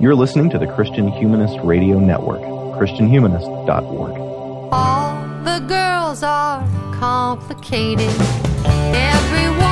You're 0.00 0.14
listening 0.14 0.48
to 0.48 0.58
the 0.58 0.66
Christian 0.66 1.08
Humanist 1.08 1.58
Radio 1.62 1.98
Network, 1.98 2.40
ChristianHumanist.org. 2.40 4.16
All 4.72 5.44
the 5.44 5.58
girls 5.68 6.22
are 6.22 6.66
complicated. 6.98 8.08
Everyone 8.64 9.69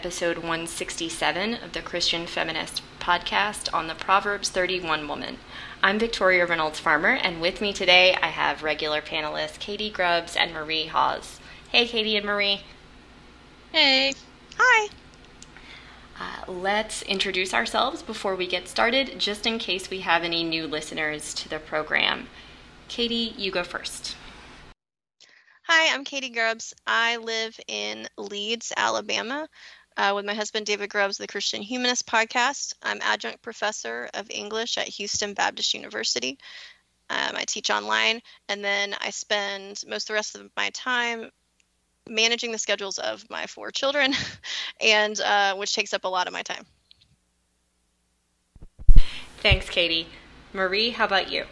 episode 0.00 0.38
167 0.38 1.52
of 1.52 1.74
the 1.74 1.82
Christian 1.82 2.26
Feminist 2.26 2.80
podcast 3.00 3.68
on 3.74 3.86
the 3.86 3.94
Proverbs 3.94 4.48
31 4.48 5.06
woman. 5.06 5.36
I'm 5.82 5.98
Victoria 5.98 6.46
Reynolds 6.46 6.80
Farmer, 6.80 7.10
and 7.10 7.38
with 7.38 7.60
me 7.60 7.74
today 7.74 8.16
I 8.22 8.28
have 8.28 8.62
regular 8.62 9.02
panelists 9.02 9.58
Katie 9.58 9.90
Grubbs 9.90 10.36
and 10.36 10.54
Marie 10.54 10.86
Hawes. 10.86 11.38
Hey, 11.70 11.86
Katie 11.86 12.16
and 12.16 12.24
Marie. 12.24 12.62
Hey. 13.72 14.14
Hi. 14.56 14.88
Uh, 16.18 16.50
let's 16.50 17.02
introduce 17.02 17.52
ourselves 17.52 18.00
before 18.00 18.34
we 18.34 18.46
get 18.46 18.68
started, 18.68 19.18
just 19.18 19.46
in 19.46 19.58
case 19.58 19.90
we 19.90 20.00
have 20.00 20.24
any 20.24 20.42
new 20.42 20.66
listeners 20.66 21.34
to 21.34 21.46
the 21.50 21.58
program. 21.58 22.28
Katie, 22.88 23.34
you 23.36 23.50
go 23.50 23.62
first. 23.62 24.16
Hi, 25.72 25.94
I'm 25.94 26.02
Katie 26.02 26.30
Grubbs. 26.30 26.74
I 26.84 27.18
live 27.18 27.56
in 27.68 28.08
Leeds, 28.18 28.72
Alabama, 28.76 29.46
uh, 30.00 30.14
with 30.14 30.24
my 30.24 30.32
husband 30.32 30.64
David 30.64 30.88
Grubbs, 30.88 31.18
the 31.18 31.26
Christian 31.26 31.60
Humanist 31.60 32.06
podcast. 32.06 32.72
I'm 32.82 33.00
adjunct 33.02 33.42
professor 33.42 34.08
of 34.14 34.30
English 34.30 34.78
at 34.78 34.88
Houston 34.88 35.34
Baptist 35.34 35.74
University. 35.74 36.38
Um, 37.10 37.32
I 37.36 37.44
teach 37.44 37.68
online, 37.68 38.22
and 38.48 38.64
then 38.64 38.94
I 38.98 39.10
spend 39.10 39.82
most 39.86 40.04
of 40.04 40.08
the 40.08 40.14
rest 40.14 40.36
of 40.36 40.48
my 40.56 40.70
time 40.70 41.30
managing 42.08 42.50
the 42.50 42.58
schedules 42.58 42.98
of 42.98 43.28
my 43.28 43.46
four 43.46 43.70
children, 43.70 44.14
and 44.80 45.20
uh, 45.20 45.54
which 45.56 45.74
takes 45.74 45.92
up 45.92 46.04
a 46.04 46.08
lot 46.08 46.26
of 46.26 46.32
my 46.32 46.42
time. 46.42 46.64
Thanks, 49.42 49.68
Katie. 49.68 50.06
Marie, 50.54 50.90
how 50.90 51.04
about 51.04 51.30
you? 51.30 51.44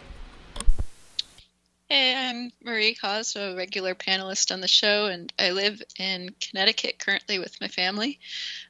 Hey, 1.91 2.13
I'm 2.13 2.51
Marie 2.63 2.95
Hawes, 3.01 3.35
a 3.35 3.55
regular 3.55 3.95
panelist 3.95 4.53
on 4.53 4.61
the 4.61 4.67
show, 4.67 5.07
and 5.07 5.33
I 5.39 5.49
live 5.49 5.81
in 5.97 6.35
Connecticut 6.39 6.99
currently 6.99 7.39
with 7.39 7.59
my 7.59 7.67
family. 7.67 8.19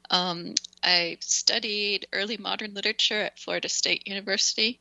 Um, 0.10 0.54
I 0.82 1.18
studied 1.20 2.08
early 2.14 2.38
modern 2.38 2.74
literature 2.74 3.24
at 3.24 3.38
Florida 3.38 3.68
State 3.68 4.08
University, 4.08 4.80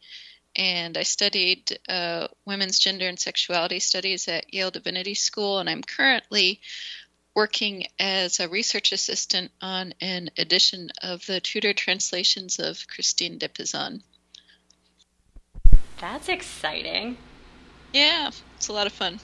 and 0.54 0.96
I 0.96 1.02
studied 1.02 1.80
uh, 1.88 2.28
women's 2.44 2.78
gender 2.78 3.08
and 3.08 3.18
sexuality 3.18 3.80
studies 3.80 4.28
at 4.28 4.54
Yale 4.54 4.70
Divinity 4.70 5.14
School, 5.14 5.58
and 5.58 5.68
I'm 5.68 5.82
currently 5.82 6.60
working 7.34 7.86
as 7.98 8.38
a 8.38 8.48
research 8.48 8.92
assistant 8.92 9.50
on 9.60 9.94
an 10.00 10.30
edition 10.38 10.90
of 11.02 11.26
the 11.26 11.40
Tudor 11.40 11.72
translations 11.72 12.60
of 12.60 12.86
Christine 12.86 13.38
de 13.38 13.48
Pizan. 13.48 14.00
That's 16.00 16.28
exciting. 16.28 17.18
Yeah, 17.92 18.30
it's 18.56 18.68
a 18.68 18.72
lot 18.72 18.86
of 18.86 18.92
fun. 18.92 19.20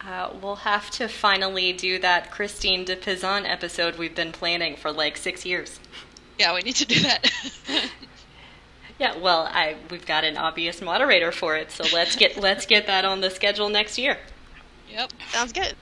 Uh, 0.00 0.30
we'll 0.40 0.56
have 0.56 0.90
to 0.90 1.08
finally 1.08 1.72
do 1.72 1.98
that 2.00 2.30
Christine 2.30 2.84
de 2.84 2.96
Pizan 2.96 3.44
episode 3.48 3.96
we've 3.96 4.14
been 4.14 4.32
planning 4.32 4.76
for 4.76 4.90
like 4.92 5.16
six 5.16 5.44
years. 5.46 5.78
Yeah, 6.38 6.54
we 6.54 6.62
need 6.62 6.76
to 6.76 6.86
do 6.86 7.00
that. 7.00 7.30
Yeah, 8.98 9.16
well, 9.16 9.48
I 9.50 9.76
we've 9.90 10.06
got 10.06 10.22
an 10.22 10.36
obvious 10.36 10.80
moderator 10.80 11.32
for 11.32 11.56
it, 11.56 11.72
so 11.72 11.84
let's 11.92 12.14
get 12.14 12.36
let's 12.36 12.66
get 12.66 12.86
that 12.86 13.04
on 13.04 13.20
the 13.20 13.30
schedule 13.30 13.68
next 13.68 13.98
year. 13.98 14.18
yep. 14.88 15.12
Sounds 15.30 15.52
good. 15.52 15.74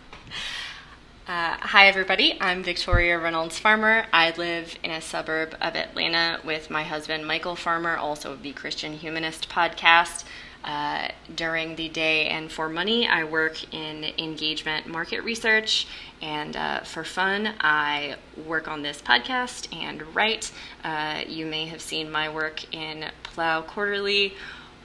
Uh, 1.26 1.56
hi, 1.60 1.86
everybody. 1.86 2.38
I'm 2.40 2.62
Victoria 2.62 3.18
Reynolds 3.18 3.58
Farmer. 3.58 4.06
I 4.12 4.30
live 4.36 4.76
in 4.82 4.90
a 4.90 5.00
suburb 5.00 5.54
of 5.60 5.76
Atlanta 5.76 6.40
with 6.44 6.70
my 6.70 6.82
husband, 6.82 7.26
Michael 7.26 7.56
Farmer, 7.56 7.96
also 7.96 8.32
of 8.32 8.42
the 8.42 8.52
Christian 8.52 8.94
Humanist 8.94 9.48
podcast. 9.48 10.24
Uh, 10.62 11.08
during 11.34 11.76
the 11.76 11.88
day 11.88 12.28
and 12.28 12.52
for 12.52 12.68
money, 12.68 13.06
I 13.06 13.24
work 13.24 13.72
in 13.72 14.04
engagement 14.18 14.86
market 14.86 15.22
research. 15.22 15.86
And 16.20 16.56
uh, 16.56 16.80
for 16.80 17.02
fun, 17.02 17.54
I 17.60 18.16
work 18.46 18.68
on 18.68 18.82
this 18.82 19.00
podcast 19.00 19.74
and 19.74 20.14
write. 20.14 20.52
Uh, 20.84 21.22
you 21.26 21.46
may 21.46 21.66
have 21.66 21.80
seen 21.80 22.10
my 22.10 22.28
work 22.28 22.74
in 22.74 23.06
Plough 23.22 23.62
Quarterly 23.62 24.34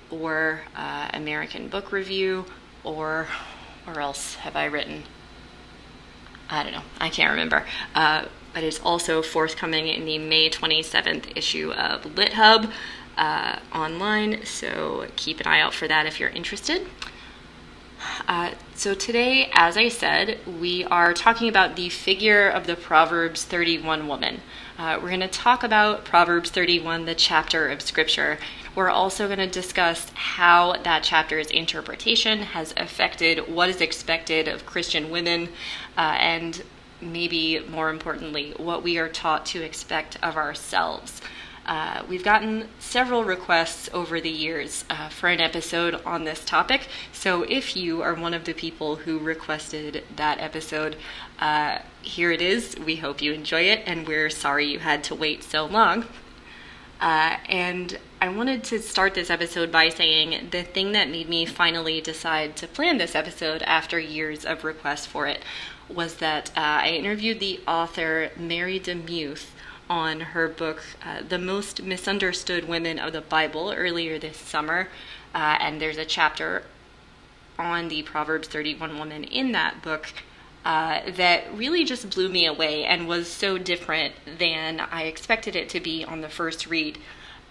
or 0.09 0.61
uh, 0.75 1.09
American 1.13 1.67
Book 1.67 1.91
Review, 1.91 2.45
or 2.83 3.27
where 3.85 3.99
else 3.99 4.35
have 4.35 4.55
I 4.55 4.65
written? 4.65 5.03
I 6.49 6.63
don't 6.63 6.73
know. 6.73 6.83
I 6.99 7.09
can't 7.09 7.31
remember. 7.31 7.65
Uh, 7.93 8.25
but 8.53 8.63
it's 8.63 8.79
also 8.79 9.21
forthcoming 9.21 9.87
in 9.87 10.05
the 10.05 10.17
May 10.17 10.49
27th 10.49 11.35
issue 11.35 11.73
of 11.73 12.05
Lit 12.15 12.31
LitHub 12.31 12.71
uh, 13.17 13.59
online. 13.73 14.45
So 14.45 15.07
keep 15.15 15.39
an 15.39 15.47
eye 15.47 15.59
out 15.59 15.73
for 15.73 15.87
that 15.87 16.05
if 16.05 16.19
you're 16.19 16.29
interested. 16.29 16.87
Uh, 18.27 18.51
so 18.75 18.93
today, 18.93 19.49
as 19.53 19.77
I 19.77 19.89
said, 19.89 20.39
we 20.59 20.83
are 20.85 21.13
talking 21.13 21.47
about 21.49 21.75
the 21.75 21.89
figure 21.89 22.47
of 22.47 22.67
the 22.67 22.75
Proverbs 22.75 23.43
31 23.45 24.07
woman. 24.07 24.41
Uh, 24.77 24.99
we're 25.01 25.09
going 25.09 25.21
to 25.21 25.27
talk 25.27 25.63
about 25.63 26.03
Proverbs 26.03 26.49
31, 26.49 27.05
the 27.05 27.15
chapter 27.15 27.69
of 27.69 27.81
Scripture. 27.81 28.37
We're 28.75 28.89
also 28.89 29.27
going 29.27 29.39
to 29.39 29.47
discuss 29.47 30.11
how 30.13 30.75
that 30.83 31.03
chapter's 31.03 31.47
interpretation 31.47 32.39
has 32.39 32.73
affected 32.75 33.47
what 33.47 33.69
is 33.69 33.79
expected 33.79 34.47
of 34.47 34.65
Christian 34.65 35.09
women, 35.09 35.49
uh, 35.97 36.17
and 36.19 36.61
maybe 36.99 37.59
more 37.69 37.89
importantly, 37.89 38.53
what 38.57 38.83
we 38.83 38.97
are 38.97 39.09
taught 39.09 39.45
to 39.47 39.63
expect 39.63 40.17
of 40.21 40.35
ourselves. 40.35 41.21
Uh, 41.65 42.03
we've 42.07 42.23
gotten 42.23 42.69
several 42.79 43.23
requests 43.23 43.89
over 43.91 44.21
the 44.21 44.29
years 44.29 44.85
uh, 44.89 45.09
for 45.09 45.29
an 45.29 45.41
episode 45.41 45.95
on 46.05 46.23
this 46.23 46.45
topic. 46.45 46.87
So 47.11 47.41
if 47.43 47.75
you 47.75 48.03
are 48.03 48.13
one 48.13 48.35
of 48.35 48.43
the 48.43 48.53
people 48.53 48.97
who 48.97 49.17
requested 49.17 50.03
that 50.15 50.39
episode, 50.39 50.95
uh, 51.39 51.79
here 52.01 52.31
it 52.31 52.41
is. 52.41 52.75
We 52.77 52.97
hope 52.97 53.21
you 53.21 53.33
enjoy 53.33 53.61
it, 53.61 53.81
and 53.87 54.07
we're 54.07 54.29
sorry 54.29 54.67
you 54.67 54.79
had 54.79 55.03
to 55.05 55.15
wait 55.15 55.43
so 55.43 55.65
long. 55.65 56.05
Uh, 57.01 57.37
and 57.49 57.99
I 58.21 58.29
wanted 58.29 58.63
to 58.65 58.79
start 58.79 59.15
this 59.15 59.29
episode 59.29 59.71
by 59.71 59.89
saying 59.89 60.49
the 60.51 60.63
thing 60.63 60.93
that 60.93 61.09
made 61.09 61.27
me 61.27 61.45
finally 61.45 61.99
decide 61.99 62.55
to 62.57 62.67
plan 62.67 62.97
this 62.97 63.15
episode 63.15 63.63
after 63.63 63.99
years 63.99 64.45
of 64.45 64.63
requests 64.63 65.05
for 65.05 65.27
it 65.27 65.43
was 65.89 66.15
that 66.15 66.49
uh, 66.49 66.61
I 66.83 66.89
interviewed 66.89 67.39
the 67.39 67.59
author 67.67 68.31
Mary 68.37 68.79
DeMuth 68.79 69.47
on 69.89 70.19
her 70.19 70.47
book, 70.47 70.83
uh, 71.03 71.21
The 71.27 71.37
Most 71.37 71.83
Misunderstood 71.83 72.67
Women 72.67 72.99
of 72.99 73.13
the 73.13 73.21
Bible, 73.21 73.73
earlier 73.75 74.17
this 74.17 74.37
summer. 74.37 74.89
Uh, 75.33 75.57
and 75.59 75.81
there's 75.81 75.97
a 75.97 76.05
chapter 76.05 76.63
on 77.57 77.87
the 77.87 78.03
Proverbs 78.03 78.47
31 78.47 78.97
woman 78.97 79.23
in 79.23 79.51
that 79.51 79.81
book 79.81 80.07
uh, 80.65 81.01
that 81.11 81.43
really 81.55 81.83
just 81.83 82.09
blew 82.09 82.27
me 82.27 82.45
away 82.45 82.83
and 82.83 83.07
was 83.07 83.27
so 83.27 83.57
different 83.57 84.15
than 84.39 84.79
I 84.79 85.03
expected 85.03 85.55
it 85.55 85.69
to 85.69 85.79
be 85.79 86.03
on 86.03 86.21
the 86.21 86.29
first 86.29 86.67
read. 86.67 86.97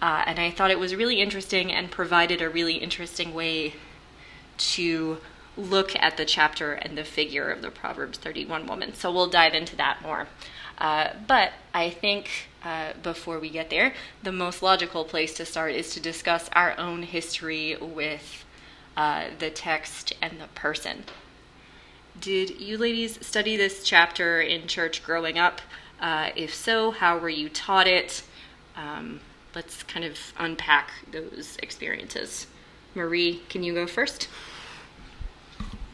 Uh, 0.01 0.23
and 0.25 0.37
I 0.37 0.51
thought 0.51 0.71
it 0.71 0.79
was 0.79 0.93
really 0.93 1.21
interesting 1.21 1.71
and 1.71 1.89
provided 1.89 2.41
a 2.41 2.49
really 2.49 2.75
interesting 2.75 3.33
way 3.33 3.75
to 4.57 5.17
look 5.57 5.95
at 5.95 6.17
the 6.17 6.25
chapter 6.25 6.73
and 6.73 6.97
the 6.97 7.03
figure 7.03 7.49
of 7.49 7.61
the 7.61 7.71
Proverbs 7.71 8.17
31 8.17 8.67
woman. 8.67 8.93
So 8.93 9.11
we'll 9.11 9.29
dive 9.29 9.53
into 9.53 9.75
that 9.77 10.01
more. 10.01 10.27
Uh, 10.77 11.09
but 11.27 11.53
I 11.73 11.89
think 11.89 12.29
uh, 12.63 12.93
before 13.01 13.39
we 13.39 13.49
get 13.49 13.69
there, 13.69 13.93
the 14.23 14.31
most 14.31 14.61
logical 14.61 15.05
place 15.05 15.33
to 15.35 15.45
start 15.45 15.73
is 15.73 15.93
to 15.93 15.99
discuss 15.99 16.49
our 16.53 16.77
own 16.77 17.03
history 17.03 17.77
with 17.79 18.43
uh, 18.97 19.25
the 19.39 19.49
text 19.49 20.13
and 20.21 20.39
the 20.39 20.47
person. 20.47 21.05
Did 22.19 22.61
you 22.61 22.77
ladies 22.77 23.25
study 23.25 23.57
this 23.57 23.83
chapter 23.83 24.41
in 24.41 24.67
church 24.67 25.03
growing 25.03 25.37
up? 25.37 25.61
Uh, 25.99 26.29
if 26.35 26.53
so, 26.53 26.91
how 26.91 27.17
were 27.17 27.29
you 27.29 27.49
taught 27.49 27.87
it? 27.87 28.23
Um, 28.75 29.21
let's 29.53 29.83
kind 29.83 30.05
of 30.05 30.17
unpack 30.37 30.91
those 31.11 31.57
experiences. 31.61 32.47
Marie, 32.93 33.41
can 33.49 33.63
you 33.63 33.73
go 33.73 33.87
first? 33.87 34.27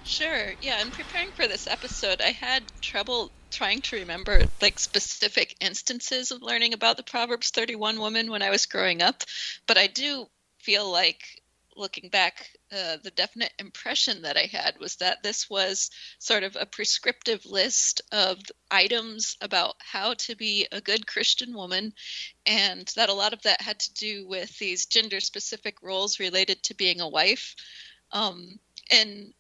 Sure. 0.03 0.56
Yeah, 0.62 0.81
in 0.81 0.92
preparing 0.92 1.31
for 1.31 1.48
this 1.48 1.68
episode, 1.68 2.21
I 2.21 2.31
had 2.31 2.71
trouble 2.81 3.33
trying 3.51 3.81
to 3.83 3.95
remember 3.98 4.45
like 4.62 4.80
specific 4.80 5.56
instances 5.59 6.31
of 6.31 6.42
learning 6.44 6.74
about 6.74 6.98
the 6.98 7.03
Proverbs 7.03 7.50
31 7.50 8.00
woman 8.00 8.30
when 8.31 8.42
I 8.44 8.50
was 8.51 8.65
growing 8.68 9.01
up, 9.01 9.24
but 9.68 9.77
I 9.77 9.88
do 9.88 10.27
feel 10.59 10.89
like 10.92 11.42
looking 11.75 12.09
back, 12.09 12.50
uh, 12.71 12.98
the 12.98 13.12
definite 13.12 13.53
impression 13.57 14.21
that 14.24 14.38
I 14.38 14.45
had 14.51 14.77
was 14.80 14.98
that 14.98 15.24
this 15.24 15.50
was 15.50 15.89
sort 16.19 16.44
of 16.44 16.56
a 16.59 16.65
prescriptive 16.65 17.45
list 17.45 18.01
of 18.12 18.39
items 18.69 19.36
about 19.42 19.75
how 19.80 20.13
to 20.15 20.36
be 20.36 20.68
a 20.71 20.81
good 20.81 21.07
Christian 21.07 21.54
woman, 21.56 21.94
and 22.45 22.88
that 22.95 23.09
a 23.09 23.13
lot 23.13 23.33
of 23.33 23.42
that 23.44 23.62
had 23.62 23.80
to 23.81 23.94
do 23.94 24.27
with 24.27 24.57
these 24.59 24.86
gender 24.88 25.19
specific 25.21 25.81
roles 25.81 26.19
related 26.19 26.63
to 26.63 26.75
being 26.75 27.01
a 27.01 27.09
wife. 27.09 27.56
Um, 28.12 28.59
and 28.92 29.33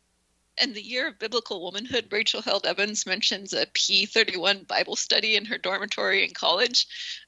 in 0.57 0.73
the 0.73 0.81
year 0.81 1.07
of 1.07 1.19
biblical 1.19 1.63
womanhood, 1.63 2.07
Rachel 2.11 2.41
Held 2.41 2.65
Evans 2.65 3.05
mentions 3.05 3.53
a 3.53 3.65
P31 3.65 4.67
Bible 4.67 4.95
study 4.95 5.35
in 5.35 5.45
her 5.45 5.57
dormitory 5.57 6.23
in 6.23 6.33
college. 6.33 6.87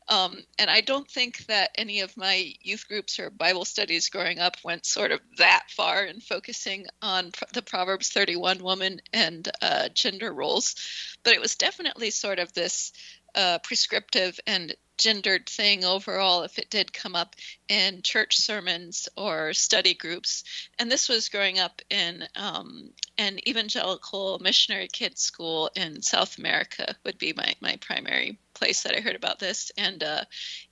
Um, 0.10 0.38
and 0.60 0.70
I 0.70 0.81
don't 0.81 1.10
think 1.10 1.46
that 1.48 1.72
any 1.75 2.02
of 2.02 2.18
my 2.18 2.54
youth 2.62 2.88
groups 2.88 3.20
or 3.20 3.30
Bible 3.30 3.66
studies 3.66 4.10
growing 4.10 4.40
up 4.40 4.58
went 4.64 4.86
sort 4.86 5.12
of 5.12 5.22
that 5.38 5.64
far 5.70 6.04
in 6.04 6.20
focusing 6.20 6.86
on 7.02 7.31
the 7.54 7.62
Proverbs 7.62 8.10
31 8.10 8.62
woman 8.62 9.00
and 9.14 9.50
uh, 9.62 9.90
gender 9.94 10.34
roles. 10.34 10.75
But 11.24 11.34
it 11.34 11.42
was 11.42 11.56
definitely 11.56 12.10
sort 12.10 12.40
of 12.40 12.52
this 12.54 12.92
uh, 13.35 13.59
prescriptive 13.59 14.39
and 14.45 14.75
gendered 14.97 15.47
thing 15.47 15.83
overall 15.83 16.44
if 16.44 16.59
it 16.59 16.69
did 16.69 16.94
come 16.94 17.15
up 17.15 17.35
in 17.68 18.01
church 18.03 18.38
sermons 18.38 19.09
or 19.18 19.53
study 19.53 19.94
groups. 19.94 20.44
And 20.80 20.91
this 20.91 21.09
was 21.09 21.30
growing 21.30 21.59
up 21.59 21.81
in 21.89 22.24
um, 22.35 22.89
an 23.18 23.39
evangelical 23.47 24.39
missionary 24.39 24.88
kids 24.88 25.21
school 25.21 25.71
in 25.75 26.01
South 26.01 26.38
America 26.38 26.95
would 27.03 27.18
be 27.18 27.33
my, 27.33 27.53
my 27.59 27.77
primary 27.77 28.38
place 28.53 28.83
that 28.83 28.95
I 28.95 29.01
heard 29.01 29.15
about 29.15 29.39
this, 29.39 29.71
and 29.77 30.03
uh, 30.03 30.24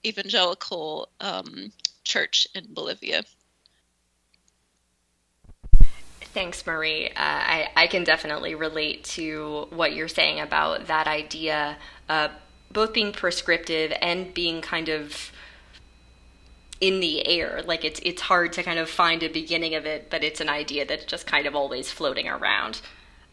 evangelical 0.05 1.09
um, 1.19 1.71
church 2.03 2.47
in 2.53 2.67
Bolivia. 2.69 3.23
Thanks, 6.33 6.65
Marie. 6.65 7.09
Uh, 7.09 7.13
I, 7.17 7.67
I 7.75 7.87
can 7.87 8.05
definitely 8.05 8.55
relate 8.55 9.03
to 9.03 9.67
what 9.71 9.93
you're 9.93 10.07
saying 10.07 10.39
about 10.39 10.87
that 10.87 11.07
idea. 11.07 11.77
Uh, 12.07 12.29
both 12.71 12.93
being 12.93 13.11
prescriptive 13.11 13.93
and 14.01 14.33
being 14.33 14.61
kind 14.61 14.89
of 14.89 15.31
in 16.81 16.99
the 16.99 17.25
air. 17.27 17.61
Like 17.65 17.85
it's 17.85 17.99
it's 18.03 18.21
hard 18.21 18.53
to 18.53 18.63
kind 18.63 18.79
of 18.79 18.89
find 18.89 19.23
a 19.23 19.29
beginning 19.29 19.75
of 19.75 19.85
it, 19.85 20.09
but 20.09 20.23
it's 20.23 20.41
an 20.41 20.49
idea 20.49 20.85
that's 20.85 21.05
just 21.05 21.27
kind 21.27 21.45
of 21.45 21.55
always 21.55 21.91
floating 21.91 22.27
around. 22.27 22.81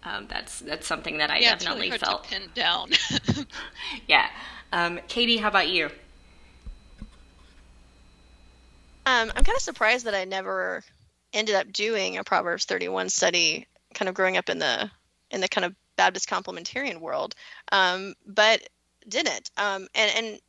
Um, 0.05 0.27
that's 0.29 0.61
that's 0.61 0.87
something 0.87 1.19
that 1.19 1.31
I 1.31 1.39
yeah, 1.39 1.57
definitely 1.57 1.89
it's 1.89 2.03
really 2.03 2.13
felt. 2.13 2.27
hard 2.27 2.43
to 2.43 2.49
pin 2.49 2.51
down. 2.55 3.47
yeah, 4.07 4.29
um, 4.73 5.01
Katie, 5.09 5.39
how 5.39 5.49
about 5.49 5.69
you? 5.69 5.87
Um, 9.07 9.33
I'm 9.35 9.45
kind 9.45 9.57
of 9.57 9.63
surprised 9.63 10.05
that 10.05 10.15
I 10.15 10.25
never 10.25 10.85
ended 11.33 11.55
up 11.55 11.73
doing 11.73 12.19
a 12.19 12.25
Proverbs 12.25 12.67
31 12.67 13.09
study, 13.09 13.67
kind 13.95 14.09
of 14.09 14.15
growing 14.15 14.37
up 14.37 14.51
in 14.51 14.59
the 14.59 14.91
in 15.31 15.41
the 15.41 15.49
kind 15.49 15.65
of 15.65 15.75
Baptist 15.97 16.29
complementarian 16.29 17.01
world, 17.01 17.35
um, 17.73 18.15
but 18.27 18.69
didn't. 19.09 19.51
Um, 19.57 19.89
and 19.95 20.11
and 20.17 20.41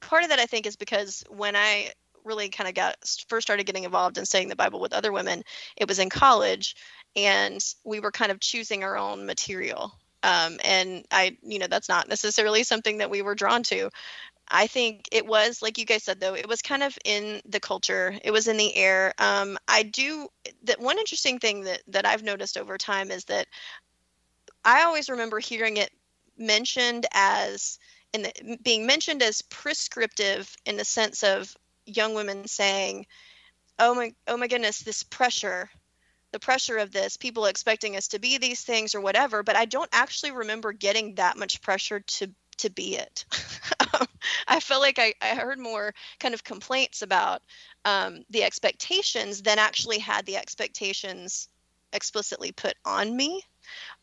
part 0.00 0.22
of 0.22 0.30
that 0.30 0.38
I 0.38 0.46
think 0.46 0.66
is 0.66 0.76
because 0.76 1.24
when 1.28 1.56
I 1.56 1.90
really 2.24 2.48
kind 2.48 2.68
of 2.68 2.74
got 2.74 2.96
first 3.28 3.46
started 3.46 3.66
getting 3.66 3.84
involved 3.84 4.18
in 4.18 4.26
studying 4.26 4.48
the 4.48 4.56
Bible 4.56 4.80
with 4.80 4.92
other 4.92 5.12
women, 5.12 5.42
it 5.76 5.88
was 5.88 5.98
in 5.98 6.10
college, 6.10 6.76
and 7.14 7.64
we 7.84 8.00
were 8.00 8.10
kind 8.10 8.32
of 8.32 8.40
choosing 8.40 8.84
our 8.84 8.96
own 8.96 9.26
material. 9.26 9.92
Um, 10.22 10.58
and 10.64 11.04
I, 11.10 11.36
you 11.42 11.58
know, 11.58 11.68
that's 11.68 11.88
not 11.88 12.08
necessarily 12.08 12.64
something 12.64 12.98
that 12.98 13.10
we 13.10 13.22
were 13.22 13.36
drawn 13.36 13.62
to. 13.64 13.90
I 14.48 14.66
think 14.66 15.08
it 15.12 15.26
was, 15.26 15.60
like 15.60 15.78
you 15.78 15.84
guys 15.84 16.04
said, 16.04 16.20
though, 16.20 16.34
it 16.34 16.48
was 16.48 16.62
kind 16.62 16.82
of 16.82 16.96
in 17.04 17.40
the 17.46 17.60
culture. 17.60 18.16
It 18.22 18.30
was 18.30 18.46
in 18.48 18.56
the 18.56 18.76
air. 18.76 19.12
Um, 19.18 19.58
I 19.66 19.82
do 19.82 20.28
that. 20.64 20.80
One 20.80 20.98
interesting 20.98 21.38
thing 21.38 21.62
that 21.64 21.82
that 21.88 22.06
I've 22.06 22.22
noticed 22.22 22.56
over 22.56 22.78
time 22.78 23.10
is 23.10 23.24
that 23.24 23.46
I 24.64 24.84
always 24.84 25.08
remember 25.08 25.38
hearing 25.38 25.76
it 25.76 25.90
mentioned 26.38 27.06
as 27.12 27.78
in 28.16 28.22
the, 28.22 28.58
being 28.62 28.86
mentioned 28.86 29.22
as 29.22 29.42
prescriptive 29.42 30.54
in 30.64 30.76
the 30.76 30.84
sense 30.84 31.22
of 31.22 31.54
young 31.84 32.14
women 32.14 32.48
saying, 32.48 33.06
"Oh 33.78 33.94
my, 33.94 34.14
oh 34.26 34.36
my 34.36 34.48
goodness, 34.48 34.80
this 34.80 35.02
pressure." 35.02 35.70
the 36.32 36.40
pressure 36.40 36.76
of 36.76 36.90
this 36.90 37.16
people 37.16 37.46
expecting 37.46 37.96
us 37.96 38.08
to 38.08 38.18
be 38.18 38.36
these 38.36 38.60
things 38.60 38.94
or 38.94 39.00
whatever 39.00 39.42
but 39.42 39.56
i 39.56 39.64
don't 39.64 39.88
actually 39.92 40.32
remember 40.32 40.72
getting 40.72 41.14
that 41.14 41.38
much 41.38 41.62
pressure 41.62 42.00
to 42.00 42.28
to 42.58 42.68
be 42.68 42.96
it 42.96 43.24
i 44.48 44.60
felt 44.60 44.82
like 44.82 44.98
I, 44.98 45.14
I 45.22 45.34
heard 45.36 45.58
more 45.58 45.94
kind 46.18 46.34
of 46.34 46.44
complaints 46.44 47.00
about 47.00 47.42
um, 47.84 48.24
the 48.28 48.42
expectations 48.42 49.40
than 49.42 49.58
actually 49.58 49.98
had 49.98 50.26
the 50.26 50.36
expectations 50.36 51.48
explicitly 51.92 52.52
put 52.52 52.74
on 52.84 53.16
me 53.16 53.42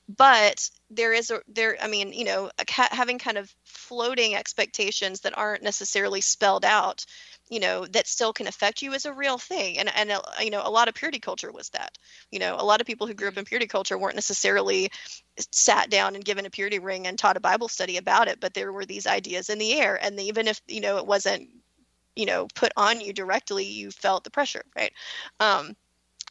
but 0.09 0.69
there 0.89 1.13
is 1.13 1.31
a 1.31 1.41
there 1.47 1.77
i 1.81 1.88
mean 1.88 2.11
you 2.13 2.25
know 2.25 2.50
having 2.67 3.17
kind 3.17 3.38
of 3.38 3.53
floating 3.63 4.35
expectations 4.35 5.21
that 5.21 5.38
aren't 5.38 5.63
necessarily 5.63 6.21
spelled 6.21 6.65
out 6.65 7.05
you 7.50 7.59
know 7.59 7.85
that 7.88 8.07
still 8.07 8.33
can 8.33 8.47
affect 8.47 8.81
you 8.81 8.94
is 8.94 9.05
a 9.05 9.13
real 9.13 9.38
thing. 9.38 9.77
And 9.77 9.89
and 9.95 10.11
uh, 10.11 10.21
you 10.39 10.50
know 10.50 10.61
a 10.63 10.71
lot 10.71 10.88
of 10.88 10.95
purity 10.95 11.19
culture 11.19 11.51
was 11.51 11.69
that. 11.69 11.97
You 12.31 12.39
know 12.39 12.55
a 12.57 12.63
lot 12.63 12.81
of 12.81 12.88
people 12.88 13.05
who 13.05 13.13
grew 13.13 13.27
up 13.27 13.38
in 13.38 13.45
purity 13.45 13.67
culture 13.67 13.97
weren't 13.97 14.15
necessarily 14.15 14.89
sat 15.51 15.89
down 15.89 16.15
and 16.15 16.25
given 16.25 16.45
a 16.45 16.50
purity 16.50 16.79
ring 16.79 17.05
and 17.07 17.17
taught 17.17 17.38
a 17.38 17.41
bible 17.41 17.67
study 17.67 17.97
about 17.97 18.27
it 18.27 18.39
but 18.39 18.53
there 18.53 18.71
were 18.71 18.85
these 18.85 19.07
ideas 19.07 19.50
in 19.50 19.57
the 19.59 19.73
air. 19.73 20.00
And 20.03 20.19
even 20.19 20.47
if 20.47 20.61
you 20.67 20.81
know 20.81 20.97
it 20.97 21.05
wasn't 21.07 21.50
you 22.15 22.25
know 22.25 22.47
put 22.55 22.71
on 22.77 23.01
you 23.01 23.13
directly 23.13 23.65
you 23.65 23.91
felt 23.91 24.23
the 24.23 24.31
pressure 24.31 24.63
right? 24.75 24.94
Um 25.39 25.75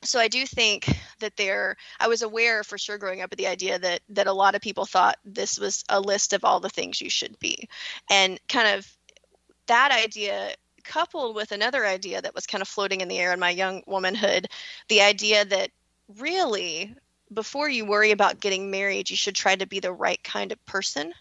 so 0.05 0.19
I 0.19 0.29
do 0.29 0.47
think 0.47 0.89
that 1.21 1.37
there 1.37 1.77
I 2.01 2.09
was 2.09 2.23
aware 2.23 2.65
for 2.65 2.79
sure 2.79 2.99
growing 2.99 3.21
up 3.21 3.33
of 3.33 3.39
the 3.39 3.47
idea 3.47 3.79
that 3.79 4.01
that 4.11 4.27
a 4.27 4.33
lot 4.33 4.55
of 4.55 4.61
people 4.61 4.85
thought 4.85 5.17
this 5.25 5.59
was 5.59 5.85
a 5.89 6.01
list 6.01 6.33
of 6.33 6.45
all 6.45 6.61
the 6.61 6.69
things 6.69 7.01
you 7.01 7.11
should 7.11 7.39
be. 7.39 7.69
And 8.11 8.39
kind 8.49 8.79
of 8.79 8.87
that 9.67 9.93
idea 9.93 10.55
coupled 10.85 11.37
with 11.37 11.53
another 11.53 11.87
idea 11.87 12.21
that 12.21 12.35
was 12.35 12.47
kind 12.47 12.61
of 12.61 12.69
floating 12.69 13.01
in 13.01 13.09
the 13.09 13.19
air 13.19 13.33
in 13.33 13.41
my 13.41 13.51
young 13.51 13.83
womanhood, 13.87 14.49
the 14.89 15.03
idea 15.03 15.45
that 15.45 15.71
really 16.19 16.95
before 17.33 17.69
you 17.69 17.87
worry 17.87 18.11
about 18.11 18.41
getting 18.41 18.71
married, 18.71 19.09
you 19.09 19.17
should 19.17 19.35
try 19.35 19.55
to 19.55 19.67
be 19.67 19.81
the 19.81 19.93
right 19.93 20.23
kind 20.23 20.53
of 20.53 20.65
person 20.67 21.15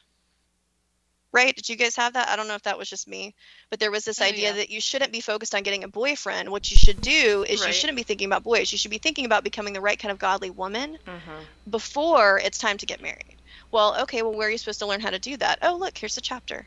right? 1.34 1.56
Did 1.56 1.70
you 1.70 1.76
guys 1.76 1.96
have 1.96 2.14
that? 2.14 2.30
I 2.30 2.36
don't 2.36 2.48
know 2.48 2.56
if 2.56 2.64
that 2.64 2.78
was 2.78 2.90
just 2.90 3.08
me, 3.08 3.36
but 3.70 3.80
there 3.80 3.92
was 3.92 4.06
this 4.06 4.22
Oh, 4.22 4.26
idea 4.26 4.50
yeah. 4.50 4.54
that 4.54 4.70
you 4.70 4.82
shouldn't 4.82 5.12
be 5.12 5.22
focused 5.22 5.56
on 5.56 5.64
getting 5.64 5.84
a 5.84 5.88
boyfriend. 5.88 6.50
What 6.50 6.70
you 6.72 6.78
should 6.78 7.02
do 7.02 7.46
is 7.48 7.66
you 7.66 7.74
shouldn't 7.74 7.98
be 7.98 8.04
thinking 8.04 8.28
about 8.28 8.44
boys. 8.44 8.72
You 8.72 8.78
should 8.78 8.92
be 8.92 8.98
thinking 9.00 9.26
about 9.26 9.44
becoming 9.44 9.74
the 9.74 9.82
right 9.82 10.00
kind 10.00 10.12
of 10.12 10.18
godly 10.20 10.50
woman 10.52 10.98
Mm-hmm. 11.08 11.44
before 11.70 12.40
it's 12.44 12.58
time 12.58 12.78
to 12.78 12.86
get 12.86 13.02
married. 13.02 13.38
Well, 13.72 14.02
okay, 14.04 14.22
well, 14.22 14.34
where 14.36 14.48
are 14.48 14.52
you 14.52 14.58
supposed 14.58 14.80
to 14.80 14.88
learn 14.88 15.02
how 15.02 15.10
to 15.12 15.20
do 15.20 15.38
that? 15.38 15.60
Oh, 15.62 15.78
look, 15.78 15.98
here's 15.98 16.18
a 16.18 16.22
chapter 16.22 16.66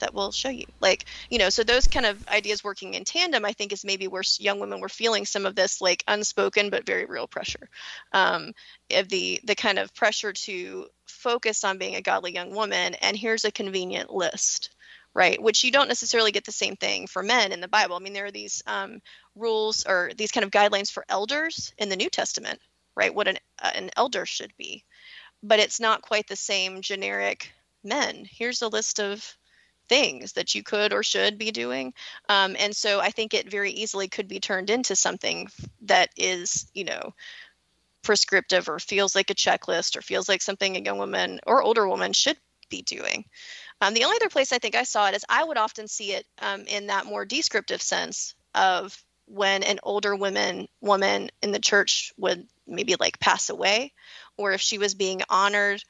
that 0.00 0.14
will 0.14 0.32
show 0.32 0.48
you. 0.48 0.64
Like, 0.80 1.04
you 1.30 1.38
know, 1.38 1.48
so 1.48 1.62
those 1.62 1.86
kind 1.86 2.06
of 2.06 2.26
ideas 2.26 2.64
working 2.64 2.94
in 2.94 3.04
tandem, 3.04 3.44
I 3.44 3.52
think, 3.52 3.72
is 3.72 3.84
maybe 3.84 4.08
where 4.08 4.22
young 4.40 4.58
women 4.58 4.80
were 4.80 4.88
feeling 4.88 5.24
some 5.26 5.46
of 5.46 5.54
this 5.54 5.80
like 5.80 6.02
unspoken 6.08 6.70
but 6.70 6.86
very 6.86 7.04
real 7.06 7.28
pressure, 7.28 7.68
um, 8.12 8.52
of 8.92 9.08
the 9.08 9.40
the 9.44 9.54
kind 9.54 9.78
of 9.78 9.94
pressure 9.94 10.32
to 10.32 10.86
focus 11.12 11.64
on 11.64 11.78
being 11.78 11.96
a 11.96 12.02
godly 12.02 12.32
young 12.32 12.54
woman. 12.54 12.94
And 12.94 13.16
here's 13.16 13.44
a 13.44 13.52
convenient 13.52 14.10
list, 14.12 14.70
right? 15.14 15.40
Which 15.40 15.64
you 15.64 15.70
don't 15.70 15.88
necessarily 15.88 16.32
get 16.32 16.44
the 16.44 16.52
same 16.52 16.76
thing 16.76 17.06
for 17.06 17.22
men 17.22 17.52
in 17.52 17.60
the 17.60 17.68
Bible. 17.68 17.96
I 17.96 17.98
mean, 18.00 18.12
there 18.12 18.26
are 18.26 18.30
these 18.30 18.62
um, 18.66 19.00
rules 19.36 19.84
or 19.86 20.10
these 20.16 20.32
kind 20.32 20.44
of 20.44 20.50
guidelines 20.50 20.90
for 20.90 21.04
elders 21.08 21.72
in 21.78 21.88
the 21.88 21.96
New 21.96 22.10
Testament, 22.10 22.60
right? 22.96 23.14
What 23.14 23.28
an 23.28 23.38
uh, 23.62 23.72
an 23.74 23.90
elder 23.96 24.26
should 24.26 24.52
be 24.56 24.84
but 25.42 25.58
it's 25.58 25.80
not 25.80 26.02
quite 26.02 26.26
the 26.28 26.36
same 26.36 26.82
generic 26.82 27.52
men. 27.82 28.26
Here's 28.30 28.62
a 28.62 28.68
list 28.68 29.00
of 29.00 29.36
things 29.88 30.32
that 30.34 30.54
you 30.54 30.62
could 30.62 30.92
or 30.92 31.02
should 31.02 31.36
be 31.36 31.50
doing. 31.50 31.92
Um, 32.28 32.56
and 32.58 32.74
so 32.74 33.00
I 33.00 33.10
think 33.10 33.34
it 33.34 33.50
very 33.50 33.72
easily 33.72 34.08
could 34.08 34.28
be 34.28 34.40
turned 34.40 34.70
into 34.70 34.94
something 34.94 35.48
that 35.82 36.10
is, 36.16 36.70
you 36.72 36.84
know, 36.84 37.14
prescriptive 38.02 38.68
or 38.68 38.78
feels 38.78 39.14
like 39.14 39.30
a 39.30 39.34
checklist 39.34 39.96
or 39.96 40.02
feels 40.02 40.28
like 40.28 40.42
something 40.42 40.76
a 40.76 40.80
young 40.80 40.98
woman 40.98 41.40
or 41.46 41.62
older 41.62 41.86
woman 41.88 42.12
should 42.12 42.36
be 42.68 42.82
doing. 42.82 43.24
Um, 43.80 43.94
the 43.94 44.04
only 44.04 44.16
other 44.16 44.28
place 44.28 44.52
I 44.52 44.58
think 44.58 44.74
I 44.74 44.84
saw 44.84 45.08
it 45.08 45.14
is 45.14 45.24
I 45.28 45.44
would 45.44 45.58
often 45.58 45.88
see 45.88 46.12
it 46.12 46.26
um, 46.40 46.62
in 46.62 46.86
that 46.86 47.06
more 47.06 47.24
descriptive 47.24 47.82
sense 47.82 48.34
of 48.54 48.96
when 49.26 49.62
an 49.62 49.78
older 49.82 50.14
woman 50.16 50.68
woman 50.80 51.30
in 51.42 51.52
the 51.52 51.58
church 51.58 52.12
would 52.16 52.46
maybe 52.66 52.96
like 52.98 53.20
pass 53.20 53.50
away 53.50 53.92
or 54.36 54.52
if 54.52 54.60
she 54.60 54.78
was 54.78 54.94
being 54.94 55.22
honored 55.28 55.82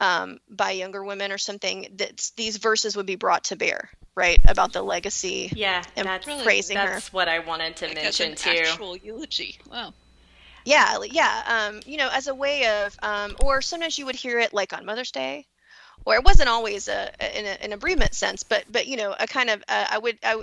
um, 0.00 0.38
by 0.50 0.72
younger 0.72 1.04
women 1.04 1.30
or 1.30 1.38
something 1.38 1.86
that 1.96 2.30
these 2.36 2.56
verses 2.56 2.96
would 2.96 3.06
be 3.06 3.16
brought 3.16 3.44
to 3.44 3.56
bear 3.56 3.90
right 4.16 4.38
about 4.46 4.72
the 4.72 4.82
legacy 4.82 5.50
Yeah, 5.54 5.82
And 5.96 6.06
that's 6.06 6.26
really 6.26 6.44
praising 6.44 6.76
her 6.76 6.90
that's 6.90 7.12
what 7.12 7.28
I 7.28 7.40
wanted 7.40 7.76
to 7.76 7.86
Like 7.86 7.94
mention 7.96 8.34
too. 8.34 8.50
actual 8.50 8.96
eulogy. 8.96 9.56
Wow. 9.70 9.94
Yeah 10.64 10.98
yeah 11.04 11.68
um, 11.68 11.80
you 11.86 11.96
know 11.96 12.08
as 12.12 12.26
a 12.26 12.34
way 12.34 12.66
of 12.66 12.96
um, 13.02 13.36
or 13.42 13.62
sometimes 13.62 13.98
you 13.98 14.06
would 14.06 14.16
hear 14.16 14.38
it 14.38 14.52
like 14.52 14.72
on 14.72 14.84
mother's 14.84 15.10
day 15.10 15.46
or 16.04 16.16
it 16.16 16.24
wasn't 16.24 16.48
always 16.48 16.88
a 16.88 17.10
in 17.38 17.46
a, 17.46 17.64
an 17.64 17.72
agreement 17.72 18.14
sense, 18.14 18.42
but 18.42 18.64
but 18.70 18.86
you 18.86 18.96
know 18.96 19.14
a 19.18 19.26
kind 19.26 19.50
of 19.50 19.62
uh, 19.68 19.86
I 19.90 19.98
would 19.98 20.18
I 20.22 20.42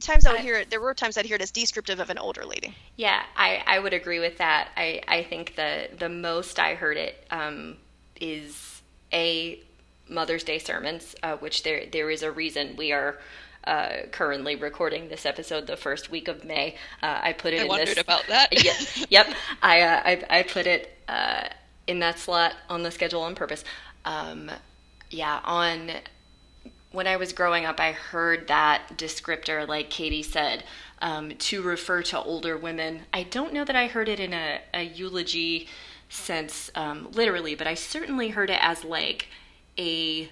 times 0.00 0.26
I 0.26 0.32
would 0.32 0.40
hear 0.40 0.56
it. 0.56 0.70
There 0.70 0.80
were 0.80 0.94
times 0.94 1.18
I'd 1.18 1.26
hear 1.26 1.36
it 1.36 1.42
as 1.42 1.50
descriptive 1.50 2.00
of 2.00 2.10
an 2.10 2.18
older 2.18 2.44
lady. 2.44 2.74
Yeah, 2.96 3.22
I, 3.36 3.62
I 3.66 3.78
would 3.78 3.92
agree 3.92 4.20
with 4.20 4.38
that. 4.38 4.70
I, 4.76 5.02
I 5.06 5.22
think 5.22 5.56
the 5.56 5.88
the 5.98 6.08
most 6.08 6.58
I 6.58 6.74
heard 6.74 6.96
it 6.96 7.26
um, 7.30 7.76
is 8.20 8.82
a 9.12 9.60
Mother's 10.08 10.44
Day 10.44 10.58
sermons, 10.58 11.14
uh, 11.22 11.36
which 11.36 11.62
there 11.62 11.84
there 11.90 12.10
is 12.10 12.22
a 12.22 12.30
reason 12.30 12.76
we 12.76 12.92
are 12.92 13.18
uh, 13.64 14.06
currently 14.10 14.56
recording 14.56 15.08
this 15.08 15.24
episode 15.26 15.66
the 15.66 15.76
first 15.76 16.10
week 16.10 16.28
of 16.28 16.44
May. 16.44 16.76
Uh, 17.02 17.20
I 17.22 17.32
put 17.32 17.54
it 17.54 17.60
I 17.60 17.62
in 17.62 17.68
wondered 17.68 17.88
this. 17.88 17.98
about 17.98 18.26
that. 18.28 18.64
yep, 18.64 18.76
yep. 19.10 19.34
I, 19.62 19.80
uh, 19.80 20.02
I 20.04 20.38
I 20.38 20.42
put 20.42 20.66
it 20.66 20.96
uh, 21.08 21.48
in 21.86 21.98
that 22.00 22.18
slot 22.18 22.54
on 22.68 22.82
the 22.82 22.90
schedule 22.90 23.22
on 23.22 23.34
purpose. 23.34 23.64
Um, 24.04 24.50
yeah, 25.10 25.40
on 25.44 25.90
when 26.92 27.06
I 27.06 27.16
was 27.16 27.32
growing 27.32 27.64
up, 27.64 27.80
I 27.80 27.92
heard 27.92 28.48
that 28.48 28.96
descriptor, 28.96 29.66
like 29.66 29.90
Katie 29.90 30.22
said, 30.22 30.64
um, 31.00 31.30
to 31.30 31.62
refer 31.62 32.02
to 32.02 32.20
older 32.20 32.56
women. 32.56 33.02
I 33.12 33.22
don't 33.24 33.52
know 33.52 33.64
that 33.64 33.76
I 33.76 33.86
heard 33.86 34.08
it 34.08 34.20
in 34.20 34.32
a, 34.32 34.60
a 34.74 34.82
eulogy 34.82 35.68
sense, 36.08 36.70
um, 36.74 37.08
literally, 37.12 37.54
but 37.54 37.66
I 37.66 37.74
certainly 37.74 38.28
heard 38.28 38.50
it 38.50 38.58
as 38.60 38.84
like 38.84 39.28
a 39.78 40.30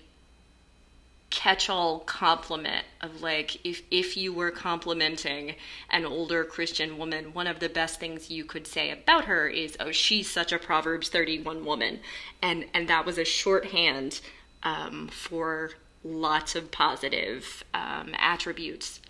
catch-all 1.31 2.01
compliment 2.01 2.85
of 3.01 3.23
like 3.23 3.65
if 3.65 3.83
if 3.91 4.17
you 4.17 4.33
were 4.33 4.51
complimenting 4.51 5.55
an 5.89 6.05
older 6.05 6.45
Christian 6.45 6.99
woman, 6.99 7.33
one 7.33 7.47
of 7.47 7.61
the 7.61 7.69
best 7.69 8.01
things 8.01 8.31
you 8.31 8.45
could 8.45 8.67
say 8.67 8.91
about 8.91 9.25
her 9.27 9.49
is, 9.49 9.77
"Oh, 9.81 9.93
she's 9.93 10.29
such 10.31 10.53
a 10.53 10.59
Proverbs 10.59 11.09
31 11.09 11.65
woman," 11.65 12.01
and 12.43 12.67
and 12.75 12.89
that 12.89 13.07
was 13.07 13.17
a 13.17 13.25
shorthand 13.25 14.21
um, 14.63 15.09
for 15.09 15.71
lots 16.05 16.57
of 16.57 16.71
positive 16.71 17.65
um, 17.75 18.15
attributes. 18.19 19.01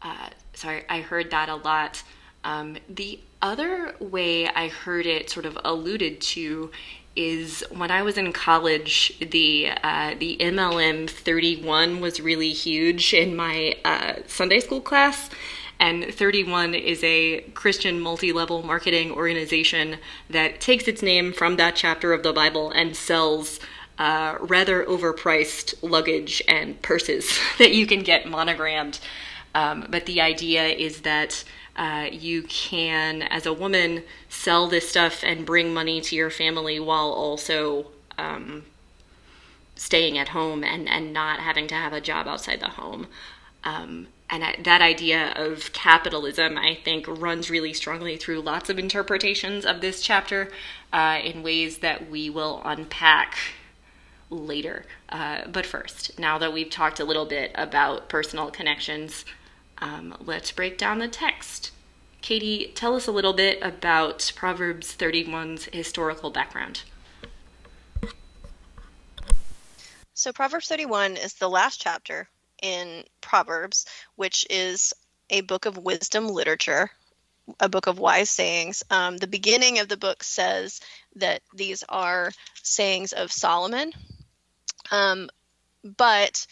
Uh, 0.00 0.30
so 0.54 0.68
I, 0.68 0.84
I 0.88 1.00
heard 1.00 1.30
that 1.30 1.48
a 1.48 1.56
lot. 1.56 2.02
Um, 2.44 2.76
the 2.88 3.20
other 3.40 3.94
way 4.00 4.48
I 4.48 4.68
heard 4.68 5.06
it 5.06 5.30
sort 5.30 5.46
of 5.46 5.58
alluded 5.64 6.20
to 6.20 6.70
is 7.14 7.64
when 7.70 7.90
I 7.90 8.02
was 8.02 8.16
in 8.16 8.32
college, 8.32 9.18
the 9.20 9.70
uh, 9.82 10.14
the 10.18 10.36
MLM 10.38 11.08
31 11.08 12.00
was 12.00 12.20
really 12.20 12.52
huge 12.52 13.12
in 13.12 13.36
my 13.36 13.76
uh, 13.84 14.14
Sunday 14.26 14.60
school 14.60 14.80
class. 14.80 15.30
And 15.78 16.14
31 16.14 16.74
is 16.74 17.02
a 17.02 17.40
Christian 17.54 17.98
multi 17.98 18.32
level 18.32 18.62
marketing 18.62 19.10
organization 19.10 19.98
that 20.30 20.60
takes 20.60 20.86
its 20.86 21.02
name 21.02 21.32
from 21.32 21.56
that 21.56 21.74
chapter 21.74 22.12
of 22.12 22.22
the 22.22 22.32
Bible 22.32 22.70
and 22.70 22.94
sells 22.94 23.58
uh, 23.98 24.36
rather 24.40 24.84
overpriced 24.84 25.74
luggage 25.82 26.40
and 26.46 26.80
purses 26.82 27.38
that 27.58 27.74
you 27.74 27.86
can 27.86 28.02
get 28.02 28.28
monogrammed. 28.28 29.00
Um, 29.54 29.86
but 29.90 30.06
the 30.06 30.20
idea 30.20 30.66
is 30.66 31.02
that 31.02 31.44
uh, 31.76 32.08
you 32.10 32.42
can, 32.42 33.22
as 33.22 33.46
a 33.46 33.52
woman, 33.52 34.04
sell 34.28 34.68
this 34.68 34.88
stuff 34.88 35.22
and 35.24 35.46
bring 35.46 35.72
money 35.72 36.00
to 36.00 36.16
your 36.16 36.30
family 36.30 36.78
while 36.78 37.10
also 37.10 37.86
um, 38.18 38.64
staying 39.74 40.18
at 40.18 40.28
home 40.28 40.62
and, 40.62 40.88
and 40.88 41.12
not 41.12 41.40
having 41.40 41.66
to 41.68 41.74
have 41.74 41.92
a 41.92 42.00
job 42.00 42.26
outside 42.26 42.60
the 42.60 42.68
home. 42.68 43.06
Um, 43.64 44.08
and 44.28 44.64
that 44.64 44.80
idea 44.80 45.32
of 45.36 45.72
capitalism, 45.72 46.56
I 46.56 46.78
think, 46.82 47.06
runs 47.06 47.50
really 47.50 47.74
strongly 47.74 48.16
through 48.16 48.40
lots 48.40 48.70
of 48.70 48.78
interpretations 48.78 49.66
of 49.66 49.80
this 49.80 50.00
chapter 50.00 50.50
uh, 50.92 51.20
in 51.22 51.42
ways 51.42 51.78
that 51.78 52.10
we 52.10 52.30
will 52.30 52.62
unpack 52.64 53.36
later. 54.30 54.86
Uh, 55.10 55.42
but 55.48 55.66
first, 55.66 56.18
now 56.18 56.38
that 56.38 56.52
we've 56.52 56.70
talked 56.70 56.98
a 56.98 57.04
little 57.04 57.26
bit 57.26 57.50
about 57.54 58.08
personal 58.08 58.50
connections, 58.50 59.26
um, 59.82 60.16
let's 60.20 60.52
break 60.52 60.78
down 60.78 61.00
the 61.00 61.08
text. 61.08 61.72
Katie, 62.20 62.70
tell 62.76 62.94
us 62.94 63.08
a 63.08 63.12
little 63.12 63.32
bit 63.32 63.58
about 63.62 64.32
Proverbs 64.36 64.96
31's 64.96 65.64
historical 65.72 66.30
background. 66.30 66.82
So 70.14 70.32
Proverbs 70.32 70.68
31 70.68 71.16
is 71.16 71.34
the 71.34 71.50
last 71.50 71.80
chapter 71.80 72.28
in 72.62 73.02
Proverbs, 73.20 73.86
which 74.14 74.46
is 74.48 74.94
a 75.30 75.40
book 75.40 75.66
of 75.66 75.76
wisdom 75.78 76.28
literature, 76.28 76.88
a 77.58 77.68
book 77.68 77.88
of 77.88 77.98
wise 77.98 78.30
sayings. 78.30 78.84
Um, 78.88 79.16
the 79.16 79.26
beginning 79.26 79.80
of 79.80 79.88
the 79.88 79.96
book 79.96 80.22
says 80.22 80.80
that 81.16 81.42
these 81.52 81.82
are 81.88 82.30
sayings 82.62 83.12
of 83.12 83.32
Solomon, 83.32 83.92
um, 84.92 85.28
but 85.82 86.46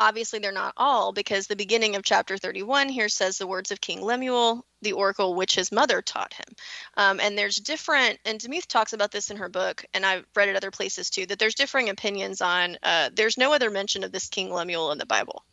obviously 0.00 0.38
they're 0.38 0.50
not 0.50 0.72
all 0.78 1.12
because 1.12 1.46
the 1.46 1.54
beginning 1.54 1.94
of 1.94 2.02
chapter 2.02 2.38
31 2.38 2.88
here 2.88 3.10
says 3.10 3.36
the 3.36 3.46
words 3.46 3.70
of 3.70 3.80
King 3.80 4.02
Lemuel, 4.02 4.64
the 4.80 4.92
oracle 4.92 5.34
which 5.34 5.54
his 5.54 5.70
mother 5.70 6.00
taught 6.00 6.32
him. 6.32 6.56
Um, 6.96 7.20
and 7.20 7.36
there's 7.36 7.56
different, 7.56 8.18
and 8.24 8.40
DeMuth 8.40 8.66
talks 8.66 8.94
about 8.94 9.12
this 9.12 9.30
in 9.30 9.36
her 9.36 9.50
book, 9.50 9.84
and 9.92 10.04
I've 10.04 10.24
read 10.34 10.48
it 10.48 10.56
other 10.56 10.70
places 10.70 11.10
too, 11.10 11.26
that 11.26 11.38
there's 11.38 11.54
differing 11.54 11.90
opinions 11.90 12.40
on, 12.40 12.78
uh, 12.82 13.10
there's 13.12 13.36
no 13.36 13.52
other 13.52 13.70
mention 13.70 14.02
of 14.02 14.10
this 14.10 14.28
King 14.28 14.50
Lemuel 14.50 14.90
in 14.90 14.98
the 14.98 15.06
Bible. 15.06 15.44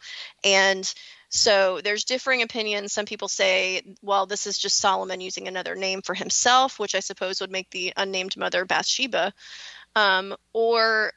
And 0.46 0.92
so 1.30 1.82
there's 1.84 2.06
differing 2.06 2.42
opinions. 2.42 2.94
Some 2.94 3.06
people 3.06 3.28
say, 3.28 3.82
well, 4.02 4.28
this 4.28 4.48
is 4.48 4.58
just 4.58 4.78
Solomon 4.78 5.20
using 5.20 5.50
another 5.50 5.76
name 5.76 6.02
for 6.02 6.14
himself, 6.16 6.80
which 6.80 6.96
I 6.96 7.02
suppose 7.02 7.42
would 7.42 7.52
make 7.52 7.70
the 7.70 7.92
unnamed 7.98 8.38
mother 8.38 8.64
Bathsheba. 8.64 9.34
Um, 9.94 10.36
or 10.54 11.12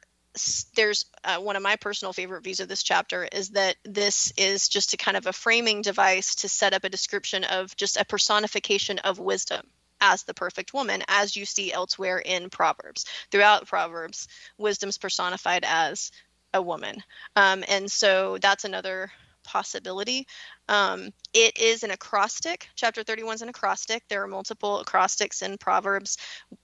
there's 0.75 1.05
uh, 1.23 1.37
one 1.37 1.55
of 1.55 1.61
my 1.61 1.75
personal 1.75 2.13
favorite 2.13 2.43
views 2.43 2.59
of 2.59 2.67
this 2.67 2.83
chapter 2.83 3.27
is 3.31 3.49
that 3.49 3.75
this 3.83 4.31
is 4.37 4.69
just 4.69 4.93
a 4.93 4.97
kind 4.97 5.17
of 5.17 5.27
a 5.27 5.33
framing 5.33 5.81
device 5.81 6.35
to 6.35 6.49
set 6.49 6.73
up 6.73 6.83
a 6.83 6.89
description 6.89 7.43
of 7.43 7.75
just 7.75 7.97
a 7.97 8.05
personification 8.05 8.99
of 8.99 9.19
wisdom 9.19 9.65
as 9.99 10.23
the 10.23 10.33
perfect 10.33 10.73
woman, 10.73 11.03
as 11.07 11.35
you 11.35 11.45
see 11.45 11.71
elsewhere 11.71 12.17
in 12.17 12.49
Proverbs. 12.49 13.05
Throughout 13.29 13.67
Proverbs, 13.67 14.27
wisdom's 14.57 14.97
personified 14.97 15.63
as 15.65 16.11
a 16.53 16.61
woman. 16.61 17.03
Um, 17.35 17.63
and 17.67 17.91
so 17.91 18.37
that's 18.41 18.65
another 18.65 19.11
possibility. 19.51 20.25
Um, 20.69 21.09
it 21.33 21.57
is 21.59 21.83
an 21.83 21.91
acrostic. 21.91 22.69
Chapter 22.75 23.03
31 23.03 23.35
is 23.35 23.41
an 23.41 23.49
acrostic. 23.49 24.03
There 24.07 24.23
are 24.23 24.27
multiple 24.27 24.79
acrostics 24.79 25.41
in 25.41 25.57
Proverbs. 25.57 26.17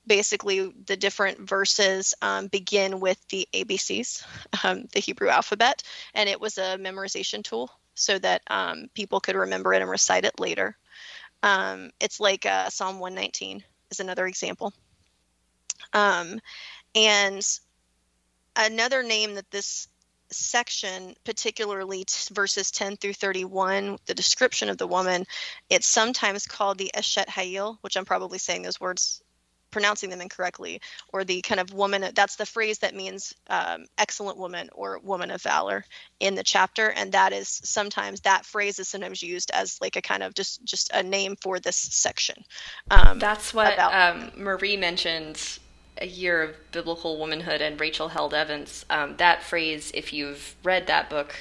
Basically, 0.06 0.72
the 0.86 0.96
different 0.96 1.38
verses 1.39 2.13
um, 2.22 2.48
begin 2.48 3.01
with 3.01 3.20
the 3.27 3.48
ABCs, 3.53 4.24
um, 4.63 4.86
the 4.94 5.01
Hebrew 5.01 5.27
alphabet, 5.27 5.84
and 6.13 6.29
it 6.29 6.39
was 6.39 6.58
a 6.58 6.77
memorization 6.77 7.44
tool 7.44 7.70
so 7.96 8.17
that 8.20 8.41
um, 8.48 8.88
people 8.94 9.20
could 9.20 9.36
remember 9.36 9.74
it 9.74 9.82
and 9.82 9.91
recite 9.91 10.24
it 10.24 10.39
later. 10.39 10.77
Um, 11.44 11.91
it's 12.00 12.20
like 12.20 12.46
uh, 12.46 12.70
Psalm 12.70 13.00
119 13.00 13.63
is 13.91 14.00
another 14.00 14.27
example. 14.27 14.72
Um, 15.94 16.39
and 16.96 17.46
another 18.56 19.03
name 19.03 19.36
that 19.36 19.51
this 19.51 19.88
section, 20.31 21.15
particularly 21.24 22.03
t- 22.05 22.34
verses 22.34 22.72
10 22.72 22.98
through 22.98 23.13
31, 23.13 23.98
the 24.05 24.13
description 24.13 24.69
of 24.69 24.77
the 24.77 24.88
woman, 24.88 25.25
it's 25.69 25.88
sometimes 25.88 26.46
called 26.46 26.77
the 26.77 26.91
Eshet 26.96 27.27
Hayil, 27.27 27.77
which 27.81 27.98
I'm 27.98 28.05
probably 28.05 28.38
saying 28.38 28.63
those 28.63 28.79
words, 28.79 29.22
pronouncing 29.69 30.10
them 30.10 30.22
incorrectly, 30.22 30.81
or 31.12 31.24
the 31.24 31.41
kind 31.41 31.60
of 31.60 31.74
woman, 31.74 32.10
that's 32.15 32.38
the 32.38 32.46
phrase 32.46 32.79
that 32.79 32.96
means 32.96 33.34
um, 33.50 33.86
excellent 33.98 34.38
woman 34.38 34.69
or 34.74 35.00
woman 35.00 35.29
of 35.29 35.41
valor 35.41 35.84
in 36.19 36.36
the 36.36 36.43
chapter. 36.43 36.89
And 36.89 37.12
that 37.12 37.34
is 37.34 37.48
sometimes, 37.63 38.22
that 38.22 38.46
phrase 38.46 38.79
is 38.79 38.88
sometimes 38.88 39.22
used 39.22 39.51
as 39.53 39.79
like 39.81 39.96
a 39.96 40.01
kind 40.01 40.24
of 40.24 40.34
just, 40.34 40.63
just 40.63 40.89
a 40.93 41.03
name 41.03 41.36
for 41.41 41.60
this 41.60 41.75
section. 41.75 42.43
Um, 42.89 43.19
That's 43.19 43.53
what 43.53 43.74
about- 43.74 43.93
um, 43.93 44.31
Marie 44.36 44.77
mentioned 44.77 45.60
a 46.01 46.08
year 46.08 46.44
of 46.44 46.56
biblical 46.72 47.18
womanhood 47.18 47.62
and 47.62 47.80
Rachel 47.80 48.10
Held 48.10 48.34
Evans. 48.34 48.86
Um, 48.89 49.18
that 49.18 49.44
phrase, 49.44 49.92
if 49.94 50.13
you've 50.13 50.56
read 50.63 50.88
that 50.88 51.10
book, 51.10 51.36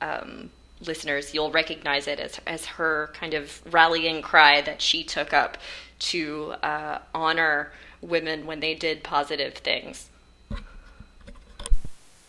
um, 0.00 0.50
listeners, 0.80 1.34
you'll 1.34 1.50
recognize 1.50 2.06
it 2.06 2.18
as, 2.18 2.40
as 2.46 2.66
her 2.66 3.10
kind 3.14 3.34
of 3.34 3.62
rallying 3.72 4.22
cry 4.22 4.60
that 4.62 4.82
she 4.82 5.04
took 5.04 5.32
up 5.32 5.58
to 5.98 6.54
uh, 6.62 6.98
honor 7.14 7.72
women 8.00 8.46
when 8.46 8.60
they 8.60 8.74
did 8.74 9.02
positive 9.04 9.54
things. 9.54 10.08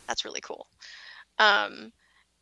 that's 0.07 0.25
really 0.25 0.41
cool. 0.41 0.67
Um, 1.39 1.91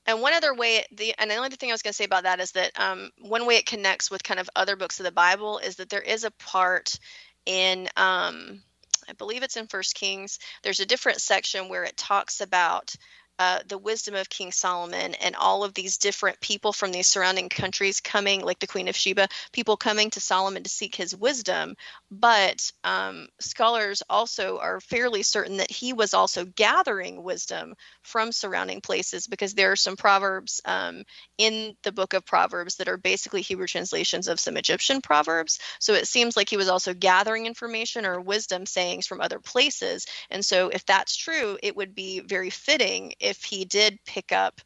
and 0.06 0.22
one 0.22 0.34
other 0.34 0.54
way, 0.54 0.84
the 0.92 1.14
and 1.20 1.30
the 1.30 1.36
only 1.36 1.50
thing 1.50 1.70
I 1.70 1.74
was 1.74 1.82
going 1.82 1.92
to 1.92 1.98
say 1.98 2.06
about 2.06 2.24
that 2.24 2.40
is 2.40 2.52
that 2.54 2.72
um, 2.80 3.12
one 3.20 3.46
way 3.46 3.58
it 3.58 3.66
connects 3.66 4.10
with 4.10 4.24
kind 4.24 4.40
of 4.40 4.50
other 4.56 4.76
books 4.76 5.00
of 5.00 5.06
the 5.06 5.12
Bible 5.12 5.60
is 5.60 5.76
that 5.76 5.90
there 5.90 6.02
is 6.02 6.24
a 6.24 6.32
part 6.32 7.00
in, 7.46 7.88
um, 7.96 8.62
I 9.12 9.14
believe 9.14 9.44
it's 9.44 9.58
in 9.58 9.68
First 9.68 9.94
Kings. 9.94 10.40
There's 10.64 10.80
a 10.80 10.86
different 10.86 11.20
section 11.20 11.68
where 11.68 11.84
it 11.84 11.98
talks 11.98 12.40
about 12.40 12.96
uh, 13.42 13.60
the 13.68 13.78
wisdom 13.80 14.14
of 14.14 14.30
King 14.30 14.52
Solomon 14.52 15.16
and 15.16 15.36
all 15.36 15.64
of 15.64 15.74
these 15.74 15.98
different 15.98 16.40
people 16.42 16.72
from 16.74 16.92
these 16.92 17.08
surrounding 17.08 17.50
countries 17.50 18.00
coming, 18.00 18.42
like 18.42 18.60
the 18.60 18.68
Queen 18.68 18.88
of 18.88 18.96
Sheba, 18.96 19.28
people 19.52 19.78
coming 19.78 20.12
to 20.12 20.20
Solomon 20.20 20.62
to 20.62 20.70
seek 20.70 20.94
his 20.94 21.16
wisdom. 21.16 21.76
But 22.12 22.72
um, 22.84 23.30
scholars 23.40 24.04
also 24.08 24.60
are 24.60 24.80
fairly 24.80 25.24
certain 25.24 25.58
that 25.58 25.72
he 25.72 25.92
was 25.92 26.14
also 26.14 26.46
gathering 26.46 27.24
wisdom 27.24 27.74
from 28.04 28.32
surrounding 28.32 28.80
places 28.80 29.26
because 29.26 29.56
there 29.56 29.72
are 29.72 29.76
some 29.76 29.96
proverbs 29.98 30.62
um, 30.66 31.04
in 31.40 31.76
the 31.82 31.92
book 31.92 32.14
of 32.14 32.24
Proverbs 32.24 32.76
that 32.76 32.90
are 32.90 32.98
basically 32.98 33.42
Hebrew 33.42 33.66
translations 33.66 34.28
of 34.28 34.40
some 34.40 34.56
Egyptian 34.56 35.02
proverbs. 35.02 35.58
So 35.80 35.96
it 35.96 36.08
seems 36.08 36.38
like 36.38 36.50
he 36.50 36.58
was 36.58 36.70
also 36.70 36.94
gathering 36.94 37.48
information 37.48 38.06
or 38.06 38.22
wisdom 38.22 38.68
sayings 38.68 39.08
from 39.08 39.20
other 39.20 39.40
places. 39.40 40.06
And 40.30 40.46
so 40.46 40.70
if 40.70 40.86
that's 40.86 41.16
true, 41.16 41.58
it 41.64 41.76
would 41.76 41.96
be 41.96 42.20
very 42.20 42.52
fitting 42.52 43.14
if 43.20 43.31
he 43.38 43.66
did 43.66 44.00
pick 44.06 44.32
up 44.32 44.62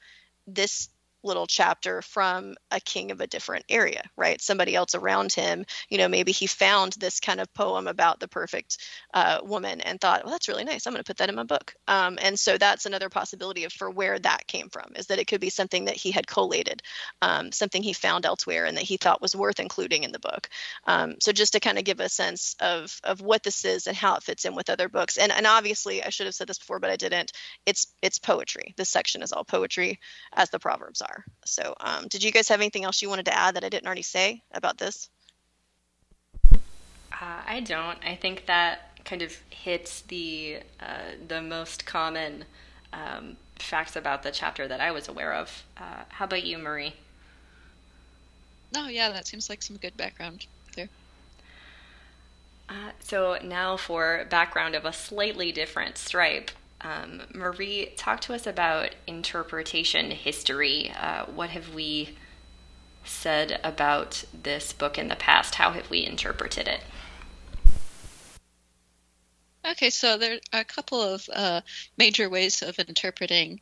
this 0.48 0.90
little 1.26 1.48
chapter 1.48 2.02
from 2.02 2.56
a 2.72 2.80
king 2.80 3.12
of 3.12 3.22
a 3.22 3.28
different 3.28 3.66
area, 3.70 4.04
right? 4.16 4.42
Somebody 4.42 4.76
else 4.76 4.96
around 4.96 5.34
him, 5.34 5.66
you 5.90 5.98
know, 5.98 6.08
maybe 6.08 6.32
he 6.32 6.48
found 6.48 6.94
this 6.94 7.20
kind 7.20 7.40
of 7.42 7.54
poem 7.54 7.88
about 7.88 8.20
the 8.20 8.28
perfect 8.28 8.78
uh, 9.14 9.40
woman 9.44 9.82
and 9.82 10.00
thought, 10.00 10.24
well, 10.24 10.32
that's 10.32 10.48
really 10.48 10.64
nice. 10.64 10.86
I'm 10.86 10.94
going 10.94 11.04
to 11.04 11.08
put 11.08 11.18
that 11.18 11.30
in 11.30 11.36
my 11.36 11.44
book. 11.44 11.76
Um, 11.88 12.18
and 12.22 12.40
so 12.40 12.58
that's 12.58 12.86
another 12.86 13.10
possibility 13.10 13.64
of 13.66 13.74
for 13.74 13.90
where 13.90 14.20
that 14.20 14.48
came 14.48 14.70
from 14.70 14.94
is 14.96 15.08
that 15.08 15.20
it 15.20 15.28
could 15.28 15.42
be 15.42 15.50
something 15.50 15.86
that 15.86 15.96
he 15.98 16.12
had 16.12 16.28
collated, 16.28 16.82
um, 17.22 17.52
something 17.52 17.84
he 17.84 17.94
found 17.94 18.26
elsewhere 18.26 18.66
and 18.66 18.78
that 18.78 18.84
he 18.84 18.98
thought 18.98 19.22
was 19.22 19.36
worth 19.36 19.60
including 19.60 20.04
in 20.04 20.12
the 20.12 20.20
book. 20.20 20.50
Um, 20.86 21.16
so 21.20 21.32
just 21.32 21.54
to 21.54 21.60
kind 21.60 21.78
of 21.78 21.84
give 21.84 22.00
a 22.00 22.10
sense 22.10 22.56
of 22.60 23.00
of 23.04 23.22
what 23.22 23.44
this 23.44 23.66
is 23.66 23.88
and 23.88 23.96
how 23.96 24.16
it 24.16 24.24
fits 24.24 24.46
in 24.46 24.56
with 24.56 24.70
other 24.70 24.90
books. 24.90 25.18
And 25.18 25.32
and 25.32 25.48
obviously, 25.48 26.04
I 26.04 26.10
should 26.10 26.26
have 26.28 26.36
said 26.36 26.48
this 26.48 26.60
before, 26.60 26.80
but 26.80 26.90
I 26.92 26.96
didn't. 26.96 27.32
It's 27.66 27.88
it's 28.02 28.20
poetry. 28.20 28.74
This 28.78 28.90
section 28.90 29.22
is 29.22 29.32
all 29.32 29.46
poetry, 29.46 30.00
as 30.34 30.50
the 30.50 30.60
proverbs 30.60 31.02
are. 31.02 31.15
So, 31.46 31.76
um, 31.80 32.08
did 32.08 32.24
you 32.24 32.32
guys 32.32 32.48
have 32.50 32.60
anything 32.60 32.84
else 32.84 33.02
you 33.02 33.10
wanted 33.10 33.26
to 33.26 33.38
add 33.38 33.56
that 33.56 33.64
I 33.64 33.70
didn't 33.70 33.86
already 33.86 34.02
say 34.02 34.42
about 34.52 34.78
this? 34.78 35.10
Uh, 36.54 37.42
I 37.48 37.62
don't. 37.62 37.98
I 38.06 38.16
think 38.16 38.46
that 38.48 39.04
kind 39.06 39.22
of 39.22 39.38
hits 39.50 40.02
the 40.02 40.58
uh, 40.80 41.14
the 41.28 41.42
most 41.42 41.86
common 41.86 42.46
um, 42.92 43.38
facts 43.58 43.96
about 43.96 44.24
the 44.24 44.32
chapter 44.32 44.68
that 44.68 44.82
I 44.82 44.92
was 44.92 45.08
aware 45.08 45.34
of. 45.34 45.64
Uh, 45.78 46.04
how 46.10 46.26
about 46.26 46.44
you, 46.44 46.58
Marie? 46.58 46.94
Oh, 48.76 48.88
yeah, 48.88 49.12
that 49.12 49.28
seems 49.28 49.50
like 49.50 49.62
some 49.62 49.78
good 49.78 49.96
background 49.96 50.48
there. 50.76 50.90
Uh, 52.68 52.92
so 53.00 53.38
now 53.44 53.78
for 53.78 54.26
background 54.30 54.76
of 54.76 54.86
a 54.86 54.92
slightly 54.92 55.52
different 55.52 55.98
stripe. 55.98 56.52
Um, 56.86 57.24
Marie, 57.34 57.94
talk 57.98 58.22
to 58.22 58.36
us 58.36 58.46
about 58.46 58.94
interpretation 59.08 60.12
history. 60.12 60.92
Uh, 60.96 61.26
what 61.26 61.50
have 61.50 61.74
we 61.74 62.16
said 63.04 63.60
about 63.64 64.24
this 64.34 64.72
book 64.72 65.00
in 65.00 65.08
the 65.08 65.16
past? 65.16 65.56
How 65.56 65.72
have 65.72 65.90
we 65.90 66.06
interpreted 66.06 66.68
it? 66.68 66.82
Okay, 69.68 69.90
so 69.90 70.18
there 70.18 70.38
are 70.54 70.60
a 70.60 70.64
couple 70.64 71.02
of 71.02 71.28
uh, 71.34 71.62
major 71.98 72.30
ways 72.30 72.62
of 72.62 72.78
interpreting 72.78 73.62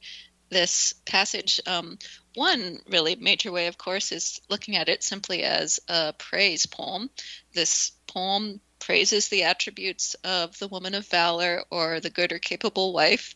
this 0.50 0.94
passage. 1.06 1.62
Um, 1.66 1.98
one 2.36 2.80
really 2.90 3.16
major 3.16 3.54
way, 3.54 3.68
of 3.68 3.78
course, 3.78 4.12
is 4.12 4.42
looking 4.50 4.76
at 4.76 4.90
it 4.90 5.02
simply 5.02 5.44
as 5.44 5.80
a 5.88 6.12
praise 6.12 6.66
poem. 6.66 7.10
This 7.54 7.94
poem 8.06 8.60
praises 8.86 9.30
the 9.30 9.44
attributes 9.44 10.16
of 10.24 10.58
the 10.60 10.68
woman 10.68 10.94
of 10.94 11.08
valor 11.08 11.64
or 11.72 12.00
the 12.00 12.10
good 12.10 12.32
or 12.32 12.40
capable 12.40 12.94
wife. 12.94 13.34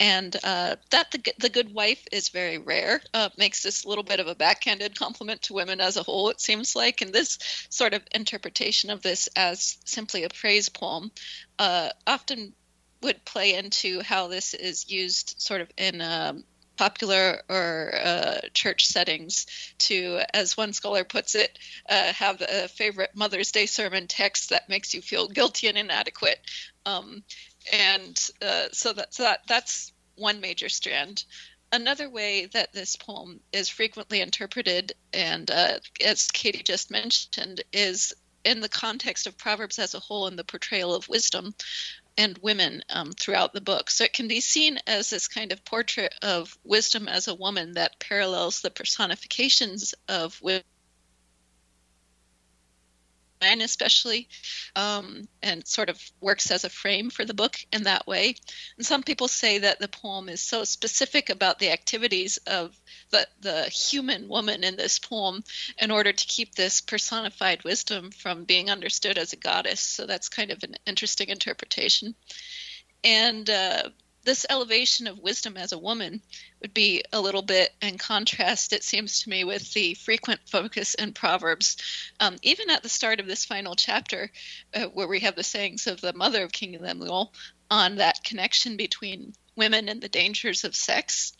And 0.00 0.34
uh, 0.42 0.76
that 0.90 1.10
the, 1.10 1.32
the 1.38 1.50
good 1.50 1.74
wife 1.74 2.02
is 2.10 2.30
very 2.30 2.56
rare, 2.56 3.02
uh, 3.12 3.28
makes 3.36 3.62
this 3.62 3.84
a 3.84 3.88
little 3.88 4.02
bit 4.02 4.18
of 4.18 4.28
a 4.28 4.34
backhanded 4.34 4.98
compliment 4.98 5.42
to 5.42 5.52
women 5.52 5.78
as 5.78 5.98
a 5.98 6.02
whole, 6.02 6.30
it 6.30 6.40
seems 6.40 6.74
like. 6.74 7.02
And 7.02 7.12
this 7.12 7.38
sort 7.68 7.92
of 7.92 8.02
interpretation 8.14 8.88
of 8.88 9.02
this 9.02 9.28
as 9.36 9.76
simply 9.84 10.24
a 10.24 10.30
praise 10.30 10.70
poem 10.70 11.10
uh, 11.58 11.90
often 12.06 12.54
would 13.02 13.22
play 13.26 13.54
into 13.54 14.00
how 14.00 14.28
this 14.28 14.54
is 14.54 14.90
used 14.90 15.34
sort 15.38 15.60
of 15.60 15.70
in 15.76 16.00
um, 16.00 16.44
popular 16.80 17.42
or 17.50 17.92
uh, 18.02 18.38
church 18.54 18.86
settings 18.86 19.44
to, 19.76 20.18
as 20.32 20.56
one 20.56 20.72
scholar 20.72 21.04
puts 21.04 21.34
it, 21.34 21.58
uh, 21.90 22.10
have 22.14 22.40
a 22.40 22.68
favorite 22.68 23.10
Mother's 23.14 23.52
Day 23.52 23.66
sermon 23.66 24.06
text 24.06 24.48
that 24.48 24.70
makes 24.70 24.94
you 24.94 25.02
feel 25.02 25.28
guilty 25.28 25.68
and 25.68 25.76
inadequate. 25.76 26.40
Um, 26.86 27.22
and 27.70 28.18
uh, 28.40 28.68
so, 28.72 28.94
that, 28.94 29.12
so 29.12 29.24
that, 29.24 29.40
that's 29.46 29.92
one 30.16 30.40
major 30.40 30.70
strand. 30.70 31.24
Another 31.70 32.08
way 32.08 32.46
that 32.46 32.72
this 32.72 32.96
poem 32.96 33.40
is 33.52 33.68
frequently 33.68 34.22
interpreted, 34.22 34.94
and 35.12 35.50
uh, 35.50 35.80
as 36.02 36.28
Katie 36.28 36.62
just 36.62 36.90
mentioned, 36.90 37.62
is 37.74 38.14
in 38.42 38.60
the 38.60 38.70
context 38.70 39.26
of 39.26 39.36
Proverbs 39.36 39.78
as 39.78 39.94
a 39.94 40.00
whole 40.00 40.28
and 40.28 40.38
the 40.38 40.44
portrayal 40.44 40.94
of 40.94 41.10
wisdom 41.10 41.54
and 42.16 42.38
women 42.38 42.82
um, 42.90 43.12
throughout 43.12 43.52
the 43.52 43.60
book. 43.60 43.90
So 43.90 44.04
it 44.04 44.12
can 44.12 44.28
be 44.28 44.40
seen 44.40 44.78
as 44.86 45.10
this 45.10 45.28
kind 45.28 45.52
of 45.52 45.64
portrait 45.64 46.14
of 46.22 46.56
wisdom 46.64 47.08
as 47.08 47.28
a 47.28 47.34
woman 47.34 47.72
that 47.74 47.98
parallels 47.98 48.60
the 48.60 48.70
personifications 48.70 49.94
of 50.08 50.40
women 53.40 53.60
especially 53.60 54.28
um, 54.76 55.28
and 55.42 55.66
sort 55.66 55.88
of 55.88 56.00
works 56.20 56.50
as 56.50 56.64
a 56.64 56.70
frame 56.70 57.10
for 57.10 57.24
the 57.24 57.34
book 57.34 57.56
in 57.72 57.84
that 57.84 58.06
way. 58.06 58.34
And 58.76 58.86
some 58.86 59.02
people 59.02 59.28
say 59.28 59.58
that 59.58 59.80
the 59.80 59.88
poem 59.88 60.28
is 60.28 60.40
so 60.40 60.64
specific 60.64 61.30
about 61.30 61.58
the 61.58 61.70
activities 61.70 62.38
of 62.46 62.76
the, 63.10 63.26
the 63.40 63.64
human 63.64 64.28
woman 64.28 64.64
in 64.64 64.76
this 64.76 64.98
poem 64.98 65.42
in 65.78 65.90
order 65.90 66.12
to 66.12 66.26
keep 66.26 66.54
this 66.54 66.80
personified 66.80 67.64
wisdom 67.64 68.10
from 68.10 68.44
being 68.44 68.70
understood 68.70 69.18
as 69.18 69.32
a 69.32 69.36
goddess. 69.36 69.80
So 69.80 70.06
that's 70.06 70.28
kind 70.28 70.50
of 70.50 70.62
an 70.62 70.76
interesting 70.86 71.28
interpretation. 71.28 72.14
And 73.02 73.48
uh, 73.48 73.90
this 74.22 74.46
elevation 74.48 75.06
of 75.06 75.18
wisdom 75.18 75.56
as 75.56 75.72
a 75.72 75.78
woman 75.78 76.20
would 76.60 76.74
be 76.74 77.02
a 77.12 77.20
little 77.20 77.42
bit 77.42 77.70
in 77.80 77.98
contrast, 77.98 78.72
it 78.72 78.84
seems 78.84 79.22
to 79.22 79.30
me, 79.30 79.44
with 79.44 79.72
the 79.72 79.94
frequent 79.94 80.40
focus 80.46 80.94
in 80.94 81.12
Proverbs. 81.12 81.76
Um, 82.20 82.36
even 82.42 82.70
at 82.70 82.82
the 82.82 82.88
start 82.88 83.20
of 83.20 83.26
this 83.26 83.44
final 83.44 83.74
chapter, 83.74 84.30
uh, 84.74 84.86
where 84.86 85.08
we 85.08 85.20
have 85.20 85.36
the 85.36 85.42
sayings 85.42 85.86
of 85.86 86.00
the 86.00 86.12
mother 86.12 86.44
of 86.44 86.52
King 86.52 86.78
Lemuel 86.80 87.32
on 87.70 87.96
that 87.96 88.22
connection 88.24 88.76
between 88.76 89.32
women 89.56 89.88
and 89.88 90.00
the 90.00 90.08
dangers 90.08 90.64
of 90.64 90.74
sex, 90.74 91.32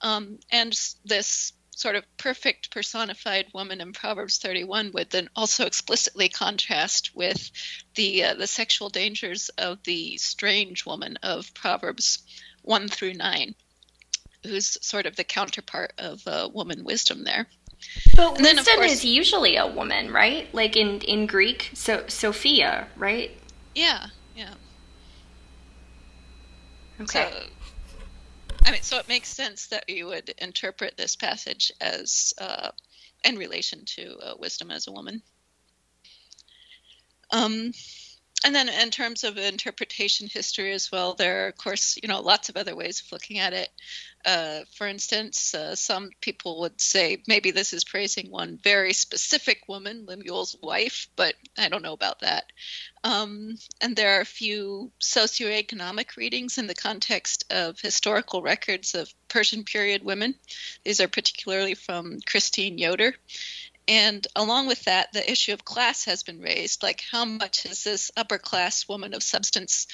um, 0.00 0.38
and 0.50 0.78
this 1.04 1.52
sort 1.74 1.96
of 1.96 2.04
perfect 2.16 2.70
personified 2.70 3.46
woman 3.54 3.80
in 3.80 3.92
Proverbs 3.92 4.38
31 4.38 4.92
would 4.92 5.10
then 5.10 5.28
also 5.34 5.66
explicitly 5.66 6.28
contrast 6.28 7.14
with 7.14 7.50
the 7.94 8.24
uh, 8.24 8.34
the 8.34 8.46
sexual 8.46 8.88
dangers 8.88 9.48
of 9.50 9.82
the 9.84 10.16
strange 10.18 10.86
woman 10.86 11.18
of 11.22 11.52
Proverbs 11.54 12.18
1 12.62 12.88
through 12.88 13.14
9, 13.14 13.54
who's 14.44 14.78
sort 14.84 15.06
of 15.06 15.16
the 15.16 15.24
counterpart 15.24 15.92
of 15.98 16.26
uh, 16.26 16.48
woman 16.52 16.84
wisdom 16.84 17.24
there. 17.24 17.46
But 18.14 18.36
and 18.36 18.42
wisdom 18.42 18.76
course, 18.76 18.92
is 18.92 19.04
usually 19.04 19.56
a 19.56 19.66
woman, 19.66 20.12
right? 20.12 20.52
Like 20.54 20.76
in 20.76 21.00
in 21.00 21.26
Greek, 21.26 21.70
so 21.74 22.04
Sophia, 22.06 22.86
right? 22.96 23.30
Yeah, 23.74 24.06
yeah. 24.36 24.54
Okay. 27.00 27.30
So, 27.32 27.46
I 28.64 28.70
mean, 28.70 28.82
so 28.82 28.98
it 28.98 29.08
makes 29.08 29.28
sense 29.28 29.68
that 29.68 29.88
you 29.88 30.06
would 30.06 30.34
interpret 30.38 30.96
this 30.96 31.16
passage 31.16 31.72
as 31.80 32.32
uh, 32.38 32.70
in 33.24 33.36
relation 33.36 33.84
to 33.96 34.16
uh, 34.18 34.34
wisdom 34.38 34.70
as 34.70 34.86
a 34.86 34.92
woman. 34.92 35.22
Um, 37.30 37.72
and 38.44 38.54
then 38.54 38.68
in 38.68 38.90
terms 38.90 39.24
of 39.24 39.38
interpretation 39.38 40.28
history 40.28 40.72
as 40.72 40.90
well, 40.90 41.14
there 41.14 41.44
are 41.44 41.48
of 41.48 41.56
course 41.56 41.98
you 42.02 42.08
know 42.08 42.20
lots 42.20 42.48
of 42.48 42.56
other 42.56 42.74
ways 42.74 43.00
of 43.00 43.12
looking 43.12 43.38
at 43.38 43.52
it. 43.52 43.68
Uh, 44.24 44.60
for 44.76 44.86
instance, 44.86 45.54
uh, 45.54 45.74
some 45.74 46.10
people 46.20 46.60
would 46.60 46.80
say 46.80 47.22
maybe 47.26 47.50
this 47.50 47.72
is 47.72 47.82
praising 47.82 48.30
one 48.30 48.56
very 48.62 48.92
specific 48.92 49.62
woman, 49.68 50.06
Lemuel's 50.06 50.56
wife, 50.62 51.08
but 51.16 51.34
I 51.58 51.68
don't 51.68 51.82
know 51.82 51.92
about 51.92 52.20
that. 52.20 52.44
Um, 53.02 53.56
and 53.80 53.96
there 53.96 54.18
are 54.18 54.20
a 54.20 54.26
few 54.26 54.92
socioeconomic 55.00 56.16
readings 56.16 56.58
in 56.58 56.68
the 56.68 56.74
context 56.74 57.44
of 57.50 57.80
historical 57.80 58.42
records 58.42 58.94
of 58.94 59.12
Persian 59.28 59.64
period 59.64 60.04
women. 60.04 60.36
These 60.84 61.00
are 61.00 61.08
particularly 61.08 61.74
from 61.74 62.18
Christine 62.24 62.78
Yoder. 62.78 63.14
And 63.88 64.26
along 64.36 64.68
with 64.68 64.84
that, 64.84 65.12
the 65.12 65.30
issue 65.30 65.52
of 65.52 65.64
class 65.64 66.04
has 66.04 66.22
been 66.22 66.40
raised. 66.40 66.82
Like, 66.82 67.02
how 67.10 67.24
much 67.24 67.66
is 67.66 67.82
this 67.82 68.10
upper 68.16 68.38
class 68.38 68.88
woman 68.88 69.14
of 69.14 69.22
substance 69.22 69.86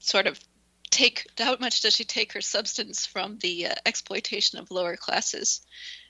sort 0.00 0.26
of 0.26 0.38
take? 0.90 1.26
How 1.38 1.56
much 1.60 1.80
does 1.82 1.94
she 1.94 2.04
take 2.04 2.32
her 2.32 2.40
substance 2.40 3.06
from 3.06 3.38
the 3.38 3.66
uh, 3.66 3.74
exploitation 3.86 4.58
of 4.58 4.70
lower 4.70 4.96
classes? 4.96 5.60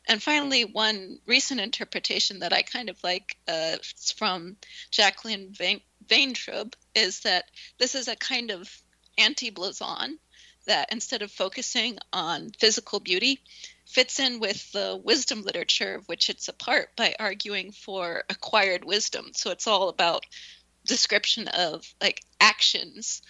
And 0.06 0.22
finally, 0.22 0.64
one 0.64 1.18
recent 1.26 1.60
interpretation 1.60 2.40
that 2.40 2.52
I 2.52 2.62
kind 2.62 2.88
of 2.88 3.02
like 3.02 3.36
uh, 3.48 3.76
from 4.16 4.56
Jacqueline 4.90 5.52
Vain- 5.52 5.80
Vayntrub 6.06 6.74
is 6.94 7.20
that 7.20 7.44
this 7.78 7.94
is 7.94 8.08
a 8.08 8.16
kind 8.16 8.50
of 8.50 8.70
anti 9.16 9.50
Blazon 9.50 10.18
that 10.66 10.92
instead 10.92 11.22
of 11.22 11.30
focusing 11.30 11.98
on 12.12 12.50
physical 12.58 13.00
beauty, 13.00 13.42
fits 13.94 14.18
in 14.18 14.40
with 14.40 14.72
the 14.72 15.00
wisdom 15.02 15.42
literature 15.42 15.94
of 15.94 16.06
which 16.08 16.28
it's 16.28 16.48
a 16.48 16.52
part 16.52 16.88
by 16.96 17.14
arguing 17.18 17.70
for 17.72 18.24
acquired 18.28 18.84
wisdom. 18.84 19.30
So 19.34 19.50
it's 19.50 19.68
all 19.68 19.88
about 19.88 20.26
description 20.84 21.48
of 21.48 21.86
like 22.00 22.20
actions 22.40 23.22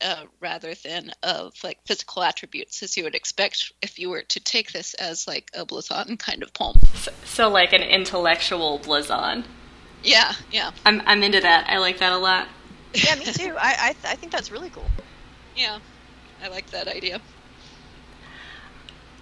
uh, 0.00 0.24
rather 0.40 0.74
than 0.74 1.12
of 1.22 1.52
like 1.62 1.78
physical 1.86 2.22
attributes, 2.22 2.82
as 2.82 2.96
you 2.96 3.04
would 3.04 3.14
expect 3.14 3.72
if 3.82 3.98
you 3.98 4.10
were 4.10 4.22
to 4.22 4.40
take 4.40 4.72
this 4.72 4.94
as 4.94 5.26
like 5.26 5.50
a 5.54 5.66
Blazon 5.66 6.16
kind 6.16 6.42
of 6.42 6.52
poem. 6.54 6.76
So, 6.94 7.12
so 7.24 7.48
like 7.48 7.72
an 7.72 7.82
intellectual 7.82 8.78
Blazon. 8.78 9.44
Yeah, 10.04 10.32
yeah, 10.50 10.72
I'm 10.84 11.02
I'm 11.06 11.22
into 11.22 11.40
that. 11.40 11.68
I 11.68 11.78
like 11.78 11.98
that 11.98 12.12
a 12.12 12.18
lot. 12.18 12.48
Yeah, 12.94 13.14
me 13.14 13.24
too. 13.24 13.54
I 13.56 13.76
I, 13.78 13.92
th- 13.92 14.04
I 14.12 14.16
think 14.16 14.32
that's 14.32 14.50
really 14.50 14.70
cool. 14.70 14.88
yeah. 15.56 15.78
I 16.44 16.48
like 16.48 16.68
that 16.70 16.88
idea. 16.88 17.20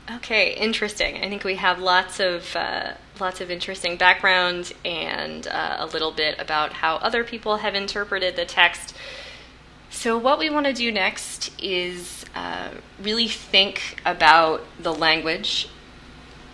Okay, 0.09 0.55
interesting. 0.55 1.17
I 1.17 1.29
think 1.29 1.45
we 1.45 1.57
have 1.57 1.79
lots 1.79 2.21
of 2.21 2.55
uh, 2.57 2.95
lots 3.21 3.41
of 3.41 3.51
interesting 3.51 3.97
background 3.97 4.73
and 4.85 5.47
uh, 5.47 5.77
a 5.79 5.87
little 5.87 6.11
bit 6.13 6.39
about 6.39 6.73
how 6.75 6.97
other 6.97 7.23
people 7.23 7.59
have 7.59 7.75
interpreted 7.75 8.37
the 8.37 8.45
text. 8.45 8.95
So, 9.91 10.17
what 10.17 10.39
we 10.39 10.49
want 10.51 10.67
to 10.67 10.73
do 10.73 10.91
next 10.93 11.53
is 11.61 12.25
uh, 12.35 12.71
really 13.01 13.29
think 13.29 14.01
about 14.07 14.65
the 14.79 14.93
language. 14.93 15.69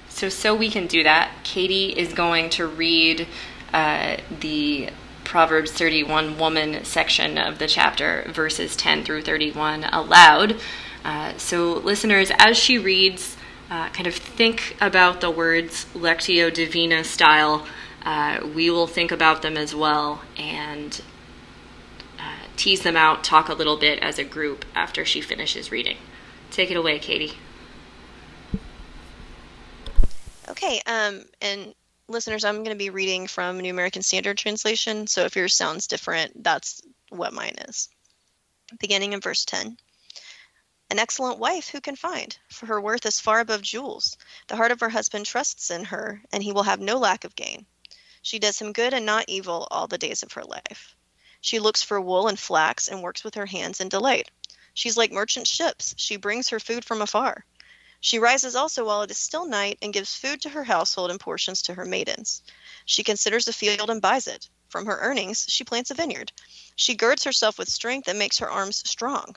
So, 0.09 0.31
so 0.31 0.55
we 0.55 0.71
can 0.71 0.87
do 0.87 1.03
that, 1.03 1.31
Katie 1.45 1.91
is 1.91 2.15
going 2.15 2.49
to 2.51 2.67
read 2.67 3.29
uh, 3.75 4.17
the 4.41 4.89
Proverbs 5.25 5.73
31 5.73 6.39
woman 6.39 6.85
section 6.85 7.37
of 7.37 7.59
the 7.59 7.67
chapter, 7.67 8.25
verses 8.33 8.77
10 8.77 9.05
through 9.05 9.23
31, 9.23 9.85
aloud. 9.85 10.57
Uh, 11.05 11.37
so, 11.37 11.75
listeners, 11.75 12.33
as 12.39 12.57
she 12.57 12.79
reads, 12.79 13.36
uh, 13.71 13.89
kind 13.91 14.07
of 14.07 14.15
think 14.15 14.77
about 14.81 15.21
the 15.21 15.31
words 15.31 15.87
Lectio 15.95 16.53
Divina 16.53 17.05
style. 17.05 17.67
Uh, 18.03 18.47
we 18.55 18.71
will 18.71 18.87
think 18.87 19.11
about 19.11 19.43
them 19.43 19.57
as 19.57 19.75
well 19.75 20.23
and 20.37 21.03
uh, 22.19 22.47
tease 22.57 22.83
them 22.83 22.97
out, 22.97 23.25
talk 23.25 23.49
a 23.49 23.55
little 23.55 23.77
bit 23.77 23.99
as 23.99 24.19
a 24.19 24.25
group 24.25 24.65
after 24.75 25.05
she 25.05 25.21
finishes 25.21 25.73
reading. 25.73 25.97
Take 26.51 26.71
it 26.71 26.77
away, 26.77 26.99
Katie. 26.99 27.33
Okay, 30.49 30.81
um, 30.87 31.25
and 31.43 31.75
listeners, 32.09 32.45
I'm 32.45 32.57
going 32.57 32.67
to 32.67 32.77
be 32.77 32.91
reading 32.91 33.27
from 33.27 33.59
New 33.59 33.71
American 33.71 34.03
Standard 34.03 34.39
Translation. 34.39 35.09
So 35.09 35.25
if 35.25 35.35
yours 35.35 35.55
sounds 35.55 35.89
different, 35.89 36.45
that's 36.45 36.81
what 37.09 37.35
mine 37.35 37.57
is. 37.69 37.89
Beginning 38.79 39.13
in 39.13 39.21
verse 39.21 39.45
10. 39.45 39.77
An 40.89 41.01
excellent 41.01 41.39
wife 41.39 41.71
who 41.71 41.81
can 41.81 41.97
find? 41.97 42.39
For 42.49 42.67
her 42.67 42.81
worth 42.81 43.05
is 43.07 43.19
far 43.19 43.41
above 43.41 43.63
jewels. 43.63 44.17
The 44.47 44.57
heart 44.57 44.71
of 44.71 44.81
her 44.81 44.89
husband 44.89 45.27
trusts 45.27 45.71
in 45.71 45.87
her, 45.87 46.23
and 46.33 46.43
he 46.43 46.53
will 46.53 46.63
have 46.63 46.81
no 46.81 46.97
lack 46.97 47.25
of 47.25 47.35
gain. 47.35 47.67
She 48.23 48.39
does 48.39 48.61
him 48.61 48.73
good 48.73 48.95
and 48.95 49.05
not 49.05 49.29
evil 49.29 49.67
all 49.71 49.89
the 49.89 49.99
days 49.99 50.23
of 50.23 50.33
her 50.33 50.45
life. 50.45 50.95
She 51.41 51.59
looks 51.59 51.83
for 51.83 52.01
wool 52.01 52.29
and 52.29 52.39
flax 52.39 52.89
and 52.89 53.03
works 53.03 53.25
with 53.25 53.35
her 53.35 53.47
hands 53.47 53.81
in 53.81 53.89
delight. 53.89 54.31
She's 54.75 54.97
like 54.97 55.11
merchant 55.11 55.49
ships. 55.49 55.95
She 55.97 56.17
brings 56.17 56.51
her 56.51 56.61
food 56.61 56.85
from 56.85 57.03
afar. 57.03 57.45
She 58.01 58.19
rises 58.19 58.55
also 58.55 58.85
while 58.85 59.03
it 59.03 59.11
is 59.11 59.19
still 59.19 59.47
night 59.47 59.79
and 59.83 59.93
gives 59.93 60.15
food 60.15 60.43
to 60.43 60.51
her 60.51 60.65
household 60.65 61.11
and 61.11 61.19
portions 61.19 61.63
to 61.63 61.75
her 61.75 61.85
maidens. 61.85 62.43
She 62.85 63.03
considers 63.03 63.49
a 63.49 63.53
field 63.53 63.91
and 63.91 64.01
buys 64.03 64.27
it. 64.27 64.49
From 64.69 64.87
her 64.87 65.01
earnings, 65.01 65.47
she 65.49 65.65
plants 65.65 65.91
a 65.91 65.95
vineyard. 65.95 66.33
She 66.77 66.95
girds 66.95 67.25
herself 67.25 67.59
with 67.59 67.69
strength 67.69 68.07
and 68.07 68.19
makes 68.19 68.39
her 68.39 68.51
arms 68.51 68.89
strong. 68.89 69.37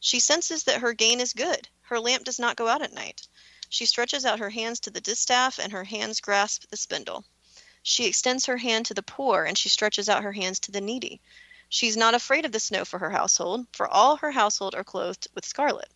She 0.00 0.20
senses 0.20 0.64
that 0.64 0.80
her 0.80 0.92
gain 0.92 1.20
is 1.20 1.32
good. 1.32 1.68
Her 1.82 1.98
lamp 1.98 2.24
does 2.24 2.38
not 2.38 2.56
go 2.56 2.68
out 2.68 2.82
at 2.82 2.92
night. 2.92 3.26
She 3.68 3.84
stretches 3.84 4.24
out 4.24 4.38
her 4.38 4.50
hands 4.50 4.80
to 4.80 4.90
the 4.90 5.00
distaff, 5.00 5.58
and 5.58 5.72
her 5.72 5.84
hands 5.84 6.20
grasp 6.20 6.64
the 6.70 6.76
spindle. 6.76 7.24
She 7.82 8.04
extends 8.04 8.46
her 8.46 8.58
hand 8.58 8.86
to 8.86 8.94
the 8.94 9.02
poor, 9.02 9.44
and 9.44 9.58
she 9.58 9.68
stretches 9.68 10.08
out 10.08 10.22
her 10.22 10.32
hands 10.32 10.60
to 10.60 10.70
the 10.70 10.80
needy. 10.80 11.20
She 11.68 11.88
is 11.88 11.96
not 11.96 12.14
afraid 12.14 12.44
of 12.44 12.52
the 12.52 12.60
snow 12.60 12.84
for 12.84 12.98
her 12.98 13.10
household, 13.10 13.66
for 13.72 13.88
all 13.88 14.16
her 14.16 14.30
household 14.30 14.74
are 14.74 14.84
clothed 14.84 15.28
with 15.34 15.44
scarlet. 15.44 15.90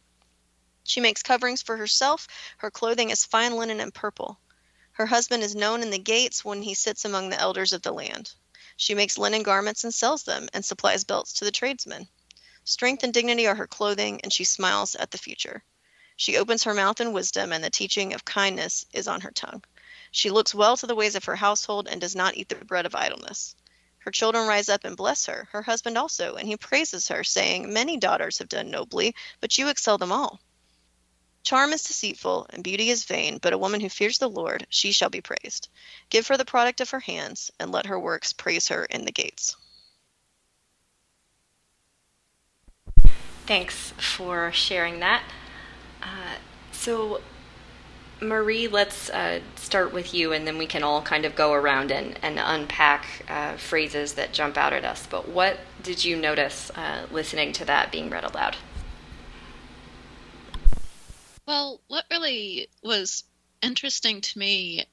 She 0.84 1.00
makes 1.00 1.22
coverings 1.22 1.62
for 1.62 1.76
herself. 1.76 2.26
Her 2.58 2.70
clothing 2.70 3.10
is 3.10 3.24
fine 3.24 3.56
linen 3.56 3.78
and 3.78 3.94
purple. 3.94 4.40
Her 4.92 5.06
husband 5.06 5.42
is 5.42 5.54
known 5.54 5.80
in 5.80 5.90
the 5.90 5.98
gates 5.98 6.44
when 6.44 6.62
he 6.62 6.74
sits 6.74 7.04
among 7.04 7.30
the 7.30 7.38
elders 7.38 7.72
of 7.72 7.82
the 7.82 7.92
land. 7.92 8.32
She 8.76 8.94
makes 8.94 9.16
linen 9.16 9.42
garments 9.42 9.84
and 9.84 9.94
sells 9.94 10.24
them, 10.24 10.48
and 10.52 10.64
supplies 10.64 11.04
belts 11.04 11.32
to 11.34 11.44
the 11.44 11.52
tradesmen. 11.52 12.08
Strength 12.64 13.03
and 13.03 13.12
dignity 13.12 13.46
are 13.46 13.57
her 13.57 13.66
clothing, 13.66 14.20
and 14.22 14.33
she 14.33 14.44
smiles 14.44 14.94
at 14.94 15.11
the 15.11 15.18
future. 15.18 15.64
She 16.16 16.37
opens 16.37 16.62
her 16.62 16.75
mouth 16.75 17.01
in 17.01 17.12
wisdom, 17.12 17.53
and 17.53 17.64
the 17.64 17.70
teaching 17.70 18.12
of 18.14 18.25
kindness 18.25 18.87
is 18.92 19.09
on 19.09 19.22
her 19.22 19.33
tongue. 19.33 19.64
She 20.12 20.31
looks 20.31 20.55
well 20.55 20.77
to 20.77 20.87
the 20.87 20.94
ways 20.94 21.16
of 21.16 21.25
her 21.25 21.37
household 21.37 21.88
and 21.88 22.01
does 22.01 22.14
not 22.14 22.37
eat 22.37 22.48
the 22.48 22.55
bread 22.55 22.87
of 22.87 22.94
idleness. 22.94 23.57
Her 23.98 24.11
children 24.11 24.46
rise 24.46 24.68
up 24.68 24.85
and 24.85 24.96
bless 24.96 25.27
her, 25.27 25.48
her 25.53 25.62
husband 25.62 25.98
also, 25.98 26.37
and 26.37 26.46
he 26.46 26.57
praises 26.57 27.09
her, 27.09 27.25
saying, 27.25 27.72
Many 27.72 27.96
daughters 27.96 28.38
have 28.38 28.48
done 28.48 28.70
nobly, 28.70 29.14
but 29.40 29.59
you 29.59 29.68
excel 29.68 29.98
them 29.98 30.12
all. 30.12 30.40
Charm 31.42 31.72
is 31.72 31.83
deceitful, 31.83 32.46
and 32.51 32.62
beauty 32.62 32.90
is 32.90 33.05
vain, 33.05 33.38
but 33.38 33.53
a 33.53 33.59
woman 33.59 33.81
who 33.81 33.88
fears 33.88 34.18
the 34.18 34.29
Lord, 34.29 34.66
she 34.70 34.92
shall 34.92 35.11
be 35.11 35.20
praised. 35.20 35.68
Give 36.11 36.27
her 36.29 36.37
the 36.37 36.44
product 36.44 36.81
of 36.81 36.90
her 36.90 37.01
hands, 37.01 37.51
and 37.59 37.72
let 37.72 37.87
her 37.87 37.98
works 37.98 38.33
praise 38.33 38.68
her 38.68 38.85
in 38.85 39.05
the 39.05 39.11
gates. 39.11 39.57
Thanks 43.46 43.92
for 43.98 44.52
sharing 44.52 45.00
that. 45.00 45.22
Uh, 46.02 46.37
so, 46.70 47.20
Marie, 48.20 48.68
let's 48.68 49.11
uh, 49.11 49.40
start 49.57 49.92
with 49.92 50.14
you, 50.14 50.33
and 50.33 50.46
then 50.46 50.59
we 50.59 50.66
can 50.66 50.83
all 50.83 51.02
kind 51.02 51.24
of 51.24 51.35
go 51.35 51.52
around 51.52 51.90
and, 51.90 52.18
and 52.22 52.38
unpack 52.38 53.24
uh, 53.28 53.57
phrases 53.57 54.14
that 54.14 54.33
jump 54.33 54.57
out 54.57 54.72
at 54.72 54.85
us. 54.85 55.07
But 55.07 55.28
what 55.28 55.59
did 55.83 56.05
you 56.05 56.16
notice 56.16 56.70
uh, 56.76 57.07
listening 57.11 57.52
to 57.55 57.64
that 57.64 57.90
being 57.90 58.11
read 58.11 58.24
aloud? 58.24 58.57
Well, 61.46 61.81
what 61.88 62.05
really 62.11 62.68
was 62.83 63.24
interesting 63.61 64.20
to 64.20 64.38
me 64.38 64.87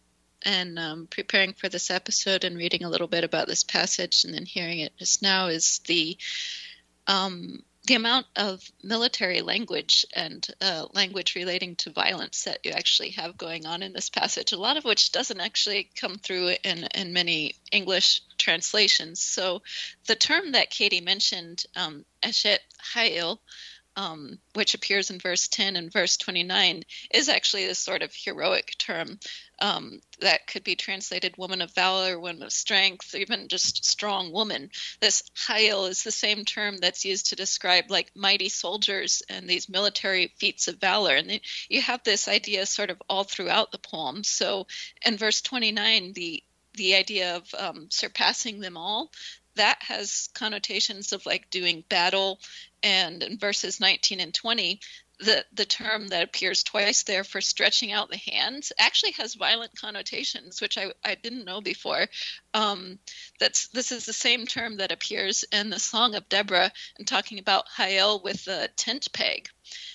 in 0.45 0.77
um, 0.77 1.07
preparing 1.07 1.53
for 1.53 1.69
this 1.69 1.91
episode 1.91 2.43
and 2.43 2.57
reading 2.57 2.83
a 2.83 2.89
little 2.89 3.07
bit 3.07 3.23
about 3.23 3.47
this 3.47 3.63
passage 3.63 4.23
and 4.23 4.33
then 4.33 4.45
hearing 4.45 4.79
it 4.79 4.93
just 4.97 5.21
now 5.21 5.47
is 5.47 5.79
the 5.85 6.17
um, 7.07 7.63
the 7.89 7.95
amount 7.95 8.27
of 8.35 8.61
military 8.83 9.41
language 9.41 10.05
and 10.15 10.47
uh, 10.61 10.85
language 10.93 11.33
relating 11.33 11.75
to 11.75 11.89
violence 11.89 12.43
that 12.43 12.59
you 12.63 12.69
actually 12.69 13.09
have 13.09 13.35
going 13.35 13.65
on 13.65 13.81
in 13.81 13.93
this 13.93 14.11
passage, 14.11 14.51
a 14.51 14.59
lot 14.59 14.77
of 14.77 14.85
which 14.85 15.11
doesn't 15.11 15.39
actually 15.39 15.89
come 15.99 16.15
through 16.19 16.53
in, 16.63 16.87
in 16.93 17.13
many 17.13 17.55
English 17.71 18.21
translations. 18.37 19.19
So 19.19 19.63
the 20.05 20.15
term 20.15 20.51
that 20.51 20.69
Katie 20.69 21.01
mentioned, 21.01 21.65
um, 21.75 22.05
Eshet 22.21 22.59
Hayil, 22.93 23.39
um, 23.99 24.39
which 24.53 24.75
appears 24.75 25.09
in 25.09 25.19
verse 25.19 25.49
10 25.49 25.75
and 25.75 25.91
verse 25.91 26.15
29, 26.15 26.83
is 27.13 27.27
actually 27.27 27.65
a 27.65 27.75
sort 27.75 28.01
of 28.01 28.13
heroic 28.15 28.73
term 28.77 29.19
um, 29.59 29.99
that 30.21 30.47
could 30.47 30.63
be 30.63 30.77
translated 30.77 31.37
woman 31.37 31.61
of 31.61 31.75
valor, 31.75 32.17
woman 32.17 32.41
of 32.43 32.53
strength, 32.53 33.13
even 33.13 33.49
just 33.49 33.83
strong 33.83 34.31
woman. 34.31 34.71
This 35.01 35.23
Hail 35.45 35.85
is 35.85 36.03
the 36.03 36.13
same 36.13 36.45
term 36.45 36.77
that's 36.77 37.03
used 37.03 37.27
to 37.31 37.35
describe 37.35 37.91
like 37.91 38.15
mighty 38.15 38.47
soldiers 38.47 39.21
and 39.27 39.49
these 39.49 39.67
military 39.67 40.31
feats 40.37 40.69
of 40.69 40.79
valor. 40.79 41.15
And 41.15 41.41
you 41.67 41.81
have 41.81 42.01
this 42.05 42.29
idea 42.29 42.65
sort 42.67 42.91
of 42.91 43.01
all 43.09 43.25
throughout 43.25 43.73
the 43.73 43.79
poem. 43.79 44.23
So 44.23 44.67
in 45.05 45.17
verse 45.17 45.41
29, 45.41 46.13
the 46.13 46.41
the 46.75 46.95
idea 46.95 47.35
of 47.35 47.53
um, 47.57 47.87
surpassing 47.89 48.61
them 48.61 48.77
all 48.77 49.11
that 49.55 49.81
has 49.83 50.29
connotations 50.33 51.13
of 51.13 51.25
like 51.25 51.49
doing 51.49 51.83
battle 51.89 52.39
and 52.83 53.23
in 53.23 53.37
verses 53.37 53.79
19 53.79 54.19
and 54.19 54.33
20 54.33 54.79
the 55.19 55.45
the 55.53 55.65
term 55.65 56.07
that 56.07 56.23
appears 56.23 56.63
twice 56.63 57.03
there 57.03 57.23
for 57.23 57.41
stretching 57.41 57.91
out 57.91 58.09
the 58.09 58.31
hands 58.31 58.71
actually 58.79 59.11
has 59.11 59.35
violent 59.35 59.75
connotations 59.79 60.61
which 60.61 60.77
i, 60.77 60.91
I 61.03 61.15
didn't 61.15 61.45
know 61.45 61.61
before. 61.61 62.07
Um, 62.53 62.99
that's 63.39 63.67
this 63.69 63.91
is 63.91 64.05
the 64.05 64.13
same 64.13 64.45
term 64.45 64.77
that 64.77 64.91
appears 64.91 65.43
in 65.51 65.69
the 65.69 65.79
song 65.79 66.15
of 66.15 66.29
deborah 66.29 66.71
and 66.97 67.07
talking 67.07 67.39
about 67.39 67.65
Jael 67.77 68.21
with 68.23 68.45
the 68.45 68.69
tent 68.75 69.11
peg. 69.11 69.49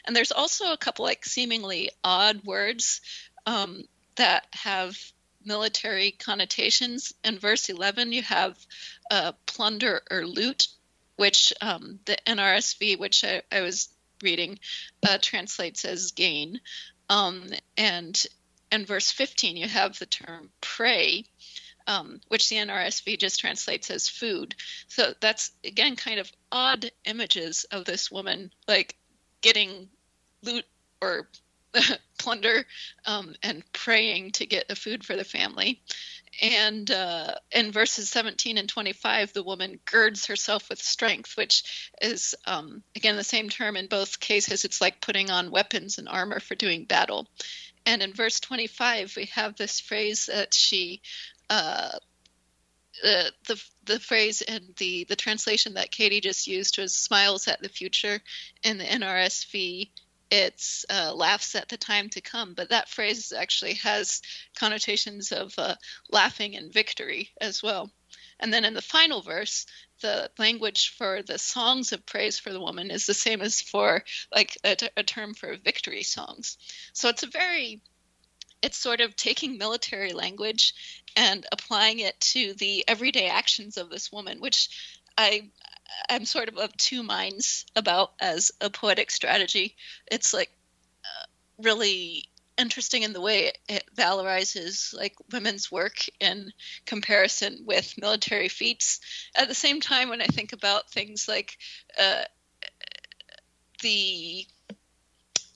And 0.04 0.14
there's 0.14 0.32
also 0.32 0.72
a 0.72 0.78
couple 0.78 1.04
like 1.04 1.24
seemingly 1.24 1.90
odd 2.02 2.44
words 2.44 3.00
um, 3.46 3.84
that 4.16 4.46
have 4.52 4.96
military 5.44 6.12
connotations. 6.12 7.14
In 7.24 7.38
verse 7.38 7.68
11, 7.68 8.12
you 8.12 8.22
have 8.22 8.58
uh, 9.10 9.32
plunder 9.46 10.02
or 10.10 10.26
loot, 10.26 10.68
which 11.16 11.52
um, 11.60 12.00
the 12.04 12.16
NRSV, 12.26 12.98
which 12.98 13.24
I, 13.24 13.42
I 13.50 13.60
was 13.60 13.88
reading, 14.22 14.58
uh, 15.06 15.18
translates 15.20 15.84
as 15.84 16.12
gain. 16.12 16.60
Um, 17.08 17.50
and 17.76 18.20
in 18.72 18.86
verse 18.86 19.10
15, 19.10 19.56
you 19.56 19.68
have 19.68 19.98
the 19.98 20.06
term 20.06 20.50
prey. 20.60 21.24
Um, 21.86 22.22
which 22.28 22.48
the 22.48 22.56
NRSV 22.56 23.18
just 23.18 23.40
translates 23.40 23.90
as 23.90 24.08
food. 24.08 24.54
So 24.88 25.12
that's 25.20 25.50
again 25.62 25.96
kind 25.96 26.18
of 26.18 26.32
odd 26.50 26.90
images 27.04 27.64
of 27.70 27.84
this 27.84 28.10
woman 28.10 28.52
like 28.66 28.96
getting 29.42 29.90
loot 30.42 30.64
or 31.02 31.28
plunder 32.18 32.64
um, 33.06 33.34
and 33.42 33.62
preying 33.72 34.32
to 34.32 34.46
get 34.46 34.68
the 34.68 34.76
food 34.76 35.04
for 35.04 35.16
the 35.16 35.24
family. 35.24 35.80
And 36.42 36.90
uh, 36.90 37.34
in 37.52 37.70
verses 37.70 38.08
17 38.08 38.58
and 38.58 38.68
25, 38.68 39.32
the 39.32 39.44
woman 39.44 39.78
girds 39.84 40.26
herself 40.26 40.68
with 40.68 40.82
strength, 40.82 41.36
which 41.36 41.90
is, 42.02 42.34
um, 42.46 42.82
again, 42.96 43.16
the 43.16 43.24
same 43.24 43.48
term 43.48 43.76
in 43.76 43.86
both 43.86 44.18
cases. 44.18 44.64
It's 44.64 44.80
like 44.80 45.00
putting 45.00 45.30
on 45.30 45.52
weapons 45.52 45.98
and 45.98 46.08
armor 46.08 46.40
for 46.40 46.56
doing 46.56 46.86
battle. 46.86 47.28
And 47.86 48.02
in 48.02 48.14
verse 48.14 48.40
25, 48.40 49.14
we 49.16 49.26
have 49.26 49.56
this 49.56 49.78
phrase 49.78 50.26
that 50.26 50.54
she 50.54 51.02
uh, 51.50 51.90
the, 53.02 53.32
the 53.48 53.64
the 53.84 54.00
phrase 54.00 54.40
and 54.42 54.74
the 54.76 55.04
the 55.04 55.16
translation 55.16 55.74
that 55.74 55.90
Katie 55.90 56.20
just 56.20 56.46
used 56.46 56.78
was 56.78 56.94
"smiles 56.94 57.48
at 57.48 57.60
the 57.60 57.68
future." 57.68 58.20
In 58.62 58.78
the 58.78 58.84
NRSV, 58.84 59.90
it's 60.34 60.84
uh, 60.90 61.14
laughs 61.14 61.54
at 61.54 61.68
the 61.68 61.76
time 61.76 62.08
to 62.10 62.20
come. 62.20 62.54
But 62.54 62.70
that 62.70 62.88
phrase 62.88 63.32
actually 63.32 63.74
has 63.74 64.20
connotations 64.56 65.30
of 65.30 65.54
uh, 65.58 65.76
laughing 66.10 66.56
and 66.56 66.72
victory 66.72 67.30
as 67.40 67.62
well. 67.62 67.90
And 68.40 68.52
then 68.52 68.64
in 68.64 68.74
the 68.74 68.82
final 68.82 69.22
verse, 69.22 69.64
the 70.00 70.30
language 70.36 70.88
for 70.98 71.22
the 71.22 71.38
songs 71.38 71.92
of 71.92 72.04
praise 72.04 72.36
for 72.38 72.52
the 72.52 72.60
woman 72.60 72.90
is 72.90 73.06
the 73.06 73.14
same 73.14 73.40
as 73.42 73.60
for 73.60 74.02
like 74.34 74.58
a, 74.64 74.74
t- 74.74 74.88
a 74.96 75.04
term 75.04 75.34
for 75.34 75.56
victory 75.56 76.02
songs. 76.02 76.58
So 76.92 77.08
it's 77.08 77.22
a 77.22 77.28
very 77.28 77.80
it's 78.60 78.78
sort 78.78 79.00
of 79.00 79.14
taking 79.14 79.58
military 79.58 80.14
language 80.14 80.74
and 81.16 81.46
applying 81.52 82.00
it 82.00 82.18
to 82.18 82.54
the 82.54 82.84
everyday 82.88 83.28
actions 83.28 83.76
of 83.76 83.90
this 83.90 84.10
woman, 84.10 84.40
which 84.40 84.68
I 85.16 85.50
I'm 86.08 86.24
sort 86.24 86.48
of 86.48 86.58
of 86.58 86.76
two 86.76 87.02
minds 87.02 87.66
about 87.76 88.12
as 88.20 88.52
a 88.60 88.70
poetic 88.70 89.10
strategy. 89.10 89.76
It's 90.10 90.32
like 90.32 90.50
uh, 91.04 91.26
really 91.58 92.28
interesting 92.56 93.02
in 93.02 93.12
the 93.12 93.20
way 93.20 93.52
it, 93.68 93.84
valorizes 93.96 94.94
like 94.94 95.14
women's 95.32 95.72
work 95.72 96.06
in 96.20 96.52
comparison 96.86 97.64
with 97.66 97.94
military 97.98 98.48
feats. 98.48 99.00
At 99.36 99.48
the 99.48 99.54
same 99.54 99.80
time, 99.80 100.08
when 100.08 100.22
I 100.22 100.26
think 100.26 100.52
about 100.52 100.90
things 100.90 101.26
like 101.28 101.58
uh, 101.98 102.22
the 103.82 104.46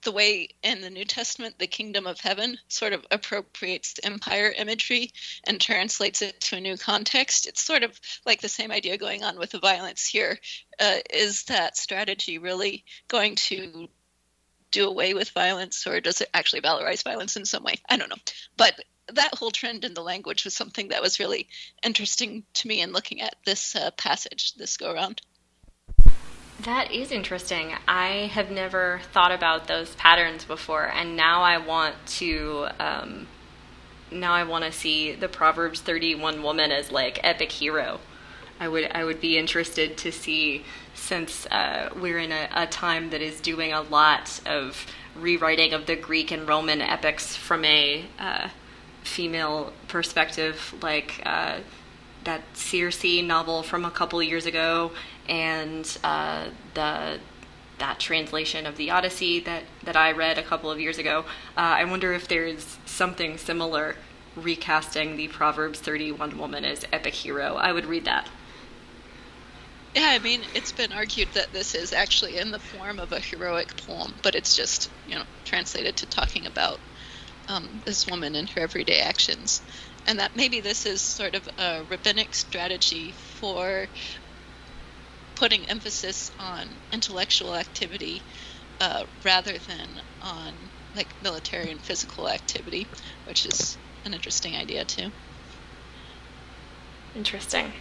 the 0.08 0.12
way 0.12 0.48
in 0.62 0.80
the 0.80 0.88
New 0.88 1.04
Testament 1.04 1.58
the 1.58 1.66
kingdom 1.66 2.06
of 2.06 2.18
heaven 2.18 2.56
sort 2.68 2.94
of 2.94 3.04
appropriates 3.10 4.00
empire 4.02 4.50
imagery 4.56 5.12
and 5.44 5.60
translates 5.60 6.22
it 6.22 6.40
to 6.40 6.56
a 6.56 6.60
new 6.62 6.78
context. 6.78 7.46
It's 7.46 7.62
sort 7.62 7.82
of 7.82 8.00
like 8.24 8.40
the 8.40 8.48
same 8.48 8.72
idea 8.72 8.96
going 8.96 9.22
on 9.22 9.38
with 9.38 9.50
the 9.50 9.58
violence 9.58 10.06
here. 10.06 10.38
Uh, 10.80 10.96
is 11.12 11.42
that 11.44 11.76
strategy 11.76 12.38
really 12.38 12.86
going 13.08 13.34
to 13.34 13.90
do 14.70 14.88
away 14.88 15.12
with 15.12 15.28
violence 15.32 15.86
or 15.86 16.00
does 16.00 16.22
it 16.22 16.30
actually 16.32 16.62
valorize 16.62 17.04
violence 17.04 17.36
in 17.36 17.44
some 17.44 17.62
way? 17.62 17.74
I 17.86 17.98
don't 17.98 18.08
know. 18.08 18.16
But 18.56 18.82
that 19.12 19.34
whole 19.34 19.50
trend 19.50 19.84
in 19.84 19.92
the 19.92 20.02
language 20.02 20.44
was 20.44 20.54
something 20.54 20.88
that 20.88 21.02
was 21.02 21.20
really 21.20 21.48
interesting 21.82 22.44
to 22.54 22.66
me 22.66 22.80
in 22.80 22.92
looking 22.92 23.20
at 23.20 23.36
this 23.44 23.76
uh, 23.76 23.90
passage 23.90 24.54
this 24.54 24.78
go 24.78 24.90
around. 24.90 25.20
That 26.60 26.90
is 26.90 27.12
interesting. 27.12 27.74
I 27.86 28.30
have 28.32 28.50
never 28.50 29.00
thought 29.12 29.30
about 29.30 29.68
those 29.68 29.94
patterns 29.94 30.44
before, 30.44 30.90
and 30.92 31.16
now 31.16 31.42
I 31.42 31.58
want 31.58 31.94
to. 32.18 32.66
Um, 32.80 33.28
now 34.10 34.32
I 34.32 34.42
want 34.42 34.64
to 34.64 34.72
see 34.72 35.14
the 35.14 35.28
Proverbs 35.28 35.80
31 35.80 36.42
woman 36.42 36.72
as 36.72 36.90
like 36.90 37.20
epic 37.22 37.52
hero. 37.52 38.00
I 38.58 38.66
would 38.66 38.90
I 38.92 39.04
would 39.04 39.20
be 39.20 39.38
interested 39.38 39.96
to 39.98 40.10
see 40.10 40.64
since 40.94 41.46
uh, 41.46 41.90
we're 41.94 42.18
in 42.18 42.32
a, 42.32 42.48
a 42.52 42.66
time 42.66 43.10
that 43.10 43.22
is 43.22 43.40
doing 43.40 43.72
a 43.72 43.82
lot 43.82 44.40
of 44.44 44.84
rewriting 45.14 45.72
of 45.74 45.86
the 45.86 45.94
Greek 45.94 46.32
and 46.32 46.48
Roman 46.48 46.80
epics 46.80 47.36
from 47.36 47.64
a 47.64 48.04
uh, 48.18 48.48
female 49.04 49.72
perspective, 49.86 50.74
like 50.82 51.22
uh, 51.24 51.58
that 52.28 52.42
Circe 52.54 53.22
novel 53.22 53.62
from 53.62 53.86
a 53.86 53.90
couple 53.90 54.22
years 54.22 54.44
ago, 54.44 54.92
and 55.30 55.98
uh, 56.04 56.48
the 56.74 57.18
that 57.78 57.98
translation 57.98 58.66
of 58.66 58.76
the 58.76 58.90
Odyssey 58.90 59.40
that 59.40 59.62
that 59.84 59.96
I 59.96 60.12
read 60.12 60.36
a 60.36 60.42
couple 60.42 60.70
of 60.70 60.78
years 60.78 60.98
ago. 60.98 61.24
Uh, 61.56 61.74
I 61.80 61.84
wonder 61.84 62.12
if 62.12 62.28
there's 62.28 62.76
something 62.84 63.38
similar 63.38 63.96
recasting 64.36 65.16
the 65.16 65.28
Proverbs 65.28 65.80
31 65.80 66.36
woman 66.36 66.66
as 66.66 66.84
epic 66.92 67.14
hero. 67.14 67.54
I 67.54 67.72
would 67.72 67.86
read 67.86 68.04
that. 68.04 68.28
Yeah, 69.94 70.08
I 70.10 70.18
mean, 70.18 70.42
it's 70.54 70.70
been 70.70 70.92
argued 70.92 71.28
that 71.32 71.52
this 71.54 71.74
is 71.74 71.94
actually 71.94 72.36
in 72.36 72.50
the 72.50 72.58
form 72.58 73.00
of 73.00 73.10
a 73.12 73.20
heroic 73.20 73.74
poem, 73.86 74.14
but 74.22 74.34
it's 74.34 74.54
just, 74.54 74.90
you 75.08 75.14
know, 75.14 75.24
translated 75.46 75.96
to 75.96 76.06
talking 76.06 76.46
about 76.46 76.78
um, 77.48 77.80
this 77.86 78.06
woman 78.06 78.36
and 78.36 78.50
her 78.50 78.60
everyday 78.60 79.00
actions. 79.00 79.62
And 80.08 80.18
that 80.20 80.34
maybe 80.34 80.60
this 80.60 80.86
is 80.86 81.02
sort 81.02 81.34
of 81.34 81.46
a 81.58 81.84
rabbinic 81.84 82.34
strategy 82.34 83.12
for 83.12 83.86
putting 85.36 85.68
emphasis 85.68 86.30
on 86.38 86.80
intellectual 86.92 87.54
activity 87.54 88.24
uh, 88.80 89.04
rather 89.24 89.58
than 89.58 90.00
on 90.22 90.70
like 90.94 91.14
military 91.20 91.70
and 91.70 91.80
physical 91.80 92.28
activity, 92.28 92.88
which 93.24 93.44
is 93.44 93.76
an 94.06 94.14
interesting 94.14 94.56
idea 94.56 94.84
too. 94.84 95.12
Interesting. 97.14 97.74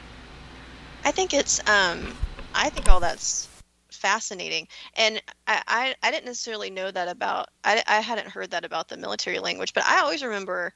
I 1.05 1.11
think 1.11 1.33
it's 1.33 1.59
um 1.67 2.13
I 2.53 2.69
think 2.69 2.89
all 2.89 2.99
that's 2.99 3.47
fascinating. 3.91 4.67
And 4.97 5.21
I, 5.47 5.63
I, 5.67 5.95
I 6.03 6.11
didn't 6.11 6.25
necessarily 6.25 6.69
know 6.69 6.91
that 6.91 7.07
about 7.07 7.47
I, 7.63 7.81
I 7.87 8.01
hadn't 8.01 8.27
heard 8.27 8.51
that 8.51 8.65
about 8.65 8.89
the 8.89 8.97
military 8.97 9.39
language, 9.39 9.73
but 9.73 9.85
I 9.85 10.01
always 10.01 10.23
remember 10.23 10.73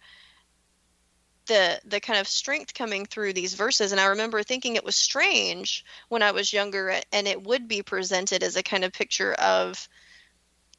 the 1.48 1.80
the 1.86 2.00
kind 2.00 2.20
of 2.20 2.28
strength 2.28 2.74
coming 2.74 3.06
through 3.06 3.34
these 3.34 3.54
verses. 3.54 3.92
And 3.92 4.02
i 4.02 4.06
remember 4.06 4.44
thinking 4.44 4.76
it 4.76 4.86
was 4.86 4.96
strange 4.96 5.84
when 6.10 6.24
i 6.24 6.32
was 6.32 6.54
younger 6.54 7.00
and 7.12 7.28
it 7.28 7.42
would 7.44 7.68
be 7.68 7.82
presented 7.84 8.44
as 8.44 8.56
a 8.56 8.64
kind 8.64 8.84
of 8.84 8.94
picture 8.94 9.34
of 9.34 9.88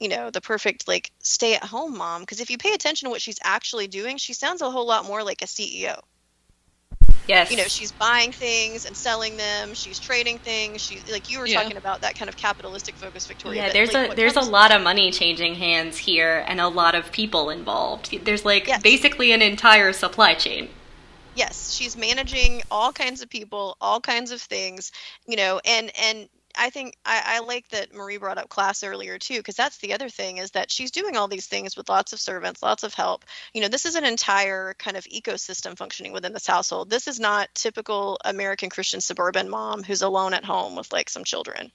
you 0.01 0.09
know 0.09 0.31
the 0.31 0.41
perfect 0.41 0.89
like 0.89 1.11
stay 1.21 1.55
at 1.55 1.65
home 1.65 1.97
mom. 1.97 2.23
Because 2.23 2.41
if 2.41 2.51
you 2.51 2.59
pay 2.59 2.73
attention 2.75 3.07
to 3.07 3.11
what 3.11 3.23
she's 3.23 3.39
actually 3.43 3.89
doing 3.89 4.17
she 4.17 4.33
sounds 4.33 4.63
a 4.63 4.71
whole 4.71 4.87
lot 4.87 5.07
more 5.07 5.23
like 5.23 5.43
a 5.43 5.47
ceo 5.47 6.01
Yes. 7.29 7.51
you 7.51 7.57
know 7.57 7.65
she's 7.65 7.93
buying 7.93 8.33
things 8.33 8.85
and 8.85 8.97
selling 8.97 9.37
them 9.37 9.75
she's 9.75 9.99
trading 10.01 10.39
things 10.39 10.81
she 10.81 11.01
like 11.11 11.31
you 11.31 11.39
were 11.39 11.47
Yeah. 11.47 11.63
talking 11.63 11.77
about 11.77 12.01
that 12.01 12.17
kind 12.17 12.29
of 12.29 12.37
capitalistic 12.37 12.97
focus 12.97 13.27
victoria 13.27 13.67
Yeah, 13.67 13.73
there's 13.73 13.93
like, 13.95 14.13
a 14.13 14.15
there's 14.17 14.37
a 14.37 14.41
lot 14.41 14.73
of 14.73 14.83
money 14.83 15.11
changing 15.13 15.55
hands 15.55 15.97
here 15.97 16.45
and 16.49 16.61
a 16.61 16.69
lot 16.69 16.95
of 16.95 17.13
people 17.13 17.51
involved. 17.51 18.25
There's 18.25 18.45
like 18.45 18.67
Yes. 18.67 18.83
basically 18.83 19.33
an 19.33 19.41
entire 19.43 19.93
supply 19.93 20.35
chain. 20.35 20.69
yes 21.35 21.73
she's 21.73 21.97
managing 21.97 22.63
all 22.71 22.93
kinds 22.93 23.23
of 23.23 23.29
people 23.31 23.77
all 23.81 24.01
kinds 24.01 24.31
of 24.33 24.41
things 24.43 24.93
you 25.27 25.37
know 25.37 25.61
and 25.65 25.91
and 25.99 26.29
i 26.57 26.71
think 26.71 26.97
i, 27.05 27.23
I 27.25 27.41
like 27.41 27.69
that 27.69 27.95
marie 27.95 28.17
brought 28.17 28.39
up 28.39 28.49
class 28.49 28.83
earlier 28.85 29.19
too 29.19 29.39
because 29.39 29.57
that's 29.57 29.79
the 29.79 29.95
other 29.95 30.09
thing 30.09 30.39
is 30.39 30.53
that 30.53 30.71
she's 30.71 30.91
doing 30.91 31.17
all 31.17 31.29
these 31.29 31.47
things 31.47 31.77
with 31.77 31.89
lots 31.89 32.13
of 32.13 32.21
servants 32.21 32.63
lots 32.63 32.83
of 32.83 32.95
help. 32.95 33.25
You 33.55 33.63
know 33.63 33.69
this 33.69 33.87
is 33.87 33.95
an 33.95 34.05
entire 34.05 34.75
kind 34.75 34.97
of 34.97 35.05
ecosystem 35.05 35.77
functioning 35.77 36.13
within 36.13 36.33
this 36.33 36.47
household. 36.47 36.91
This 36.91 37.09
is 37.09 37.21
not 37.21 37.49
typical 37.55 38.19
american 38.25 38.71
christian 38.71 39.01
suburban 39.01 39.49
mom 39.49 39.83
who's 39.83 40.03
alone 40.03 40.35
at 40.35 40.45
home 40.45 40.77
with 40.77 40.93
like 40.93 41.09
some 41.09 41.25
children 41.25 41.71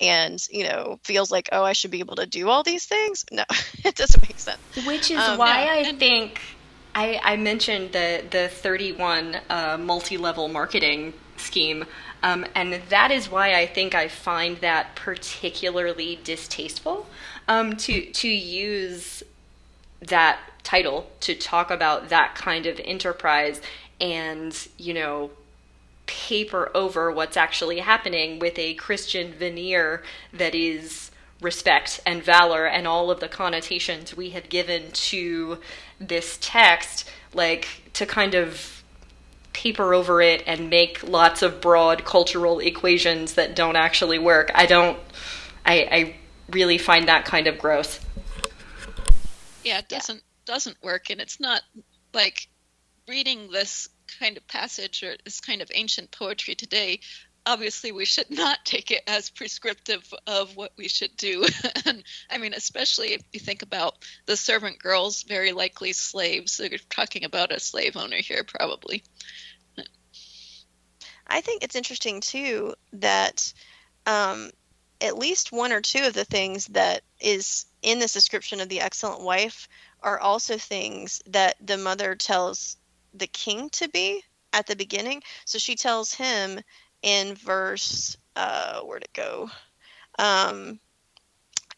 and 0.00 0.44
you 0.50 0.64
know 0.64 0.98
feels 1.04 1.30
like 1.30 1.48
oh 1.52 1.62
i 1.62 1.72
should 1.72 1.90
be 1.90 2.00
able 2.00 2.16
to 2.16 2.26
do 2.26 2.48
all 2.48 2.62
these 2.62 2.84
things? 2.86 3.24
No 3.32 3.44
it 3.84 3.94
doesn't 3.94 4.22
make 4.22 4.38
sense. 4.38 4.58
Which 4.86 5.10
is 5.10 5.18
Um, 5.18 5.38
why 5.38 5.64
yeah, 5.64 5.88
I 5.88 5.92
think 5.92 6.40
I, 6.94 7.20
I 7.22 7.36
mentioned 7.36 7.92
the 7.92 8.24
the 8.30 8.48
31 8.48 9.38
uh, 9.50 9.78
multi-level 9.78 10.48
marketing 10.48 11.12
scheme, 11.36 11.84
um, 12.26 12.44
and 12.56 12.82
that 12.88 13.12
is 13.12 13.30
why 13.30 13.54
I 13.54 13.66
think 13.66 13.94
I 13.94 14.08
find 14.08 14.56
that 14.56 14.96
particularly 14.96 16.18
distasteful 16.24 17.06
um, 17.46 17.76
to 17.76 18.04
to 18.04 18.28
use 18.28 19.22
that 20.00 20.40
title 20.64 21.08
to 21.20 21.36
talk 21.36 21.70
about 21.70 22.08
that 22.08 22.34
kind 22.34 22.66
of 22.66 22.80
enterprise 22.84 23.60
and 24.00 24.66
you 24.76 24.92
know 24.92 25.30
paper 26.06 26.72
over 26.74 27.12
what's 27.12 27.36
actually 27.36 27.78
happening 27.78 28.40
with 28.40 28.58
a 28.58 28.74
Christian 28.74 29.32
veneer 29.32 30.02
that 30.32 30.54
is 30.54 31.12
respect 31.40 32.00
and 32.04 32.24
valor 32.24 32.66
and 32.66 32.88
all 32.88 33.12
of 33.12 33.20
the 33.20 33.28
connotations 33.28 34.16
we 34.16 34.30
have 34.30 34.48
given 34.48 34.90
to 34.90 35.58
this 36.00 36.38
text, 36.40 37.08
like 37.32 37.82
to 37.92 38.04
kind 38.04 38.34
of 38.34 38.75
paper 39.56 39.94
over 39.94 40.20
it 40.20 40.42
and 40.46 40.68
make 40.68 41.02
lots 41.02 41.40
of 41.40 41.62
broad 41.62 42.04
cultural 42.04 42.58
equations 42.58 43.34
that 43.34 43.56
don't 43.56 43.74
actually 43.74 44.18
work. 44.18 44.50
I 44.54 44.66
don't, 44.66 44.98
I, 45.64 45.88
I 45.90 46.16
really 46.50 46.76
find 46.76 47.08
that 47.08 47.24
kind 47.24 47.46
of 47.46 47.58
gross. 47.58 47.98
yeah 49.64 49.78
it 49.78 49.88
doesn't 49.88 50.22
doesn't 50.44 50.76
work 50.82 51.08
and 51.10 51.20
it's 51.20 51.40
not 51.40 51.62
like 52.12 52.48
reading 53.08 53.50
this 53.50 53.88
kind 54.20 54.36
of 54.36 54.46
passage 54.46 55.02
or 55.02 55.16
this 55.24 55.40
kind 55.40 55.62
of 55.62 55.70
ancient 55.74 56.10
poetry 56.10 56.54
today 56.54 57.00
obviously 57.46 57.92
we 57.92 58.04
should 58.04 58.30
not 58.30 58.64
take 58.64 58.90
it 58.90 59.02
as 59.06 59.30
prescriptive 59.30 60.12
of 60.26 60.56
what 60.56 60.72
we 60.76 60.88
should 60.88 61.16
do. 61.16 61.46
and 61.86 62.02
I 62.28 62.38
mean, 62.38 62.52
especially 62.52 63.14
if 63.14 63.22
you 63.32 63.40
think 63.40 63.62
about 63.62 63.94
the 64.26 64.36
servant 64.36 64.78
girls, 64.78 65.22
very 65.22 65.52
likely 65.52 65.92
slaves. 65.92 66.56
They're 66.56 66.78
talking 66.90 67.24
about 67.24 67.52
a 67.52 67.60
slave 67.60 67.96
owner 67.96 68.16
here, 68.16 68.44
probably. 68.44 69.04
I 71.28 71.40
think 71.40 71.62
it's 71.62 71.76
interesting 71.76 72.20
too 72.20 72.74
that 72.92 73.52
um, 74.06 74.50
at 75.00 75.18
least 75.18 75.52
one 75.52 75.72
or 75.72 75.80
two 75.80 76.04
of 76.04 76.14
the 76.14 76.24
things 76.24 76.66
that 76.68 77.02
is 77.20 77.66
in 77.82 77.98
this 77.98 78.12
description 78.12 78.60
of 78.60 78.68
the 78.68 78.80
excellent 78.80 79.22
wife 79.22 79.68
are 80.02 80.20
also 80.20 80.56
things 80.56 81.22
that 81.26 81.56
the 81.60 81.76
mother 81.76 82.14
tells 82.14 82.76
the 83.14 83.26
king 83.26 83.70
to 83.70 83.88
be 83.88 84.22
at 84.52 84.66
the 84.66 84.76
beginning. 84.76 85.22
So 85.44 85.58
she 85.58 85.74
tells 85.74 86.14
him 86.14 86.60
in 87.02 87.34
verse 87.34 88.16
uh, 88.34 88.80
where'd 88.80 89.04
it 89.04 89.12
go? 89.12 89.50
Um, 90.18 90.80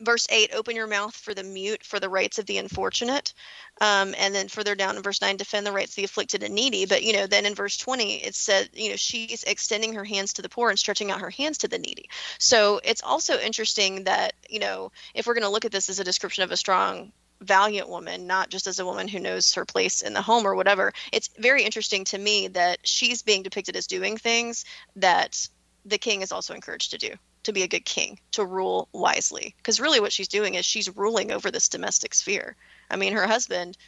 verse 0.00 0.26
8 0.30 0.50
open 0.54 0.76
your 0.76 0.86
mouth 0.86 1.14
for 1.14 1.34
the 1.34 1.42
mute 1.42 1.84
for 1.84 1.98
the 1.98 2.08
rights 2.08 2.38
of 2.38 2.46
the 2.46 2.58
unfortunate. 2.58 3.34
Um, 3.80 4.14
and 4.18 4.34
then 4.34 4.48
further 4.48 4.74
down 4.74 4.96
in 4.96 5.02
verse 5.02 5.20
9 5.20 5.36
defend 5.36 5.66
the 5.66 5.72
rights 5.72 5.92
of 5.92 5.96
the 5.96 6.04
afflicted 6.04 6.42
and 6.42 6.54
needy. 6.54 6.86
But 6.86 7.02
you 7.02 7.12
know 7.12 7.26
then 7.26 7.46
in 7.46 7.54
verse 7.54 7.76
20 7.76 8.16
it 8.24 8.34
said 8.34 8.68
you 8.74 8.90
know 8.90 8.96
she's 8.96 9.44
extending 9.44 9.94
her 9.94 10.04
hands 10.04 10.34
to 10.34 10.42
the 10.42 10.48
poor 10.48 10.70
and 10.70 10.78
stretching 10.78 11.10
out 11.10 11.20
her 11.20 11.30
hands 11.30 11.58
to 11.58 11.68
the 11.68 11.78
needy. 11.78 12.08
So 12.38 12.80
it's 12.84 13.02
also 13.02 13.38
interesting 13.38 14.04
that 14.04 14.34
you 14.48 14.60
know 14.60 14.92
if 15.14 15.26
we're 15.26 15.34
going 15.34 15.42
to 15.42 15.50
look 15.50 15.64
at 15.64 15.72
this 15.72 15.88
as 15.88 16.00
a 16.00 16.04
description 16.04 16.44
of 16.44 16.52
a 16.52 16.56
strong 16.56 17.12
valiant 17.40 17.88
woman 17.88 18.26
not 18.26 18.50
just 18.50 18.66
as 18.66 18.78
a 18.78 18.84
woman 18.84 19.06
who 19.06 19.20
knows 19.20 19.54
her 19.54 19.64
place 19.64 20.02
in 20.02 20.12
the 20.12 20.22
home 20.22 20.46
or 20.46 20.54
whatever 20.54 20.92
it's 21.12 21.28
very 21.38 21.62
interesting 21.62 22.04
to 22.04 22.18
me 22.18 22.48
that 22.48 22.78
she's 22.82 23.22
being 23.22 23.42
depicted 23.42 23.76
as 23.76 23.86
doing 23.86 24.16
things 24.16 24.64
that 24.96 25.48
the 25.84 25.98
king 25.98 26.22
is 26.22 26.32
also 26.32 26.54
encouraged 26.54 26.90
to 26.90 26.98
do 26.98 27.14
to 27.48 27.52
be 27.52 27.62
a 27.62 27.68
good 27.68 27.84
king, 27.86 28.18
to 28.32 28.44
rule 28.44 28.88
wisely. 28.92 29.54
Because 29.56 29.80
really, 29.80 30.00
what 30.00 30.12
she's 30.12 30.28
doing 30.28 30.54
is 30.54 30.66
she's 30.66 30.94
ruling 30.94 31.32
over 31.32 31.50
this 31.50 31.70
domestic 31.70 32.12
sphere. 32.12 32.56
I 32.90 32.96
mean, 32.96 33.14
her 33.14 33.26
husband 33.26 33.78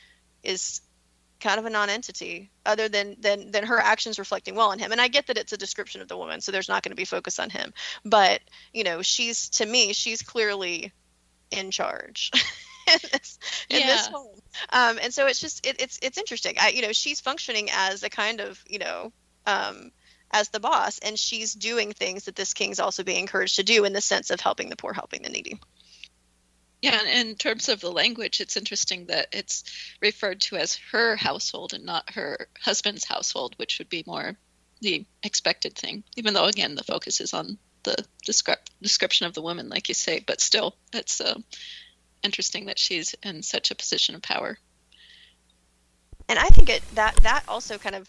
is 0.43 0.81
kind 1.41 1.59
of 1.59 1.67
a 1.67 1.71
non-entity 1.71 2.51
other 2.65 2.89
than 2.89 3.17
than 3.21 3.51
than 3.51 3.65
her 3.65 3.79
actions 3.79 4.19
reflecting 4.19 4.55
well 4.55 4.73
on 4.73 4.79
him 4.79 4.93
and 4.93 5.01
i 5.01 5.09
get 5.09 5.27
that 5.27 5.39
it's 5.39 5.55
a 5.55 5.57
description 5.57 6.03
of 6.03 6.09
the 6.09 6.17
woman 6.17 6.39
so 6.39 6.53
there's 6.53 6.69
not 6.69 6.83
going 6.83 6.91
to 6.91 6.97
be 6.97 7.07
focus 7.07 7.39
on 7.39 7.49
him 7.49 7.73
but 8.05 8.43
you 8.75 8.85
know 8.85 9.01
she's 9.01 9.49
to 9.49 9.65
me 9.65 9.95
she's 9.95 10.21
clearly 10.21 10.93
in 11.51 11.71
charge 11.71 12.31
in 12.93 12.99
this, 13.13 13.39
in 13.71 13.79
Yeah. 13.81 13.87
this 13.87 14.07
home 14.07 14.39
um 14.73 14.99
and 15.03 15.13
so 15.15 15.27
it's 15.27 15.41
just 15.41 15.67
it, 15.67 15.81
it's 15.81 15.99
it's 16.03 16.19
interesting 16.19 16.55
i 16.61 16.69
you 16.71 16.83
know 16.83 16.93
she's 16.93 17.21
functioning 17.21 17.69
as 17.73 18.03
a 18.03 18.11
kind 18.11 18.41
of 18.41 18.63
you 18.69 18.79
know 18.79 19.13
um 19.47 19.91
as 20.33 20.49
the 20.51 20.61
boss 20.61 20.99
and 20.99 21.19
she's 21.19 21.53
doing 21.55 21.93
things 21.93 22.25
that 22.25 22.37
this 22.37 22.55
king's 22.55 22.81
also 22.81 23.03
being 23.03 23.21
encouraged 23.21 23.57
to 23.57 23.63
do 23.65 23.85
in 23.85 23.93
the 23.93 24.01
sense 24.01 24.31
of 24.31 24.41
helping 24.41 24.69
the 24.69 24.77
poor 24.77 24.93
helping 24.93 25.23
the 25.23 25.31
needy 25.31 25.59
Yeah, 26.83 26.99
and 27.01 27.29
in 27.31 27.37
terms 27.37 27.69
of 27.69 27.81
the 27.81 27.91
language, 27.93 28.41
it's 28.41 28.57
interesting 28.57 29.07
that 29.07 29.29
it's 29.33 29.65
referred 30.01 30.41
to 30.43 30.57
as 30.57 30.77
her 30.93 31.17
household 31.17 31.75
and 31.75 31.85
not 31.85 32.15
her 32.15 32.49
husband's 32.61 33.05
household, 33.05 33.55
which 33.59 33.79
would 33.79 33.91
be 33.91 34.05
more 34.07 34.39
the 34.81 35.07
expected 35.23 35.77
thing. 35.77 36.05
Even 36.17 36.33
though, 36.35 36.47
again, 36.47 36.75
the 36.75 36.85
focus 36.85 37.21
is 37.21 37.35
on 37.35 37.59
the 37.85 37.97
descrip- 38.27 38.69
description 38.83 39.27
of 39.27 39.35
the 39.35 39.43
woman, 39.43 39.69
like 39.69 39.89
you 39.89 39.95
say, 39.95 40.21
but 40.27 40.41
still, 40.41 40.77
it's 40.95 41.21
uh, 41.21 41.39
interesting 42.23 42.67
that 42.67 42.79
she's 42.79 43.15
in 43.23 43.43
such 43.43 43.71
a 43.71 43.75
position 43.75 44.15
of 44.15 44.23
power. 44.23 44.59
and 46.29 46.39
i 46.39 46.49
think 46.49 46.69
it 46.69 46.83
that 46.95 47.15
that 47.23 47.45
also 47.49 47.79
kind 47.79 47.95
of 47.95 48.09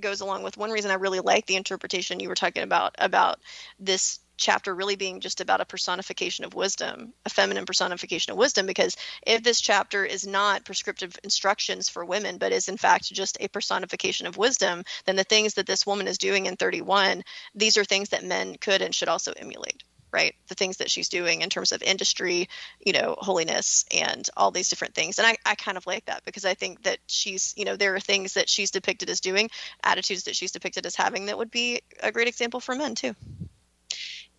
goes 0.00 0.20
along 0.20 0.42
with 0.42 0.56
one 0.56 0.70
reason 0.70 0.90
i 0.90 0.94
really 0.94 1.20
like 1.20 1.46
the 1.46 1.56
interpretation 1.56 2.20
you 2.20 2.28
were 2.28 2.34
talking 2.34 2.62
about 2.62 2.94
about 2.98 3.38
this 3.78 4.20
chapter 4.38 4.74
really 4.74 4.96
being 4.96 5.20
just 5.20 5.40
about 5.40 5.60
a 5.60 5.64
personification 5.64 6.44
of 6.44 6.54
wisdom 6.54 7.12
a 7.26 7.30
feminine 7.30 7.66
personification 7.66 8.32
of 8.32 8.38
wisdom 8.38 8.66
because 8.66 8.96
if 9.26 9.42
this 9.42 9.60
chapter 9.60 10.04
is 10.04 10.26
not 10.26 10.64
prescriptive 10.64 11.16
instructions 11.22 11.88
for 11.88 12.04
women 12.04 12.38
but 12.38 12.52
is 12.52 12.68
in 12.68 12.76
fact 12.76 13.12
just 13.12 13.36
a 13.40 13.48
personification 13.48 14.26
of 14.26 14.36
wisdom 14.36 14.82
then 15.04 15.16
the 15.16 15.24
things 15.24 15.54
that 15.54 15.66
this 15.66 15.86
woman 15.86 16.08
is 16.08 16.18
doing 16.18 16.46
in 16.46 16.56
31 16.56 17.22
these 17.54 17.76
are 17.76 17.84
things 17.84 18.08
that 18.08 18.24
men 18.24 18.56
could 18.56 18.82
and 18.82 18.94
should 18.94 19.08
also 19.08 19.32
emulate 19.32 19.84
right 20.12 20.34
the 20.48 20.54
things 20.54 20.78
that 20.78 20.90
she's 20.90 21.08
doing 21.08 21.42
in 21.42 21.48
terms 21.48 21.72
of 21.72 21.82
industry 21.82 22.48
you 22.80 22.92
know 22.92 23.16
holiness 23.18 23.84
and 23.92 24.28
all 24.36 24.50
these 24.50 24.68
different 24.68 24.94
things. 24.94 25.18
And 25.18 25.26
I, 25.26 25.36
I 25.44 25.54
kind 25.54 25.76
of 25.76 25.86
like 25.86 26.04
that 26.06 26.24
because 26.24 26.44
i 26.44 26.54
think 26.54 26.82
that 26.82 26.98
she's 27.06 27.54
you 27.56 27.64
know 27.64 27.76
there 27.76 27.94
are 27.94 28.00
things 28.00 28.34
that 28.34 28.48
she's 28.48 28.70
depicted 28.70 29.10
as 29.10 29.20
doing 29.20 29.50
attitudes 29.82 30.24
that 30.24 30.36
she's 30.36 30.52
depicted 30.52 30.86
as 30.86 30.94
having 30.94 31.26
that 31.26 31.38
would 31.38 31.50
be 31.50 31.82
a 32.02 32.12
great 32.12 32.28
example 32.28 32.60
for 32.60 32.74
men 32.74 32.94
too. 32.94 33.14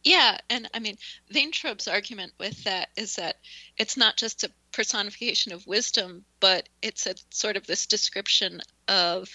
Yeah, 0.03 0.37
and 0.49 0.69
I 0.73 0.79
mean, 0.79 0.97
Vayntrub's 1.33 1.87
argument 1.87 2.33
with 2.37 2.65
that 2.65 2.89
is 2.97 3.15
that 3.15 3.37
it's 3.77 3.95
not 3.95 4.17
just 4.17 4.43
a 4.43 4.51
personification 4.73 5.53
of 5.53 5.65
wisdom, 5.65 6.25
but 6.41 6.67
it's 6.81 7.07
a 7.07 7.15
sort 7.29 7.55
of 7.55 7.65
this 7.65 7.85
description 7.85 8.61
of 8.89 9.29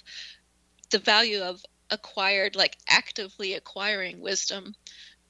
the 0.90 0.98
value 0.98 1.40
of 1.40 1.64
acquired, 1.90 2.55
like 2.55 2.77
actively 2.87 3.55
acquiring 3.55 4.20
wisdom, 4.20 4.74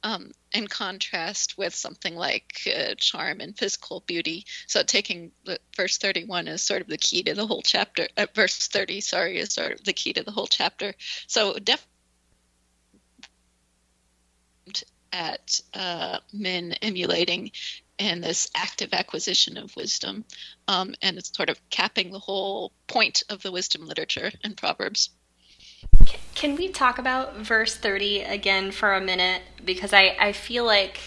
um, 0.02 0.32
in 0.52 0.66
contrast 0.66 1.58
with 1.58 1.74
something 1.74 2.14
like 2.14 2.60
uh, 2.66 2.94
charm 2.96 3.40
and 3.40 3.56
physical 3.56 4.02
beauty. 4.06 4.44
So 4.66 4.82
taking 4.82 5.32
the 5.44 5.58
verse 5.76 5.98
31 5.98 6.48
is 6.48 6.62
sort 6.62 6.82
of 6.82 6.88
the 6.88 6.98
key 6.98 7.22
to 7.24 7.34
the 7.34 7.46
whole 7.46 7.62
chapter. 7.62 8.08
Uh, 8.16 8.26
verse 8.34 8.68
30, 8.68 9.00
sorry, 9.00 9.38
is 9.38 9.52
sort 9.52 9.72
of 9.72 9.84
the 9.84 9.92
key 9.92 10.12
to 10.14 10.22
the 10.22 10.30
whole 10.30 10.46
chapter. 10.46 10.94
So 11.26 11.54
definitely 11.54 11.88
at 15.12 15.60
uh, 15.74 16.18
men 16.32 16.74
emulating 16.82 17.50
and 17.98 18.22
this 18.22 18.48
active 18.54 18.90
acquisition 18.92 19.56
of 19.56 19.74
wisdom. 19.74 20.24
Um, 20.68 20.94
and 21.02 21.18
it's 21.18 21.34
sort 21.34 21.50
of 21.50 21.60
capping 21.70 22.12
the 22.12 22.18
whole 22.18 22.72
point 22.86 23.24
of 23.28 23.42
the 23.42 23.50
wisdom 23.50 23.86
literature 23.86 24.30
in 24.44 24.54
Proverbs. 24.54 25.10
Can 26.38 26.54
we 26.54 26.68
talk 26.68 26.98
about 26.98 27.36
verse 27.38 27.74
30 27.74 28.20
again 28.20 28.70
for 28.70 28.94
a 28.94 29.00
minute? 29.00 29.42
Because 29.64 29.92
I, 29.92 30.16
I 30.20 30.30
feel 30.30 30.64
like 30.64 31.00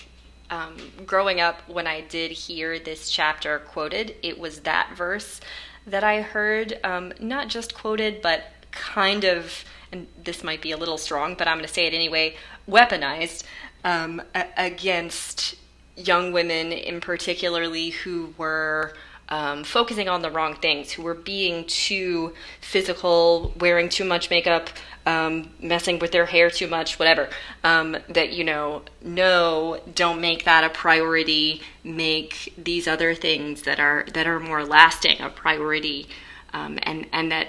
um, 0.49 0.75
growing 1.05 1.39
up, 1.39 1.61
when 1.69 1.87
I 1.87 2.01
did 2.01 2.31
hear 2.31 2.77
this 2.79 3.09
chapter 3.09 3.59
quoted, 3.59 4.15
it 4.21 4.37
was 4.37 4.59
that 4.63 4.91
verse 4.93 5.39
that 5.87 6.03
I 6.03 6.19
heard, 6.19 6.77
um, 6.83 7.13
not 7.21 7.47
just 7.47 7.73
quoted, 7.73 8.21
but 8.21 8.43
kind 8.71 9.23
of, 9.23 9.63
and 9.93 10.05
this 10.21 10.43
might 10.43 10.61
be 10.61 10.71
a 10.71 10.77
little 10.77 10.97
strong, 10.97 11.35
but 11.35 11.47
I'm 11.47 11.59
going 11.59 11.67
to 11.67 11.73
say 11.73 11.87
it 11.87 11.93
anyway, 11.93 12.35
weaponized 12.69 13.45
um, 13.85 14.21
a- 14.35 14.47
against 14.57 15.55
young 15.95 16.33
women 16.33 16.73
in 16.73 16.99
particularly 16.99 17.91
who 17.91 18.33
were 18.37 18.95
um, 19.31 19.63
focusing 19.63 20.09
on 20.09 20.21
the 20.21 20.29
wrong 20.29 20.55
things, 20.55 20.91
who 20.91 21.03
were 21.03 21.15
being 21.15 21.63
too 21.63 22.33
physical, 22.59 23.53
wearing 23.57 23.87
too 23.87 24.03
much 24.03 24.29
makeup, 24.29 24.69
um, 25.05 25.49
messing 25.61 25.99
with 25.99 26.11
their 26.11 26.25
hair 26.25 26.49
too 26.49 26.67
much, 26.67 26.99
whatever. 26.99 27.29
Um, 27.63 27.97
that, 28.09 28.33
you 28.33 28.43
know, 28.43 28.81
no, 29.01 29.79
don't 29.95 30.19
make 30.19 30.43
that 30.43 30.65
a 30.65 30.69
priority. 30.69 31.61
Make 31.81 32.53
these 32.57 32.89
other 32.89 33.15
things 33.15 33.61
that 33.63 33.79
are 33.79 34.05
that 34.13 34.27
are 34.27 34.39
more 34.39 34.65
lasting 34.65 35.21
a 35.21 35.29
priority, 35.29 36.07
um, 36.53 36.77
and 36.83 37.07
and 37.13 37.31
that 37.31 37.47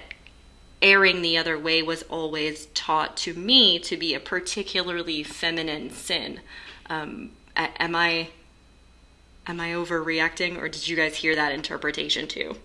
erring 0.80 1.20
the 1.20 1.36
other 1.36 1.58
way 1.58 1.82
was 1.82 2.02
always 2.04 2.66
taught 2.74 3.16
to 3.16 3.34
me 3.34 3.78
to 3.80 3.96
be 3.96 4.14
a 4.14 4.20
particularly 4.20 5.22
feminine 5.22 5.90
sin. 5.90 6.40
Um, 6.88 7.32
am 7.56 7.94
I 7.94 8.28
am 9.46 9.60
I 9.60 9.70
overreacting, 9.70 10.58
or 10.58 10.68
did 10.68 10.86
you 10.88 10.96
guys 10.96 11.16
hear 11.16 11.34
that 11.34 11.52
interpretation 11.52 12.28
too? 12.28 12.56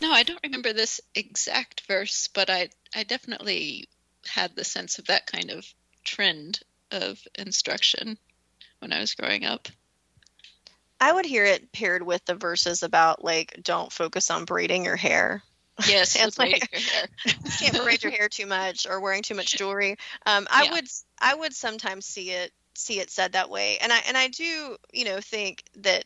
No, 0.00 0.12
I 0.12 0.22
don't 0.22 0.40
remember 0.42 0.72
this 0.72 1.00
exact 1.14 1.82
verse, 1.88 2.28
but 2.32 2.50
I, 2.50 2.68
I 2.94 3.02
definitely 3.04 3.88
had 4.26 4.54
the 4.54 4.64
sense 4.64 4.98
of 4.98 5.06
that 5.06 5.26
kind 5.26 5.50
of 5.50 5.64
trend 6.04 6.60
of 6.90 7.18
instruction 7.36 8.18
when 8.80 8.92
I 8.92 9.00
was 9.00 9.14
growing 9.14 9.44
up. 9.44 9.68
i 11.00 11.12
would 11.12 11.24
hear 11.26 11.44
it 11.44 11.72
paired 11.72 12.02
with 12.02 12.24
the 12.26 12.34
verses 12.34 12.82
about 12.82 13.24
like 13.24 13.58
don't 13.62 13.92
focus 13.92 14.30
on 14.30 14.44
braiding 14.44 14.84
your 14.84 14.96
hair 14.96 15.42
Yes, 15.88 16.16
And 16.22 16.36
like- 16.38 16.70
your 16.72 16.80
hair. 16.80 17.08
you 17.26 17.50
can't 17.58 17.82
braid 17.84 18.02
your 18.02 18.12
hair 18.12 18.28
too 18.28 18.46
much 18.46 18.86
or 18.86 19.00
wearing 19.00 19.22
too 19.22 19.34
much 19.34 19.56
jewelry. 19.58 19.96
Um, 20.24 20.46
I 20.50 20.64
Yeah. 20.64 20.72
would 20.72 20.88
I 21.20 21.34
would 21.34 21.54
sometimes 21.54 22.06
see 22.06 22.30
it 22.30 22.50
see 22.76 23.00
it 23.00 23.10
said 23.10 23.32
that 23.32 23.50
way, 23.50 23.78
and 23.78 23.92
I 23.92 23.98
and 24.06 24.16
I 24.16 24.28
do 24.28 24.76
you 24.92 25.04
know 25.04 25.20
think 25.20 25.64
that 25.76 26.04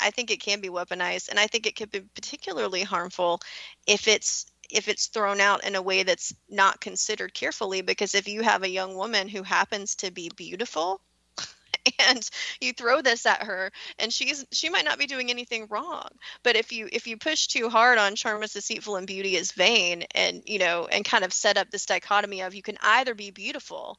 I 0.00 0.10
think 0.10 0.30
it 0.30 0.40
can 0.40 0.60
be 0.60 0.68
weaponized, 0.68 1.28
and 1.28 1.38
I 1.38 1.46
think 1.46 1.66
it 1.66 1.76
could 1.76 1.90
be 1.90 2.00
particularly 2.00 2.82
harmful 2.82 3.40
if 3.86 4.08
it's 4.08 4.46
if 4.70 4.88
it's 4.88 5.06
thrown 5.06 5.40
out 5.40 5.64
in 5.64 5.74
a 5.74 5.82
way 5.82 6.02
that's 6.02 6.34
not 6.48 6.80
considered 6.80 7.34
carefully. 7.34 7.80
Because 7.80 8.14
if 8.14 8.28
you 8.28 8.42
have 8.42 8.62
a 8.62 8.70
young 8.70 8.96
woman 8.96 9.28
who 9.28 9.42
happens 9.42 9.96
to 9.96 10.10
be 10.10 10.30
beautiful 10.36 11.00
and 12.08 12.28
you 12.60 12.72
throw 12.72 13.00
this 13.02 13.26
at 13.26 13.42
her 13.42 13.70
and 13.98 14.12
she's 14.12 14.44
she 14.52 14.68
might 14.68 14.84
not 14.84 14.98
be 14.98 15.06
doing 15.06 15.30
anything 15.30 15.66
wrong 15.70 16.08
but 16.42 16.56
if 16.56 16.72
you 16.72 16.88
if 16.92 17.06
you 17.06 17.16
push 17.16 17.46
too 17.46 17.68
hard 17.68 17.98
on 17.98 18.14
charm 18.14 18.42
is 18.42 18.52
deceitful 18.52 18.96
and 18.96 19.06
beauty 19.06 19.36
is 19.36 19.52
vain 19.52 20.04
and 20.14 20.42
you 20.46 20.58
know 20.58 20.86
and 20.90 21.04
kind 21.04 21.24
of 21.24 21.32
set 21.32 21.56
up 21.56 21.70
this 21.70 21.86
dichotomy 21.86 22.42
of 22.42 22.54
you 22.54 22.62
can 22.62 22.76
either 22.82 23.14
be 23.14 23.30
beautiful 23.30 23.98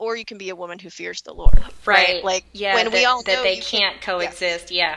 or 0.00 0.16
you 0.16 0.24
can 0.24 0.38
be 0.38 0.48
a 0.48 0.56
woman 0.56 0.78
who 0.78 0.90
fears 0.90 1.22
the 1.22 1.32
lord 1.32 1.62
Right. 1.86 2.24
like 2.24 2.44
yeah, 2.52 2.74
when 2.74 2.86
that, 2.86 2.92
we 2.92 3.04
all 3.04 3.22
that 3.22 3.42
they 3.42 3.58
can't 3.58 4.00
coexist. 4.00 4.70
Yeah. 4.70 4.96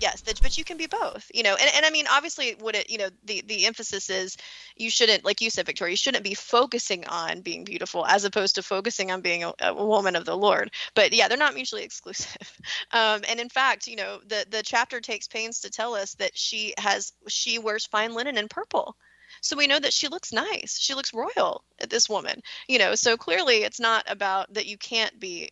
yes 0.00 0.20
that, 0.22 0.40
but 0.42 0.56
you 0.58 0.64
can 0.64 0.76
be 0.76 0.86
both 0.86 1.30
you 1.34 1.42
know 1.42 1.54
and, 1.58 1.70
and 1.74 1.84
i 1.86 1.90
mean 1.90 2.06
obviously 2.10 2.56
what 2.60 2.74
it 2.74 2.90
you 2.90 2.98
know 2.98 3.08
the 3.24 3.42
the 3.46 3.66
emphasis 3.66 4.10
is 4.10 4.36
you 4.76 4.90
shouldn't 4.90 5.24
like 5.24 5.40
you 5.40 5.50
said 5.50 5.64
victoria 5.66 5.92
you 5.92 5.96
shouldn't 5.96 6.24
be 6.24 6.34
focusing 6.34 7.06
on 7.08 7.40
being 7.40 7.64
beautiful 7.64 8.04
as 8.06 8.24
opposed 8.24 8.54
to 8.56 8.62
focusing 8.62 9.10
on 9.10 9.20
being 9.20 9.44
a, 9.44 9.52
a 9.60 9.74
woman 9.86 10.16
of 10.16 10.24
the 10.24 10.36
lord 10.36 10.70
but 10.94 11.12
yeah 11.12 11.28
they're 11.28 11.38
not 11.38 11.54
mutually 11.54 11.84
exclusive 11.90 12.52
um, 12.92 13.22
and 13.28 13.40
in 13.40 13.48
fact 13.48 13.86
you 13.86 13.96
know 13.96 14.18
the 14.26 14.44
the 14.50 14.62
chapter 14.62 15.00
takes 15.00 15.28
pains 15.28 15.60
to 15.60 15.70
tell 15.70 15.94
us 15.94 16.14
that 16.14 16.32
she 16.36 16.74
has 16.78 17.12
she 17.28 17.58
wears 17.58 17.86
fine 17.86 18.12
linen 18.14 18.36
and 18.38 18.50
purple 18.50 18.96
so 19.42 19.56
we 19.56 19.66
know 19.66 19.78
that 19.78 19.92
she 19.92 20.08
looks 20.08 20.32
nice 20.32 20.78
she 20.78 20.94
looks 20.94 21.12
royal 21.12 21.62
at 21.80 21.90
this 21.90 22.08
woman 22.08 22.40
you 22.68 22.78
know 22.78 22.94
so 22.94 23.16
clearly 23.16 23.64
it's 23.64 23.80
not 23.80 24.04
about 24.08 24.52
that 24.54 24.66
you 24.66 24.78
can't 24.78 25.18
be 25.20 25.50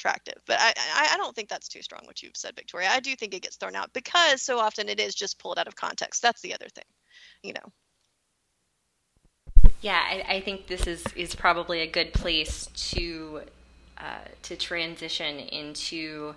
attractive. 0.00 0.42
But 0.46 0.56
I, 0.58 0.72
I, 1.12 1.16
don't 1.18 1.36
think 1.36 1.48
that's 1.48 1.68
too 1.68 1.82
strong 1.82 2.02
what 2.04 2.22
you've 2.22 2.36
said, 2.36 2.56
Victoria. 2.56 2.88
I 2.90 3.00
do 3.00 3.14
think 3.14 3.34
it 3.34 3.42
gets 3.42 3.56
thrown 3.56 3.76
out 3.76 3.92
because 3.92 4.40
so 4.40 4.58
often 4.58 4.88
it 4.88 4.98
is 4.98 5.14
just 5.14 5.38
pulled 5.38 5.58
out 5.58 5.68
of 5.68 5.76
context. 5.76 6.22
That's 6.22 6.40
the 6.40 6.54
other 6.54 6.68
thing, 6.74 6.84
you 7.42 7.52
know. 7.52 7.72
Yeah, 9.82 9.98
I, 9.98 10.36
I 10.36 10.40
think 10.40 10.66
this 10.66 10.86
is, 10.86 11.04
is 11.16 11.34
probably 11.34 11.80
a 11.80 11.86
good 11.86 12.12
place 12.12 12.68
to 12.92 13.42
uh, 13.98 14.24
to 14.44 14.56
transition 14.56 15.38
into 15.38 16.34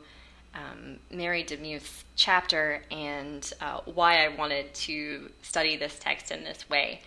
um, 0.54 0.99
Mary 1.12 1.43
DeMuth's 1.43 2.04
chapter 2.16 2.84
and 2.91 3.51
uh, 3.62 3.80
why 3.86 4.26
I 4.26 4.30
wanted 4.30 4.74
to 4.74 5.30
study 5.41 5.78
this 5.78 5.97
text 5.99 6.32
in 6.32 6.43
this 6.43 6.70
way. 6.70 7.01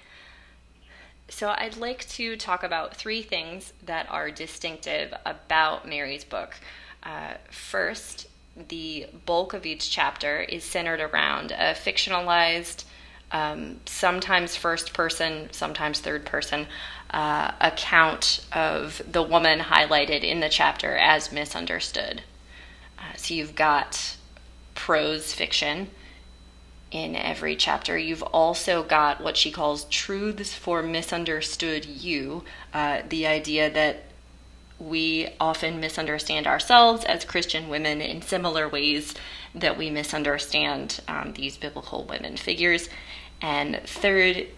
So, 1.29 1.49
I'd 1.49 1.77
like 1.77 2.09
to 2.11 2.37
talk 2.37 2.63
about 2.63 2.97
three 2.97 3.23
things 3.23 3.73
that 3.85 4.09
are 4.11 4.31
distinctive 4.31 5.13
about 5.25 5.89
Mary's 5.89 6.25
book. 6.25 6.55
Uh, 7.03 7.35
first, 7.51 8.29
the 8.69 9.07
bulk 9.27 9.53
of 9.53 9.67
each 9.67 9.91
chapter 9.91 10.41
is 10.41 10.63
centered 10.65 11.01
around 11.01 11.51
a 11.51 11.75
fictionalized, 11.75 12.85
um, 13.33 13.81
sometimes 13.87 14.55
first 14.55 14.95
person, 14.95 15.49
sometimes 15.53 16.01
third 16.01 16.25
person 16.25 16.67
uh, 17.11 17.53
account 17.61 18.47
of 18.53 19.03
the 19.11 19.23
woman 19.23 19.59
highlighted 19.59 20.23
in 20.23 20.41
the 20.41 20.49
chapter 20.49 20.97
as 20.97 21.33
misunderstood. 21.33 22.23
You've 23.31 23.55
got 23.55 24.17
prose 24.75 25.33
fiction 25.33 25.89
in 26.91 27.17
every 27.17 27.57
chapter. 27.57 27.99
You've 27.99 28.23
also 28.23 28.83
got 28.83 29.23
what 29.23 29.37
she 29.37 29.51
calls 29.51 29.85
truths 29.85 30.55
for 30.55 30.83
misunderstood 30.83 31.85
you, 31.85 32.45
uh, 32.73 33.03
the 33.09 33.27
idea 33.27 33.71
that 33.71 34.05
we 34.79 35.29
often 35.41 35.81
misunderstand 35.81 36.47
ourselves 36.47 37.05
as 37.05 37.25
Christian 37.25 37.69
women 37.69 38.01
in 38.01 38.21
similar 38.23 38.69
ways 38.69 39.15
that 39.55 39.79
we 39.79 39.91
misunderstand 39.91 41.01
um, 41.09 41.33
these 41.33 41.57
biblical 41.57 42.05
women 42.05 42.37
figures. 42.37 42.89
And 43.41 43.81
third, 43.85 44.49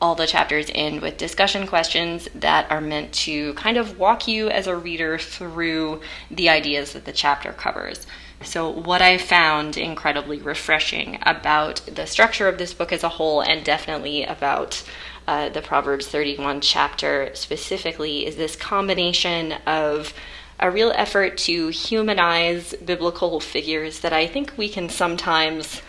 all 0.00 0.14
the 0.14 0.26
chapters 0.26 0.70
end 0.74 1.00
with 1.00 1.16
discussion 1.16 1.66
questions 1.66 2.28
that 2.34 2.70
are 2.70 2.80
meant 2.80 3.12
to 3.12 3.52
kind 3.54 3.76
of 3.76 3.98
walk 3.98 4.28
you 4.28 4.48
as 4.48 4.66
a 4.66 4.76
reader 4.76 5.18
through 5.18 6.00
the 6.30 6.48
ideas 6.48 6.92
that 6.92 7.04
the 7.04 7.12
chapter 7.12 7.52
covers. 7.52 8.06
So, 8.42 8.70
what 8.70 9.02
I 9.02 9.18
found 9.18 9.76
incredibly 9.76 10.38
refreshing 10.38 11.18
about 11.22 11.80
the 11.92 12.06
structure 12.06 12.46
of 12.46 12.58
this 12.58 12.72
book 12.72 12.92
as 12.92 13.02
a 13.02 13.08
whole, 13.08 13.40
and 13.40 13.64
definitely 13.64 14.22
about 14.22 14.84
uh, 15.26 15.48
the 15.48 15.60
Proverbs 15.60 16.06
31 16.06 16.60
chapter 16.60 17.30
specifically, 17.34 18.24
is 18.24 18.36
this 18.36 18.54
combination 18.54 19.52
of 19.66 20.14
a 20.60 20.70
real 20.70 20.92
effort 20.94 21.36
to 21.36 21.68
humanize 21.68 22.74
biblical 22.74 23.40
figures 23.40 24.00
that 24.00 24.12
I 24.12 24.28
think 24.28 24.54
we 24.56 24.68
can 24.68 24.88
sometimes 24.88 25.82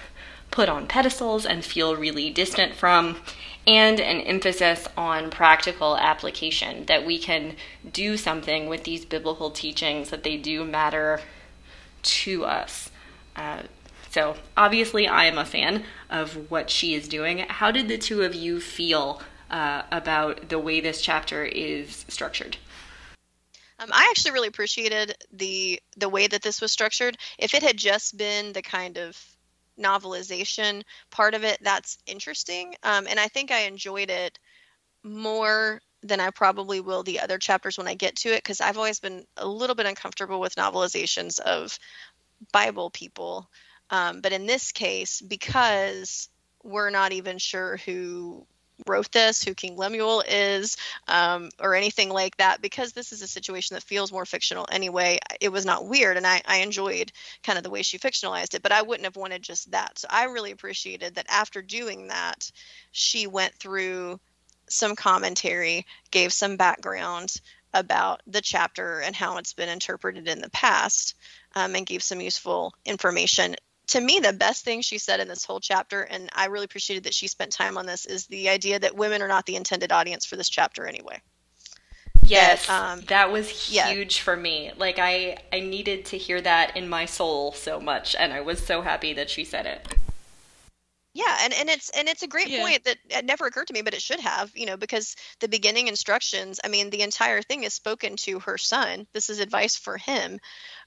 put 0.52 0.70
on 0.70 0.88
pedestals 0.88 1.46
and 1.46 1.64
feel 1.64 1.96
really 1.96 2.32
distant 2.32 2.74
from, 2.74 3.18
and 3.70 4.00
an 4.00 4.22
emphasis 4.22 4.88
on 4.98 5.30
practical 5.30 5.96
application 5.96 6.86
that 6.88 7.06
we 7.06 7.20
can 7.20 7.56
do 7.94 8.18
something 8.18 8.68
with 8.68 8.84
these 8.84 9.06
biblical 9.06 9.52
teachings, 9.52 10.10
that 10.10 10.24
they 10.24 10.38
do 10.38 10.66
matter 10.66 11.22
to 12.02 12.46
us. 12.46 12.90
Uh, 13.36 13.62
so, 14.10 14.38
obviously, 14.58 15.08
I 15.08 15.26
am 15.26 15.38
a 15.38 15.46
fan 15.46 15.84
of 16.10 16.50
what 16.50 16.72
she 16.72 16.96
is 16.96 17.08
doing. 17.08 17.46
How 17.48 17.70
did 17.70 17.88
the 17.88 18.00
two 18.00 18.24
of 18.24 18.34
you 18.34 18.60
feel 18.60 19.22
uh, 19.52 19.84
about 19.92 20.50
the 20.50 20.58
way 20.58 20.82
this 20.82 21.00
chapter 21.00 21.46
is 21.46 22.06
structured? 22.08 22.58
Um, 23.78 23.92
I 23.94 24.08
actually 24.10 24.32
really 24.32 24.48
appreciated 24.48 25.16
the 25.32 25.80
the 25.96 26.10
way 26.10 26.26
that 26.26 26.42
this 26.42 26.60
was 26.60 26.72
structured. 26.72 27.18
If 27.38 27.54
it 27.54 27.62
had 27.62 27.78
just 27.78 28.18
been 28.18 28.52
the 28.52 28.64
kind 28.64 28.98
of 28.98 29.16
novelization 29.80 30.84
part 31.10 31.34
of 31.34 31.44
it, 31.44 31.58
that's 31.62 31.98
interesting. 32.06 32.76
Um, 32.84 33.08
and 33.08 33.20
I 33.20 33.28
think 33.28 33.52
I 33.52 33.62
enjoyed 33.62 34.10
it 34.10 34.38
more 35.04 35.82
than 36.02 36.20
I 36.20 36.30
probably 36.30 36.80
will 36.80 37.04
the 37.04 37.20
other 37.20 37.38
chapters 37.38 37.78
when 37.78 37.88
I 37.88 37.94
get 37.94 38.16
to 38.18 38.30
it 38.30 38.44
because 38.44 38.62
I've 38.62 38.78
always 38.78 39.00
been 39.00 39.26
a 39.38 39.48
little 39.48 39.76
bit 39.76 39.86
uncomfortable 39.86 40.40
with 40.40 40.56
novelizations 40.56 41.40
of 41.40 41.78
Bible 42.52 42.90
people. 42.90 43.50
Um, 43.90 44.22
but 44.22 44.32
in 44.32 44.46
this 44.46 44.72
case, 44.72 45.22
because 45.22 46.30
we're 46.64 46.90
not 46.90 47.12
even 47.12 47.38
sure 47.38 47.78
who 47.78 48.46
wrote 48.88 49.12
this, 49.12 49.44
who 49.44 49.54
King 49.54 49.76
Lemuel 49.76 50.24
is, 50.28 50.78
um, 51.08 51.50
or 51.60 51.76
anything 51.76 52.10
like 52.10 52.38
that, 52.38 52.62
because 52.62 52.94
this 52.94 53.12
is 53.12 53.22
a 53.22 53.28
situation 53.28 53.76
that 53.76 53.84
feels 53.84 54.12
more 54.12 54.26
fictional 54.26 54.68
anyway, 54.72 55.20
it 55.42 55.50
was 55.50 55.66
not 55.66 55.88
weird. 55.88 56.18
And 56.18 56.26
I, 56.26 56.42
I 56.46 56.58
enjoyed 56.58 57.12
kind 57.44 57.58
of 57.58 57.64
the 57.64 57.70
way 57.70 57.82
she 57.82 58.00
fictionalized 58.00 58.54
it, 58.54 58.64
but 58.64 58.72
I 58.72 58.82
wouldn't 58.82 59.06
have 59.06 59.16
wanted 59.16 59.42
just 59.42 59.72
that. 59.72 60.00
So 60.00 60.08
I 60.10 60.26
really 60.26 60.52
appreciated 60.52 61.16
that 61.16 61.28
after 61.30 61.62
doing 61.62 62.08
that, 62.08 62.52
she 62.92 63.28
went 63.28 63.54
through 63.54 64.20
some 64.70 64.96
commentary, 64.96 65.86
gave 66.12 66.32
some 66.32 66.58
background 66.58 67.36
about 67.74 68.22
the 68.26 68.42
chapter 68.42 69.00
and 69.02 69.16
how 69.16 69.38
it's 69.38 69.54
been 69.54 69.70
interpreted 69.70 70.28
in 70.28 70.42
the 70.42 70.50
past, 70.50 71.16
um, 71.56 71.76
and 71.76 71.86
gave 71.86 72.02
some 72.02 72.22
useful 72.22 72.74
information. 72.86 73.56
To 73.90 74.02
me, 74.02 74.20
the 74.20 74.34
best 74.34 74.64
thing 74.64 74.82
she 74.82 75.00
said 75.00 75.20
in 75.20 75.28
this 75.28 75.44
whole 75.44 75.60
chapter, 75.60 76.02
and 76.02 76.30
I 76.34 76.46
really 76.46 76.66
appreciated 76.66 77.06
that 77.06 77.14
she 77.14 77.28
spent 77.28 77.52
time 77.52 77.78
on 77.78 77.88
this, 77.88 78.06
is 78.06 78.28
the 78.28 78.50
idea 78.50 78.78
that 78.80 78.96
women 78.96 79.22
are 79.22 79.28
not 79.28 79.48
the 79.48 79.56
intended 79.56 79.92
audience 79.92 80.26
for 80.26 80.36
this 80.36 80.50
chapter 80.50 80.86
anyway. 80.86 81.20
Yes, 82.24 82.70
um, 82.70 83.02
that 83.08 83.32
was 83.32 83.72
yeah. 83.74 83.90
huge 83.90 84.20
for 84.20 84.38
me. 84.38 84.72
Like 84.78 85.00
I, 85.00 85.38
I 85.52 85.62
needed 85.62 86.06
to 86.06 86.18
hear 86.18 86.40
that 86.42 86.78
in 86.78 86.88
my 86.88 87.06
soul 87.06 87.54
so 87.54 87.80
much, 87.80 88.16
and 88.18 88.32
I 88.32 88.42
was 88.42 88.64
so 88.64 88.82
happy 88.82 89.14
that 89.14 89.30
she 89.30 89.44
said 89.44 89.66
it. 89.66 89.88
Yeah, 91.16 91.38
and, 91.42 91.54
and 91.54 91.70
it's 91.70 91.90
and 91.90 92.08
it's 92.08 92.22
a 92.22 92.28
great 92.28 92.50
Yeah. 92.50 92.62
point 92.62 92.84
that 92.84 92.98
it 93.10 93.26
never 93.26 93.48
occurred 93.48 93.68
to 93.68 93.74
me, 93.74 93.82
but 93.82 93.96
it 93.96 94.02
should 94.02 94.20
have, 94.20 94.56
you 94.56 94.68
know, 94.68 94.78
because 94.78 95.16
the 95.40 95.48
beginning 95.48 95.88
instructions, 95.88 96.60
I 96.64 96.68
mean, 96.68 96.92
the 96.92 97.02
entire 97.02 97.42
thing 97.42 97.64
is 97.64 97.74
spoken 97.74 98.16
to 98.18 98.40
her 98.42 98.60
son. 98.60 99.08
This 99.12 99.30
is 99.32 99.40
advice 99.40 99.76
for 99.76 99.98
him. 99.98 100.40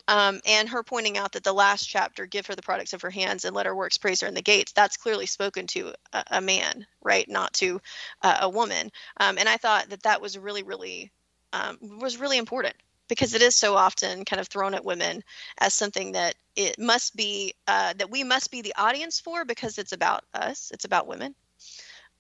Um, 0.09 0.41
and 0.47 0.69
her 0.69 0.83
pointing 0.83 1.17
out 1.17 1.33
that 1.33 1.45
the 1.45 1.53
last 1.53 1.87
chapter, 1.87 2.27
give 2.27 2.47
her 2.47 2.57
the 2.57 2.63
products 2.63 2.93
of 2.93 3.03
her 3.03 3.11
hands 3.11 3.45
and 3.45 3.55
let 3.55 3.67
her 3.67 3.75
works 3.75 3.99
praise 3.99 4.21
her 4.21 4.27
in 4.27 4.35
the 4.35 4.43
gates, 4.43 4.73
that's 4.73 4.97
clearly 4.97 5.27
spoken 5.27 5.67
to 5.69 5.95
a, 6.13 6.25
a 6.33 6.41
man, 6.41 6.87
right? 7.03 7.29
Not 7.29 7.53
to 7.55 7.81
uh, 8.21 8.39
a 8.43 8.49
woman. 8.49 8.91
Um, 9.19 9.39
and 9.39 9.49
I 9.49 9.57
thought 9.57 9.91
that 9.91 10.03
that 10.03 10.21
was 10.21 10.37
really, 10.37 10.65
really, 10.65 11.13
um, 11.53 11.79
was 12.01 12.19
really 12.19 12.39
important 12.39 12.75
because 13.13 13.35
it 13.35 13.43
is 13.43 13.55
so 13.55 13.77
often 13.77 14.25
kind 14.25 14.41
of 14.41 14.49
thrown 14.49 14.73
at 14.73 14.87
women 14.87 15.23
as 15.59 15.75
something 15.75 16.13
that 16.13 16.35
it 16.57 16.79
must 16.79 17.15
be 17.15 17.55
uh, 17.67 17.93
that 17.99 18.11
we 18.11 18.25
must 18.25 18.51
be 18.51 18.63
the 18.63 18.75
audience 18.77 19.21
for 19.21 19.45
because 19.45 19.77
it's 19.77 19.93
about 19.93 20.25
us 20.33 20.71
it's 20.73 20.87
about 20.87 21.07
women 21.07 21.35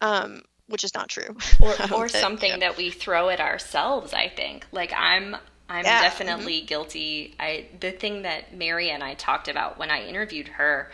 um, 0.02 0.42
which 0.68 0.84
is 0.84 0.94
not 0.94 1.08
true 1.08 1.36
or, 1.62 1.74
or 1.94 2.08
something 2.08 2.52
know, 2.52 2.58
that 2.58 2.76
we 2.76 2.90
throw 2.90 3.30
at 3.30 3.40
ourselves 3.40 4.12
i 4.12 4.28
think 4.28 4.66
like 4.70 4.92
i'm 4.94 5.36
i'm 5.72 5.84
Yeah, 5.84 5.94
mm-hmm. 5.94 6.02
definitely 6.04 6.60
guilty. 6.62 7.34
I 7.40 7.66
the 7.80 7.90
thing 7.92 8.22
that 8.22 8.54
mary 8.56 8.90
and 8.90 9.02
i 9.02 9.14
talked 9.14 9.48
about 9.48 9.78
when 9.78 9.90
i 9.90 10.04
interviewed 10.06 10.48
her 10.48 10.90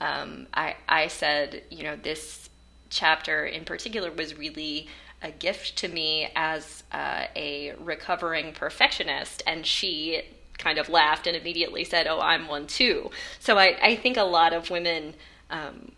um, 0.00 0.46
i 0.54 0.76
i 0.88 1.08
said 1.08 1.62
you 1.70 1.82
know 1.82 1.96
this 1.96 2.48
chapter 2.88 3.44
in 3.44 3.64
particular 3.64 4.10
was 4.10 4.36
really 4.36 4.88
a 5.22 5.30
gift 5.30 5.76
to 5.76 5.88
me 5.88 6.28
as 6.34 6.82
uh, 6.92 7.26
a 7.36 7.74
recovering 7.78 8.52
perfectionist. 8.52 9.42
And 9.46 9.66
she 9.66 10.22
kind 10.56 10.78
of 10.78 10.88
laughed 10.88 11.26
and 11.26 11.36
immediately 11.36 11.84
said 11.84 12.06
oh 12.06 12.20
i'm 12.20 12.48
one 12.48 12.66
too. 12.66 13.10
So 13.38 13.58
i, 13.58 13.76
I 13.82 13.96
think 13.96 14.16
a 14.16 14.22
lot 14.24 14.52
of 14.52 14.70
women 14.70 15.14
um, 15.50 15.92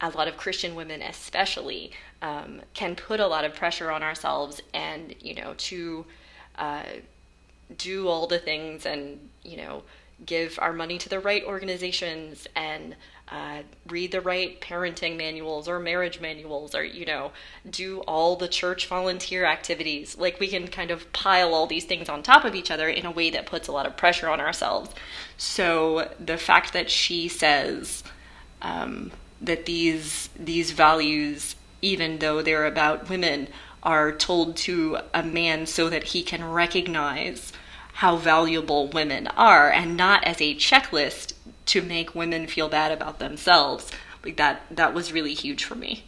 a 0.00 0.08
lot 0.10 0.28
of 0.28 0.36
Christian 0.36 0.74
women, 0.74 1.02
especially, 1.02 1.92
um, 2.22 2.62
can 2.72 2.96
put 2.96 3.20
a 3.20 3.26
lot 3.26 3.44
of 3.44 3.54
pressure 3.54 3.90
on 3.90 4.02
ourselves, 4.02 4.62
and 4.72 5.14
you 5.20 5.34
know, 5.34 5.54
to 5.58 6.06
uh, 6.56 6.84
do 7.76 8.08
all 8.08 8.26
the 8.26 8.38
things 8.38 8.86
and 8.86 9.30
you 9.42 9.56
know, 9.56 9.82
give 10.24 10.58
our 10.60 10.72
money 10.72 10.98
to 10.98 11.08
the 11.08 11.20
right 11.20 11.44
organizations 11.44 12.46
and 12.54 12.94
uh, 13.28 13.62
read 13.86 14.10
the 14.10 14.20
right 14.20 14.60
parenting 14.60 15.16
manuals 15.16 15.68
or 15.68 15.78
marriage 15.78 16.20
manuals 16.20 16.74
or 16.74 16.82
you 16.82 17.06
know 17.06 17.30
do 17.68 18.00
all 18.00 18.34
the 18.34 18.48
church 18.48 18.86
volunteer 18.86 19.44
activities. 19.44 20.18
Like 20.18 20.40
we 20.40 20.48
can 20.48 20.66
kind 20.68 20.90
of 20.90 21.12
pile 21.12 21.54
all 21.54 21.66
these 21.66 21.84
things 21.84 22.08
on 22.08 22.22
top 22.22 22.44
of 22.44 22.54
each 22.54 22.70
other 22.70 22.88
in 22.88 23.06
a 23.06 23.10
way 23.10 23.30
that 23.30 23.46
puts 23.46 23.68
a 23.68 23.72
lot 23.72 23.86
of 23.86 23.96
pressure 23.96 24.28
on 24.28 24.40
ourselves. 24.40 24.92
So 25.36 26.12
the 26.18 26.38
fact 26.38 26.72
that 26.72 26.90
she 26.90 27.28
says 27.28 28.02
um, 28.62 29.12
that 29.40 29.66
these 29.66 30.28
these 30.38 30.72
values 30.72 31.54
even 31.82 32.18
though 32.18 32.42
they're 32.42 32.66
about 32.66 33.08
women 33.08 33.48
are 33.82 34.12
told 34.12 34.56
to 34.56 34.98
a 35.14 35.22
man 35.22 35.66
so 35.66 35.88
that 35.88 36.04
he 36.04 36.22
can 36.22 36.44
recognize 36.44 37.52
how 37.94 38.16
valuable 38.16 38.88
women 38.88 39.26
are 39.28 39.70
and 39.70 39.96
not 39.96 40.24
as 40.24 40.40
a 40.40 40.54
checklist 40.54 41.34
to 41.66 41.82
make 41.82 42.14
women 42.14 42.46
feel 42.46 42.68
bad 42.68 42.92
about 42.92 43.18
themselves. 43.18 43.90
Like 44.24 44.36
that 44.36 44.62
that 44.70 44.94
was 44.94 45.12
really 45.12 45.34
huge 45.34 45.64
for 45.64 45.74
me. 45.74 46.04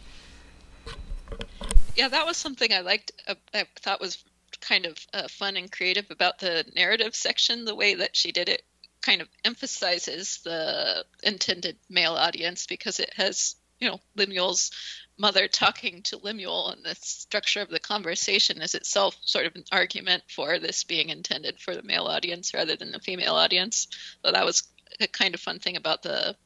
Yeah, 1.97 2.09
that 2.09 2.27
was 2.27 2.37
something 2.37 2.73
I 2.73 2.81
liked. 2.81 3.13
Uh, 3.27 3.35
I 3.53 3.67
thought 3.81 4.01
was 4.01 4.25
kind 4.61 4.87
of 4.87 4.97
uh, 5.13 5.29
fun 5.29 5.57
and 5.57 5.71
creative 5.71 6.11
about 6.11 6.39
the 6.39 6.65
narrative 6.75 7.15
section. 7.15 7.65
The 7.65 7.75
way 7.75 7.95
that 7.95 8.17
she 8.17 8.33
did 8.33 8.49
it 8.49 8.63
kind 9.03 9.21
of 9.21 9.29
emphasizes 9.45 10.41
the 10.45 11.05
intended 11.23 11.77
male 11.91 12.15
audience 12.15 12.67
because 12.67 13.01
it 13.01 13.13
has, 13.17 13.57
you 13.81 13.89
know, 13.89 14.01
Lemuel's 14.17 14.71
mother 15.19 15.49
talking 15.49 16.03
to 16.03 16.19
Lemuel, 16.19 16.71
and 16.71 16.85
the 16.85 16.95
structure 16.97 17.61
of 17.61 17.69
the 17.69 17.81
conversation 17.81 18.63
is 18.63 18.75
itself 18.75 19.17
sort 19.23 19.47
of 19.47 19.55
an 19.55 19.65
argument 19.71 20.23
for 20.29 20.59
this 20.59 20.85
being 20.85 21.11
intended 21.11 21.61
for 21.61 21.75
the 21.75 21.83
male 21.83 22.07
audience 22.07 22.55
rather 22.55 22.77
than 22.77 22.93
the 22.93 22.99
female 22.99 23.35
audience. 23.35 23.89
So 24.25 24.33
that 24.33 24.45
was 24.45 24.65
a 25.01 25.07
kind 25.07 25.35
of 25.35 25.41
fun 25.41 25.59
thing 25.59 25.77
about 25.77 26.03
the 26.03 26.37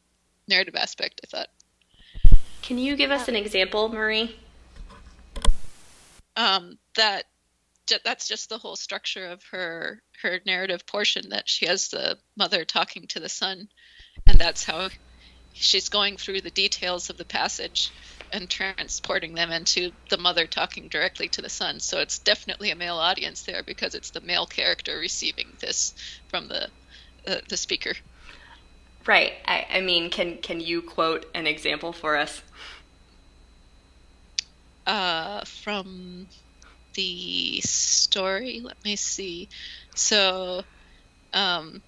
narrative 0.48 0.76
aspect, 0.76 1.20
I 1.24 1.26
thought. 1.26 1.48
Can 2.62 2.78
you 2.78 2.96
give 2.96 3.10
us 3.10 3.28
an 3.28 3.36
example, 3.36 3.88
Marie? 3.88 4.34
Um, 6.36 6.78
that 6.96 7.24
that's 8.04 8.26
just 8.26 8.48
the 8.48 8.58
whole 8.58 8.76
structure 8.76 9.26
of 9.26 9.42
her 9.44 10.02
her 10.22 10.40
narrative 10.44 10.86
portion 10.86 11.30
that 11.30 11.48
she 11.48 11.66
has 11.66 11.88
the 11.88 12.18
mother 12.36 12.64
talking 12.64 13.06
to 13.06 13.20
the 13.20 13.28
son 13.28 13.68
and 14.26 14.38
that's 14.38 14.64
how 14.64 14.88
she's 15.52 15.88
going 15.88 16.16
through 16.16 16.40
the 16.40 16.50
details 16.50 17.10
of 17.10 17.16
the 17.16 17.24
passage 17.24 17.92
and 18.32 18.50
transporting 18.50 19.34
them 19.34 19.50
into 19.50 19.92
the 20.10 20.18
mother 20.18 20.46
talking 20.46 20.88
directly 20.88 21.28
to 21.28 21.42
the 21.42 21.48
son 21.48 21.80
so 21.80 22.00
it's 22.00 22.18
definitely 22.20 22.70
a 22.70 22.76
male 22.76 22.96
audience 22.98 23.42
there 23.44 23.62
because 23.64 23.94
it's 23.94 24.10
the 24.10 24.20
male 24.20 24.46
character 24.46 24.98
receiving 24.98 25.56
this 25.60 25.94
from 26.28 26.48
the 26.48 26.70
uh, 27.28 27.40
the 27.48 27.56
speaker 27.56 27.92
Right. 29.06 29.34
I, 29.46 29.66
I 29.70 29.80
mean, 29.80 30.10
can 30.10 30.38
can 30.38 30.60
you 30.60 30.82
quote 30.82 31.26
an 31.34 31.46
example 31.46 31.92
for 31.92 32.16
us? 32.16 32.42
uh, 34.86 35.44
from 35.44 36.28
the 36.94 37.60
story. 37.62 38.60
Let 38.62 38.78
me 38.84 38.96
see. 38.96 39.48
So, 39.94 40.62
um, 41.32 41.82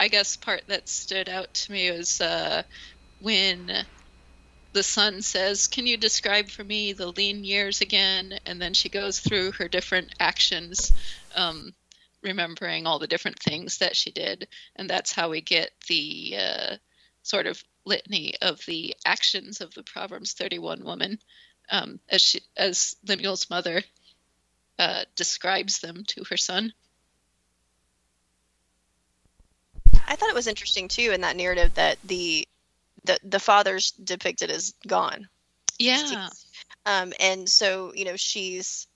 I 0.00 0.08
guess 0.08 0.36
part 0.36 0.64
that 0.66 0.88
stood 0.88 1.28
out 1.28 1.54
to 1.54 1.72
me 1.72 1.90
was 1.92 2.20
uh, 2.20 2.64
when 3.18 3.86
the 4.72 4.82
son 4.82 5.22
says, 5.22 5.66
"Can 5.66 5.86
you 5.86 5.96
describe 5.96 6.48
for 6.48 6.64
me 6.64 6.92
the 6.92 7.08
lean 7.12 7.44
years 7.44 7.80
again?" 7.80 8.38
And 8.46 8.60
then 8.60 8.74
she 8.74 8.88
goes 8.88 9.20
through 9.20 9.52
her 9.52 9.68
different 9.68 10.14
actions, 10.20 10.92
um, 11.34 11.74
remembering 12.22 12.86
all 12.86 12.98
the 12.98 13.06
different 13.06 13.38
things 13.40 13.78
that 13.78 13.96
she 13.96 14.10
did, 14.10 14.48
and 14.76 14.88
that's 14.88 15.12
how 15.12 15.30
we 15.30 15.40
get 15.40 15.72
the 15.88 16.36
uh, 16.38 16.76
sort 17.22 17.46
of 17.46 17.62
litany 17.84 18.36
of 18.40 18.64
the 18.66 18.96
actions 19.04 19.60
of 19.60 19.74
the 19.74 19.82
Proverbs 19.82 20.32
31 20.34 20.84
woman, 20.84 21.18
um, 21.70 22.00
as 22.08 22.22
she, 22.22 22.40
as 22.56 22.96
Lemuel's 23.06 23.50
mother 23.50 23.82
uh, 24.78 25.04
describes 25.16 25.80
them 25.80 26.04
to 26.08 26.24
her 26.30 26.36
son. 26.36 26.72
I 30.06 30.16
thought 30.16 30.30
it 30.30 30.34
was 30.34 30.46
interesting 30.46 30.88
too 30.88 31.12
in 31.12 31.20
that 31.20 31.36
narrative 31.36 31.74
that 31.74 31.98
the 32.04 32.46
the 33.04 33.18
the 33.24 33.40
father's 33.40 33.92
depicted 33.92 34.50
as 34.50 34.74
gone. 34.86 35.28
Yeah, 35.78 36.28
Um, 36.86 37.12
and 37.20 37.48
so 37.48 37.92
you 37.94 38.04
know 38.04 38.16
she's 38.16 38.86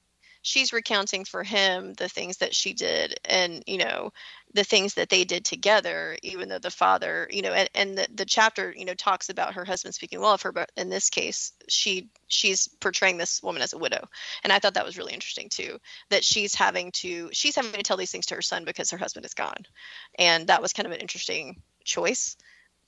she's 0.45 0.75
recounting 0.75 1.25
for 1.25 1.43
him 1.43 1.95
the 1.95 2.09
things 2.09 2.37
that 2.37 2.55
she 2.55 2.75
did 2.75 3.19
and 3.25 3.65
you 3.67 3.79
know 3.79 4.13
the 4.53 4.63
things 4.63 4.95
that 4.95 5.09
they 5.09 5.25
did 5.25 5.45
together 5.45 6.17
even 6.23 6.49
though 6.51 6.59
the 6.59 6.71
father 6.71 7.27
you 7.31 7.41
know 7.41 7.53
and, 7.53 7.69
and 7.75 7.99
the, 7.99 8.07
the 8.15 8.27
chapter 8.27 8.73
you 8.77 8.85
know 8.85 8.95
talks 8.95 9.31
about 9.31 9.55
her 9.55 9.65
husband 9.65 9.95
speaking 9.95 10.21
well 10.21 10.35
of 10.35 10.43
her 10.43 10.53
but 10.53 10.71
in 10.77 10.91
this 10.91 11.09
case 11.09 11.53
she 11.67 12.11
she's 12.29 12.69
portraying 12.69 13.17
this 13.17 13.43
woman 13.43 13.63
as 13.63 13.73
a 13.73 13.79
widow. 13.79 14.07
And 14.45 14.53
i 14.53 14.59
thought 14.59 14.75
that 14.75 14.85
was 14.85 14.99
really 14.99 15.15
interesting 15.15 15.49
too 15.49 15.79
that 16.11 16.23
she's 16.23 16.55
having 16.55 16.93
to 16.93 17.31
she's 17.33 17.57
having 17.57 17.73
to 17.73 17.83
tell 17.83 17.97
these 17.97 18.13
things 18.13 18.27
to 18.27 18.35
her 18.35 18.43
son 18.43 18.65
because 18.65 18.91
her 18.91 18.99
husband 18.99 19.25
is 19.25 19.35
gone. 19.35 19.65
And 20.19 20.47
that 20.49 20.63
was 20.63 20.75
kind 20.75 20.87
of 20.87 20.93
an 20.93 21.01
interesting 21.01 21.63
choice 21.85 22.37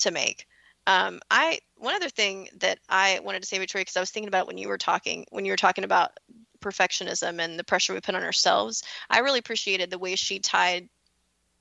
to 0.00 0.10
make 0.10 0.46
um, 0.86 1.20
I 1.30 1.58
one 1.76 1.94
other 1.94 2.08
thing 2.08 2.48
that 2.60 2.78
I 2.88 3.20
wanted 3.22 3.42
to 3.42 3.48
say, 3.48 3.58
Victoria, 3.58 3.82
because 3.82 3.96
I 3.96 4.00
was 4.00 4.10
thinking 4.10 4.28
about 4.28 4.46
when 4.46 4.58
you 4.58 4.68
were 4.68 4.78
talking 4.78 5.26
when 5.30 5.44
you 5.44 5.52
were 5.52 5.56
talking 5.56 5.84
about 5.84 6.18
perfectionism 6.60 7.40
and 7.40 7.58
the 7.58 7.64
pressure 7.64 7.92
we 7.92 8.00
put 8.00 8.14
on 8.14 8.22
ourselves. 8.22 8.82
I 9.10 9.20
really 9.20 9.38
appreciated 9.38 9.90
the 9.90 9.98
way 9.98 10.16
she 10.16 10.38
tied. 10.38 10.88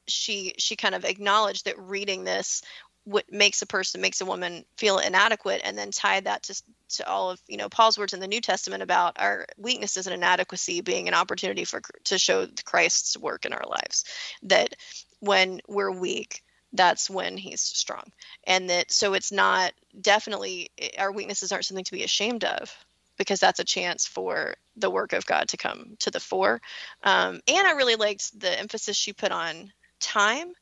She 0.08 0.54
she 0.58 0.76
kind 0.76 0.96
of 0.96 1.06
acknowledged 1.06 1.66
that 1.66 1.80
reading 1.80 2.24
this 2.24 2.62
what 3.06 3.32
makes 3.32 3.62
a 3.62 3.68
person 3.68 4.02
makes 4.02 4.22
a 4.22 4.26
woman 4.26 4.66
feel 4.78 4.98
inadequate 4.98 5.62
and 5.64 5.78
then 5.78 5.92
tied 5.92 6.26
that 6.26 6.42
to 6.44 6.62
to 6.90 7.08
all 7.08 7.32
of 7.32 7.40
you 7.48 7.58
know 7.58 7.70
Paul's 7.70 7.98
words 7.98 8.14
in 8.14 8.20
the 8.20 8.28
New 8.28 8.42
Testament 8.42 8.84
about 8.84 9.18
our 9.20 9.46
weaknesses 9.58 10.08
and 10.08 10.14
inadequacy 10.14 10.82
being 10.82 11.08
an 11.08 11.14
opportunity 11.14 11.66
for 11.66 11.82
to 12.06 12.18
show 12.18 12.48
Christ's 12.64 13.18
work 13.18 13.46
in 13.46 13.54
our 13.54 13.66
lives 13.68 14.06
that 14.44 14.76
when 15.20 15.62
we're 15.68 15.92
weak 15.92 16.44
that's 16.76 17.10
when 17.10 17.38
he's 17.38 17.62
strong. 17.62 18.12
And 18.46 18.70
that 18.70 18.92
so 18.92 19.14
it's 19.14 19.32
not 19.32 19.74
definitely 20.00 20.70
our 20.98 21.12
weaknesses 21.12 21.52
aren't 21.52 21.66
something 21.66 21.86
to 21.86 21.92
be 21.92 22.04
ashamed 22.04 22.44
of 22.44 22.76
because 23.18 23.40
that's 23.40 23.60
a 23.60 23.66
chance 23.66 24.06
for 24.06 24.56
the 24.76 24.90
work 24.90 25.14
of 25.14 25.26
god 25.26 25.48
to 25.50 25.58
come 25.58 25.96
to 26.00 26.12
the 26.12 26.20
fore. 26.20 26.62
Um, 27.04 27.42
and 27.48 27.68
i 27.68 27.72
really 27.72 27.96
liked 27.96 28.40
the 28.40 28.60
emphasis 28.60 28.98
she 28.98 29.14
put 29.14 29.32
on 29.32 29.72
time 30.00 30.54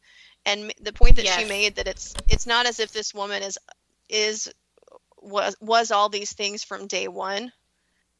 and 0.45 0.73
the 0.81 0.93
point 0.93 1.15
that 1.15 1.27
she 1.27 1.45
made 1.45 1.75
that 1.75 1.87
it's 1.87 2.13
it's 2.27 2.45
not 2.45 2.65
as 2.65 2.79
if 2.79 2.91
this 2.91 3.13
woman 3.13 3.43
is 3.43 3.57
is 4.09 4.51
was 5.21 5.55
was 5.61 5.91
all 5.91 6.09
these 6.09 6.33
things 6.33 6.63
from 6.63 6.87
day 6.87 7.07
one. 7.07 7.51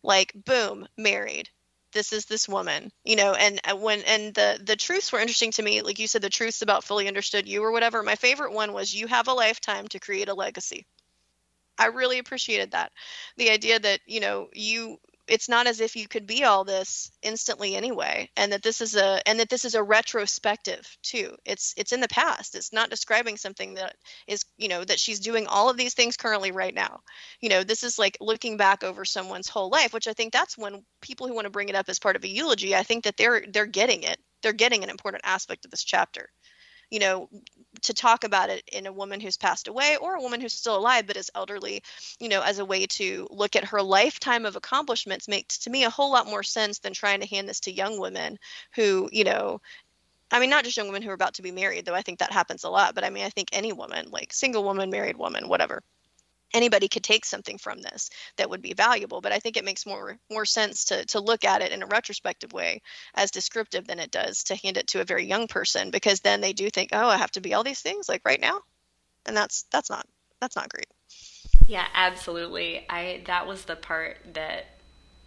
Like 0.01 0.33
boom 0.33 0.87
married 0.97 1.49
this 1.93 2.13
is 2.13 2.25
this 2.25 2.47
woman 2.49 2.91
you 3.03 3.15
know 3.15 3.33
and 3.33 3.59
uh, 3.65 3.75
when 3.75 4.01
and 4.03 4.33
the 4.33 4.59
the 4.65 4.75
truths 4.75 5.11
were 5.11 5.19
interesting 5.19 5.51
to 5.51 5.63
me 5.63 5.81
like 5.81 5.99
you 5.99 6.07
said 6.07 6.21
the 6.21 6.29
truths 6.29 6.61
about 6.61 6.83
fully 6.83 7.07
understood 7.07 7.47
you 7.47 7.63
or 7.63 7.71
whatever 7.71 8.03
my 8.03 8.15
favorite 8.15 8.51
one 8.53 8.73
was 8.73 8.93
you 8.93 9.07
have 9.07 9.27
a 9.27 9.33
lifetime 9.33 9.87
to 9.87 9.99
create 9.99 10.29
a 10.29 10.33
legacy. 10.33 10.85
I 11.77 11.87
really 11.87 12.19
appreciated 12.19 12.71
that. 12.71 12.91
The 13.37 13.49
idea 13.49 13.79
that 13.79 14.01
you 14.05 14.19
know 14.19 14.49
you 14.53 14.97
it's 15.27 15.47
not 15.47 15.67
as 15.67 15.79
if 15.79 15.95
you 15.95 16.07
could 16.07 16.27
be 16.27 16.43
all 16.43 16.63
this 16.63 17.11
instantly 17.21 17.75
anyway 17.75 18.29
and 18.35 18.51
that 18.51 18.61
this 18.61 18.81
is 18.81 18.95
a 18.95 19.21
and 19.27 19.39
that 19.39 19.49
this 19.49 19.65
is 19.65 19.75
a 19.75 19.83
retrospective 19.83 20.97
too. 21.01 21.35
It's 21.45 21.73
it's 21.77 21.91
in 21.91 22.01
the 22.01 22.07
past. 22.07 22.55
It's 22.55 22.73
not 22.73 22.89
describing 22.89 23.37
something 23.37 23.75
that 23.75 23.95
is 24.27 24.43
you 24.57 24.67
know 24.67 24.83
that 24.83 24.99
she's 24.99 25.19
doing 25.19 25.47
all 25.47 25.69
of 25.69 25.77
these 25.77 25.93
things 25.93 26.17
currently 26.17 26.51
right 26.51 26.73
now. 26.73 26.99
You 27.41 27.49
know 27.49 27.63
this 27.63 27.83
is 27.83 27.97
like 27.97 28.17
looking 28.19 28.57
back 28.57 28.83
over 28.83 29.05
someone's 29.05 29.49
whole 29.49 29.69
life 29.69 29.93
which 29.93 30.07
i 30.07 30.13
think 30.13 30.33
that's 30.33 30.57
when 30.57 30.83
people 31.01 31.27
who 31.27 31.33
want 31.35 31.45
to 31.45 31.51
bring 31.51 31.69
it 31.69 31.75
up 31.75 31.89
as 31.89 31.99
part 31.99 32.15
of 32.15 32.23
a 32.23 32.27
eulogy 32.27 32.75
i 32.75 32.83
think 32.83 33.03
that 33.03 33.17
they're 33.17 33.43
they're 33.51 33.65
getting 33.65 34.03
it. 34.03 34.17
They're 34.41 34.53
getting 34.53 34.83
an 34.83 34.89
important 34.89 35.21
aspect 35.25 35.65
of 35.65 35.71
this 35.71 35.83
chapter 35.83 36.29
you 36.89 36.99
know 36.99 37.29
to 37.81 37.93
talk 37.93 38.23
about 38.23 38.49
it 38.49 38.63
in 38.71 38.85
a 38.85 38.93
woman 38.93 39.19
who's 39.19 39.37
passed 39.37 39.67
away 39.67 39.97
or 39.97 40.15
a 40.15 40.21
woman 40.21 40.39
who's 40.39 40.53
still 40.53 40.77
alive 40.77 41.05
but 41.07 41.17
is 41.17 41.31
elderly 41.35 41.83
you 42.19 42.29
know 42.29 42.41
as 42.41 42.59
a 42.59 42.65
way 42.65 42.85
to 42.85 43.27
look 43.31 43.55
at 43.55 43.65
her 43.65 43.81
lifetime 43.81 44.45
of 44.45 44.55
accomplishments 44.55 45.27
makes 45.27 45.57
to 45.57 45.69
me 45.69 45.83
a 45.83 45.89
whole 45.89 46.11
lot 46.11 46.27
more 46.27 46.43
sense 46.43 46.79
than 46.79 46.93
trying 46.93 47.19
to 47.19 47.27
hand 47.27 47.47
this 47.47 47.59
to 47.59 47.71
young 47.71 47.99
women 47.99 48.37
who 48.75 49.09
you 49.11 49.23
know 49.23 49.59
I 50.31 50.39
mean, 50.39 50.49
not 50.49 50.63
just 50.63 50.77
young 50.77 50.87
women 50.87 51.03
who 51.03 51.11
are 51.11 51.13
about 51.13 51.35
to 51.35 51.43
be 51.43 51.51
married, 51.51 51.85
though 51.85 51.93
I 51.93 52.01
think 52.01 52.17
that 52.17 52.33
happens 52.33 52.63
a 52.63 52.69
lot, 52.69 52.95
but 52.95 53.03
I 53.03 53.11
mean, 53.11 53.23
I 53.23 53.29
think 53.29 53.49
any 53.51 53.71
woman, 53.71 54.07
like 54.09 54.33
single 54.33 54.63
woman, 54.63 54.89
married 54.89 55.15
woman, 55.15 55.47
whatever, 55.47 55.83
anybody 56.53 56.87
could 56.87 57.03
take 57.03 57.25
something 57.25 57.57
from 57.57 57.81
this 57.81 58.09
that 58.37 58.49
would 58.49 58.61
be 58.61 58.73
valuable. 58.73 59.21
But 59.21 59.31
I 59.31 59.39
think 59.39 59.57
it 59.57 59.65
makes 59.65 59.85
more 59.85 60.17
more 60.31 60.45
sense 60.45 60.85
to 60.85 61.05
to 61.07 61.19
look 61.19 61.43
at 61.43 61.61
it 61.61 61.71
in 61.71 61.83
a 61.83 61.87
retrospective 61.87 62.53
way 62.53 62.81
as 63.15 63.31
descriptive 63.31 63.87
than 63.87 63.99
it 63.99 64.11
does 64.11 64.43
to 64.45 64.55
hand 64.55 64.77
it 64.77 64.87
to 64.87 65.01
a 65.01 65.05
very 65.05 65.25
young 65.25 65.47
person 65.47 65.91
because 65.91 66.21
then 66.21 66.41
they 66.41 66.53
do 66.53 66.69
think, 66.69 66.89
oh, 66.93 67.07
I 67.07 67.17
have 67.17 67.31
to 67.31 67.41
be 67.41 67.53
all 67.53 67.63
these 67.63 67.81
things 67.81 68.07
like 68.07 68.21
right 68.25 68.41
now, 68.41 68.61
and 69.25 69.35
that's 69.35 69.65
that's 69.71 69.89
not 69.89 70.05
that's 70.39 70.55
not 70.55 70.69
great. 70.69 70.87
Yeah, 71.67 71.87
absolutely. 71.93 72.85
I 72.89 73.23
that 73.25 73.47
was 73.47 73.65
the 73.65 73.75
part 73.75 74.17
that 74.33 74.65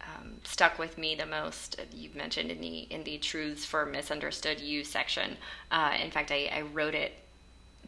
um, 0.01 0.37
stuck 0.43 0.79
with 0.79 0.97
me 0.97 1.15
the 1.15 1.25
most. 1.25 1.79
You've 1.93 2.15
mentioned 2.15 2.51
in 2.51 2.61
the 2.61 2.79
in 2.79 3.03
the 3.03 3.17
truths 3.17 3.65
for 3.65 3.85
misunderstood 3.85 4.59
you 4.59 4.83
section. 4.83 5.37
Uh, 5.71 5.95
in 6.01 6.11
fact, 6.11 6.31
I, 6.31 6.49
I 6.53 6.61
wrote 6.61 6.95
it 6.95 7.13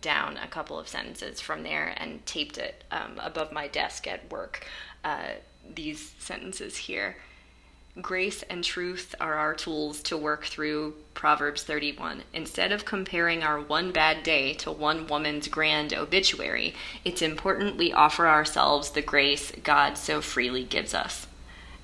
down 0.01 0.37
a 0.37 0.47
couple 0.47 0.79
of 0.79 0.87
sentences 0.87 1.41
from 1.41 1.63
there 1.63 1.93
and 1.97 2.25
taped 2.25 2.57
it 2.57 2.83
um, 2.91 3.19
above 3.19 3.51
my 3.51 3.67
desk 3.67 4.07
at 4.07 4.31
work. 4.31 4.65
Uh, 5.03 5.33
these 5.75 6.13
sentences 6.19 6.77
here. 6.77 7.17
Grace 8.01 8.43
and 8.43 8.63
truth 8.63 9.15
are 9.19 9.33
our 9.33 9.53
tools 9.53 10.01
to 10.03 10.15
work 10.15 10.45
through 10.45 10.93
Proverbs 11.13 11.63
31. 11.63 12.23
Instead 12.33 12.71
of 12.71 12.85
comparing 12.85 13.43
our 13.43 13.59
one 13.59 13.91
bad 13.91 14.23
day 14.23 14.53
to 14.53 14.71
one 14.71 15.07
woman's 15.07 15.47
grand 15.47 15.93
obituary, 15.93 16.75
it's 17.03 17.21
important 17.21 17.77
we 17.77 17.91
offer 17.91 18.27
ourselves 18.27 18.91
the 18.91 19.01
grace 19.01 19.51
God 19.63 19.97
so 19.97 20.21
freely 20.21 20.63
gives 20.63 20.93
us. 20.93 21.27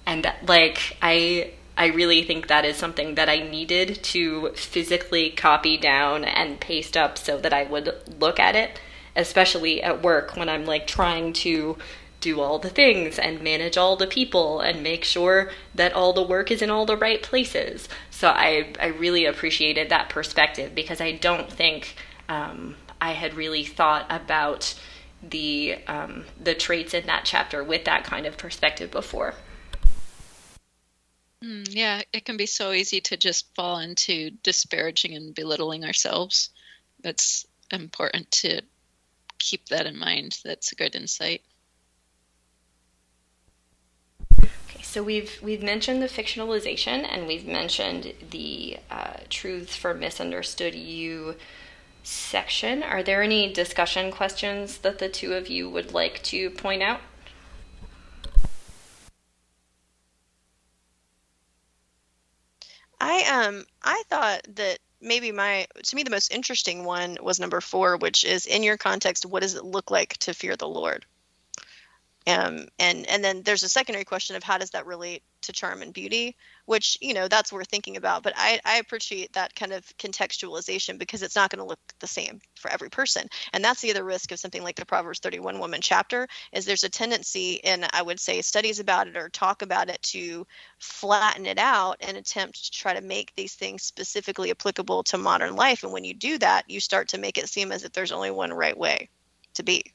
And 0.06 0.32
like 0.48 0.98
I 1.02 1.54
I 1.78 1.88
really 1.88 2.24
think 2.24 2.48
that 2.48 2.66
is 2.66 2.78
something 2.78 3.16
that 3.16 3.30
I 3.30 3.40
needed 3.40 4.02
to 4.04 4.52
physically 4.56 5.30
copy 5.30 5.78
down 5.78 6.24
and 6.24 6.60
paste 6.60 6.96
up 6.96 7.18
so 7.18 7.38
that 7.40 7.54
I 7.54 7.64
would 7.64 7.94
look 8.20 8.40
at 8.40 8.56
it, 8.56 8.80
especially 9.16 9.84
at 9.84 10.02
work 10.02 10.38
when 10.38 10.48
I'm 10.48 10.66
like 10.66 10.88
trying 10.88 11.34
to 11.34 11.78
do 12.22 12.40
all 12.40 12.58
the 12.58 12.70
things 12.70 13.20
and 13.20 13.42
manage 13.42 13.78
all 13.78 13.96
the 13.96 14.08
people 14.08 14.60
and 14.60 14.82
make 14.82 15.04
sure 15.04 15.52
that 15.76 15.94
all 15.94 16.14
the 16.14 16.24
work 16.24 16.50
is 16.50 16.62
in 16.62 16.72
all 16.72 16.86
the 16.86 16.98
right 16.98 17.22
places. 17.22 17.88
So 18.10 18.30
I, 18.30 18.74
I 18.80 18.88
really 18.88 19.26
appreciated 19.26 19.90
that 19.90 20.10
perspective 20.10 20.74
because 20.74 21.02
I 21.02 21.12
don't 21.12 21.52
think 21.52 21.96
um, 22.30 22.78
I 23.00 23.12
had 23.12 23.36
really 23.36 23.64
thought 23.64 24.08
about 24.10 24.74
the 25.22 25.78
um, 25.88 26.26
the 26.42 26.54
traits 26.54 26.94
in 26.94 27.06
that 27.08 27.26
chapter 27.26 27.64
with 27.64 27.86
that 27.86 28.04
kind 28.04 28.26
of 28.26 28.38
perspective 28.38 28.92
before. 28.92 29.36
Mm, 31.46 31.68
yeah, 31.70 32.02
it 32.12 32.26
can 32.26 32.38
be 32.38 32.48
so 32.48 32.72
easy 32.72 33.02
to 33.02 33.18
just 33.18 33.54
fall 33.56 33.78
into 33.78 34.32
disparaging 34.42 35.16
and 35.16 35.36
belittling 35.36 35.86
ourselves. 35.86 36.50
That's 37.04 37.46
important 37.72 38.32
to 38.32 38.62
keep 39.38 39.68
that 39.68 39.86
in 39.86 40.00
mind. 40.00 40.40
That's 40.44 40.72
a 40.72 40.76
good 40.76 40.96
insight. 40.96 41.44
Okay, 44.32 44.82
so 44.82 45.04
we've 45.04 45.40
we've 45.44 45.62
mentioned 45.62 46.02
the 46.02 46.08
fictionalization 46.08 47.06
and 47.08 47.28
we've 47.28 47.46
mentioned 47.46 48.14
the 48.32 48.78
uh, 48.90 49.18
truths 49.30 49.76
for 49.76 49.94
misunderstood 49.94 50.74
you 50.74 51.36
section. 52.02 52.82
Are 52.82 53.04
there 53.04 53.22
any 53.22 53.54
discussion 53.54 54.12
questions 54.12 54.80
that 54.80 54.98
the 54.98 55.10
two 55.10 55.34
of 55.34 55.48
you 55.48 55.70
would 55.70 55.94
like 55.94 56.24
to 56.24 56.50
point 56.50 56.82
out? 56.82 57.02
I 63.00 63.24
um 63.24 63.66
I 63.84 63.95
thought 64.10 64.42
that 64.56 64.80
maybe 65.02 65.32
my 65.32 65.68
to 65.84 65.96
me 65.96 66.04
the 66.04 66.10
most 66.10 66.32
interesting 66.32 66.84
one 66.84 67.18
was 67.22 67.40
number 67.40 67.62
four, 67.62 67.98
which 67.98 68.24
is 68.24 68.46
in 68.46 68.64
your 68.64 68.78
context, 68.78 69.26
what 69.26 69.42
does 69.42 69.54
it 69.56 69.66
look 69.66 69.92
like 69.92 70.18
to 70.18 70.34
fear 70.34 70.56
the 70.56 70.68
Lord? 70.68 71.06
Um, 72.28 72.68
and 72.80 73.08
and 73.08 73.24
then 73.24 73.44
there's 73.44 73.64
a 73.64 73.70
secondary 73.70 74.06
question 74.06 74.36
of 74.36 74.44
how 74.44 74.58
does 74.58 74.72
that 74.72 74.88
relate 74.88 75.22
to 75.44 75.54
charm 75.54 75.84
and 75.84 75.94
beauty, 75.94 76.36
which 76.66 76.98
you 77.00 77.14
know 77.14 77.28
that's 77.28 77.54
worth 77.54 77.68
thinking 77.68 77.98
about. 77.98 78.24
But 78.24 78.34
I, 78.36 78.60
I 78.66 78.78
appreciate 78.78 79.34
that 79.34 79.54
kind 79.56 79.72
of 79.72 79.86
contextualization 79.98 80.98
because 80.98 81.22
it's 81.22 81.36
not 81.36 81.52
going 81.52 81.60
to 81.60 81.70
look 81.70 81.80
the 82.00 82.08
same 82.08 82.40
for 82.56 82.72
every 82.72 82.90
person, 82.90 83.28
and 83.54 83.64
that's 83.64 83.82
the 83.82 83.92
other 83.92 84.04
risk 84.04 84.32
of 84.32 84.40
something 84.40 84.64
like 84.64 84.76
the 84.76 84.86
Proverbs 84.86 85.20
31 85.20 85.60
woman 85.60 85.82
chapter 85.82 86.28
is 86.52 86.66
there's 86.66 86.84
a 86.84 86.90
tendency, 86.90 87.64
and 87.64 87.88
I 87.94 88.02
would 88.02 88.20
say 88.20 88.42
studies 88.42 88.80
about 88.80 89.08
it 89.08 89.16
or 89.16 89.30
talk 89.30 89.62
about 89.62 89.90
it 89.90 90.02
to 90.04 90.48
flatten 90.80 91.46
it 91.46 91.60
out 91.60 91.98
and 92.02 92.18
attempt 92.18 92.66
to 92.66 92.72
try 92.72 92.96
to 92.96 93.02
make 93.02 93.36
these 93.36 93.54
things 93.54 93.84
specifically 93.84 94.50
applicable 94.50 95.04
to 95.04 95.18
modern 95.20 95.56
life. 95.56 95.84
And 95.84 95.94
when 95.94 96.04
you 96.04 96.16
do 96.16 96.40
that, 96.40 96.70
you 96.70 96.80
start 96.80 97.10
to 97.10 97.20
make 97.20 97.38
it 97.38 97.50
seem 97.50 97.72
as 97.72 97.84
if 97.84 97.94
there's 97.94 98.12
only 98.12 98.32
one 98.32 98.52
right 98.52 98.78
way 98.78 99.10
to 99.54 99.64
be. 99.64 99.94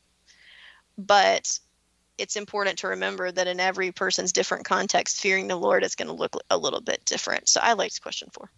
But 0.97 1.59
it's 2.19 2.37
important 2.37 2.79
to 2.79 2.89
remember 2.89 3.31
that 3.31 3.47
in 3.47 3.61
every 3.61 3.93
person's 3.93 4.33
different 4.33 4.65
context, 4.65 5.21
fearing 5.21 5.49
the 5.49 5.57
Lord 5.57 5.85
is 5.85 5.95
going 5.95 6.09
to 6.09 6.15
look 6.15 6.37
a 6.51 6.59
little 6.59 6.81
bit 6.81 7.05
different. 7.05 7.49
So 7.49 7.61
I 7.63 7.73
liked 7.73 8.03
question 8.03 8.29
four. 8.33 8.51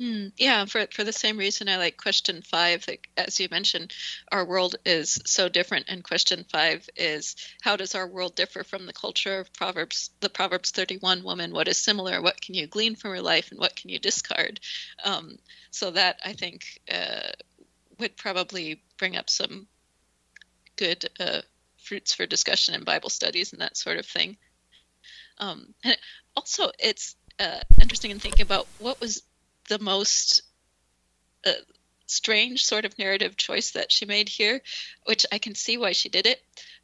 Mm, 0.00 0.32
yeah, 0.38 0.64
for 0.64 0.86
for 0.90 1.04
the 1.04 1.12
same 1.12 1.36
reason 1.36 1.68
I 1.68 1.76
like 1.76 1.98
question 1.98 2.40
five. 2.40 2.86
Like, 2.88 3.10
as 3.18 3.38
you 3.38 3.48
mentioned, 3.50 3.92
our 4.32 4.46
world 4.46 4.76
is 4.86 5.20
so 5.26 5.50
different, 5.50 5.90
and 5.90 6.02
question 6.02 6.46
five 6.50 6.88
is 6.96 7.36
how 7.60 7.76
does 7.76 7.94
our 7.94 8.06
world 8.06 8.34
differ 8.34 8.64
from 8.64 8.86
the 8.86 8.94
culture 8.94 9.40
of 9.40 9.52
Proverbs, 9.52 10.08
the 10.20 10.30
Proverbs 10.30 10.70
thirty-one 10.70 11.22
woman? 11.22 11.52
What 11.52 11.68
is 11.68 11.76
similar? 11.76 12.22
What 12.22 12.40
can 12.40 12.54
you 12.54 12.66
glean 12.66 12.96
from 12.96 13.10
her 13.10 13.20
life, 13.20 13.50
and 13.50 13.60
what 13.60 13.76
can 13.76 13.90
you 13.90 13.98
discard? 13.98 14.58
Um, 15.04 15.36
so 15.70 15.90
that 15.90 16.18
I 16.24 16.32
think 16.32 16.80
uh, 16.90 17.32
would 17.98 18.16
probably 18.16 18.82
bring 18.96 19.18
up 19.18 19.28
some 19.28 19.66
good 20.76 21.10
uh, 21.20 21.42
fruits 21.82 22.14
for 22.14 22.26
discussion 22.26 22.74
in 22.74 22.84
Bible 22.84 23.10
studies 23.10 23.52
and 23.52 23.60
that 23.62 23.76
sort 23.76 23.98
of 23.98 24.06
thing. 24.06 24.36
Um, 25.38 25.74
and 25.84 25.96
also, 26.36 26.70
it's 26.78 27.16
uh, 27.38 27.60
interesting 27.80 28.10
in 28.10 28.18
thinking 28.18 28.42
about 28.42 28.66
what 28.78 29.00
was 29.00 29.22
the 29.68 29.78
most 29.78 30.42
uh, 31.46 31.52
strange 32.06 32.64
sort 32.64 32.84
of 32.84 32.98
narrative 32.98 33.36
choice 33.36 33.72
that 33.72 33.90
she 33.90 34.04
made 34.04 34.28
here, 34.28 34.60
which 35.04 35.24
I 35.32 35.38
can 35.38 35.54
see 35.54 35.78
why 35.78 35.92
she 35.92 36.08
did 36.08 36.26
it, 36.26 36.42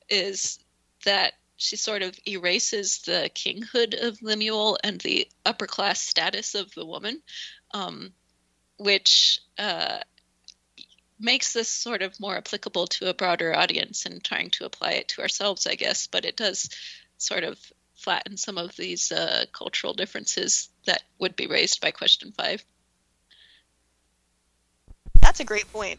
is 0.08 0.58
that 1.04 1.34
she 1.56 1.76
sort 1.76 2.02
of 2.02 2.18
erases 2.26 2.98
the 2.98 3.30
kinghood 3.34 3.94
of 3.94 4.22
Lemuel 4.22 4.78
and 4.82 5.00
the 5.00 5.28
upper 5.44 5.66
class 5.66 6.00
status 6.00 6.54
of 6.54 6.72
the 6.74 6.86
woman, 6.86 7.22
um, 7.72 8.12
which 8.78 9.40
uh, 9.58 9.98
makes 11.18 11.52
this 11.52 11.68
sort 11.68 12.02
of 12.02 12.18
more 12.20 12.36
applicable 12.36 12.86
to 12.86 13.08
a 13.08 13.14
broader 13.14 13.54
audience 13.54 14.06
and 14.06 14.22
trying 14.22 14.50
to 14.50 14.64
apply 14.64 14.92
it 14.92 15.08
to 15.08 15.22
ourselves, 15.22 15.66
I 15.66 15.74
guess. 15.74 16.06
But 16.06 16.24
it 16.24 16.36
does 16.36 16.70
sort 17.18 17.44
of 17.44 17.58
flatten 17.94 18.36
some 18.36 18.58
of 18.58 18.76
these 18.76 19.10
uh, 19.10 19.46
cultural 19.52 19.94
differences 19.94 20.68
that 20.86 21.02
would 21.18 21.36
be 21.36 21.46
raised 21.46 21.80
by 21.80 21.90
question 21.90 22.32
five. 22.32 22.64
That's 25.20 25.40
a 25.40 25.44
great 25.44 25.70
point. 25.72 25.98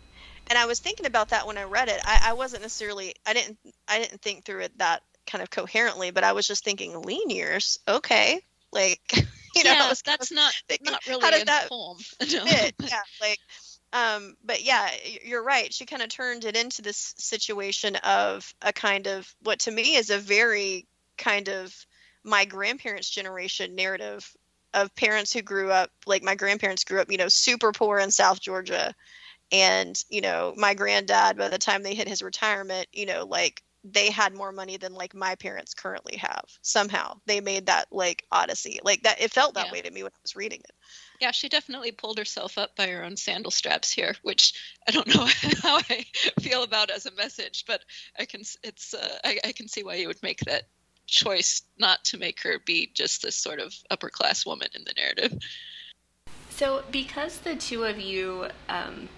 And 0.50 0.58
I 0.58 0.66
was 0.66 0.80
thinking 0.80 1.06
about 1.06 1.30
that 1.30 1.46
when 1.46 1.58
I 1.58 1.64
read 1.64 1.90
it. 1.90 2.00
I, 2.06 2.30
I 2.30 2.34
wasn't 2.34 2.62
necessarily 2.62 3.16
I 3.26 3.34
didn't 3.34 3.58
I 3.88 4.00
didn't 4.00 4.22
think 4.22 4.46
through 4.46 4.62
it 4.62 4.78
that 4.78 5.04
kind 5.26 5.42
of 5.42 5.50
coherently, 5.50 6.12
but 6.12 6.24
I 6.24 6.32
was 6.32 6.48
just 6.48 6.64
thinking 6.64 7.02
lean 7.02 7.30
years, 7.30 7.80
okay. 7.88 8.42
Like 8.72 9.02
you 9.56 9.64
know, 9.64 9.72
yeah, 9.72 9.94
that's 10.06 10.32
not 10.32 10.54
thinking, 10.70 10.92
not 10.92 11.06
really 11.08 11.22
how 11.22 11.32
did 11.32 11.42
in 11.42 11.46
that 11.48 11.64
the 11.64 11.70
poem. 11.70 11.98
fit? 12.48 12.76
yeah, 12.80 13.02
like 13.20 13.40
um 13.94 14.36
but 14.44 14.64
yeah 14.64 14.90
you're 15.24 15.44
right 15.44 15.74
she 15.74 15.86
kind 15.86 16.02
of 16.02 16.10
turned 16.10 16.46
it 16.46 16.56
into 16.58 16.82
this 16.82 17.14
situation 17.18 17.96
of 17.98 18.54
a 18.62 18.74
kind 18.74 19.08
of 19.08 19.34
what 19.42 19.60
to 19.60 19.72
me 19.72 19.96
is 19.96 20.10
a 20.10 20.18
very 20.18 20.86
kind 21.18 21.50
of 21.50 21.74
my 22.24 22.46
grandparents 22.46 23.10
generation 23.10 23.76
narrative 23.76 24.30
of 24.74 24.94
parents 24.96 25.32
who 25.34 25.42
grew 25.42 25.72
up 25.72 25.90
like 26.06 26.24
my 26.24 26.36
grandparents 26.36 26.84
grew 26.84 27.00
up 27.00 27.12
you 27.12 27.18
know 27.18 27.30
super 27.30 27.72
poor 27.72 27.98
in 28.00 28.12
south 28.12 28.42
georgia 28.42 28.94
and 29.52 30.02
you 30.10 30.22
know 30.22 30.54
my 30.58 30.74
granddad 30.74 31.38
by 31.38 31.50
the 31.50 31.58
time 31.58 31.84
they 31.84 31.96
hit 31.96 32.08
his 32.08 32.22
retirement 32.22 32.88
you 32.92 33.06
know 33.06 33.26
like 33.26 33.62
they 33.84 34.12
had 34.12 34.34
more 34.34 34.52
money 34.52 34.78
than 34.78 34.94
like 34.94 35.16
my 35.16 35.36
parents 35.36 35.74
currently 35.74 36.18
have 36.18 36.44
somehow 36.62 37.14
they 37.26 37.40
made 37.42 37.68
that 37.68 37.86
like 37.92 38.26
odyssey 38.32 38.80
like 38.84 39.04
that 39.04 39.22
it 39.22 39.32
felt 39.32 39.56
that 39.56 39.70
Yeah. 39.70 39.72
way 39.72 39.82
to 39.82 39.92
me 39.92 40.04
when 40.04 40.12
i 40.12 40.20
was 40.24 40.36
reading 40.36 40.60
it 40.60 40.76
Yeah, 41.20 41.32
she 41.32 41.50
definitely 41.50 41.92
pulled 41.92 42.20
herself 42.20 42.58
up 42.58 42.76
by 42.76 42.88
her 42.90 43.04
own 43.04 43.18
sandal 43.18 43.52
straps 43.52 43.92
here, 43.92 44.16
which 44.22 44.54
I 44.88 44.92
don't 44.92 45.08
know 45.08 45.26
how 45.64 45.78
I 45.90 46.06
feel 46.40 46.64
about 46.64 46.92
as 46.92 47.06
a 47.06 47.12
message, 47.12 47.66
but 47.68 47.82
I 48.20 48.26
can 48.26 48.42
it's 48.64 48.94
uh, 48.94 49.18
I, 49.24 49.40
I 49.46 49.52
can 49.52 49.68
see 49.68 49.84
why 49.84 49.96
you 49.96 50.08
would 50.08 50.22
make 50.22 50.42
that 50.42 50.64
choice 51.08 51.64
not 51.80 52.04
to 52.06 52.18
make 52.18 52.42
her 52.44 52.60
be 52.66 52.92
just 52.94 53.22
this 53.22 53.36
sort 53.36 53.60
of 53.60 53.74
upper 53.90 54.10
class 54.10 54.46
woman 54.46 54.68
in 54.76 54.84
the 54.84 54.94
narrative. 54.96 55.40
So, 56.50 56.84
because 56.92 57.38
the 57.38 57.56
two 57.56 57.84
of 57.84 58.00
you 58.00 58.48
um, 58.68 59.10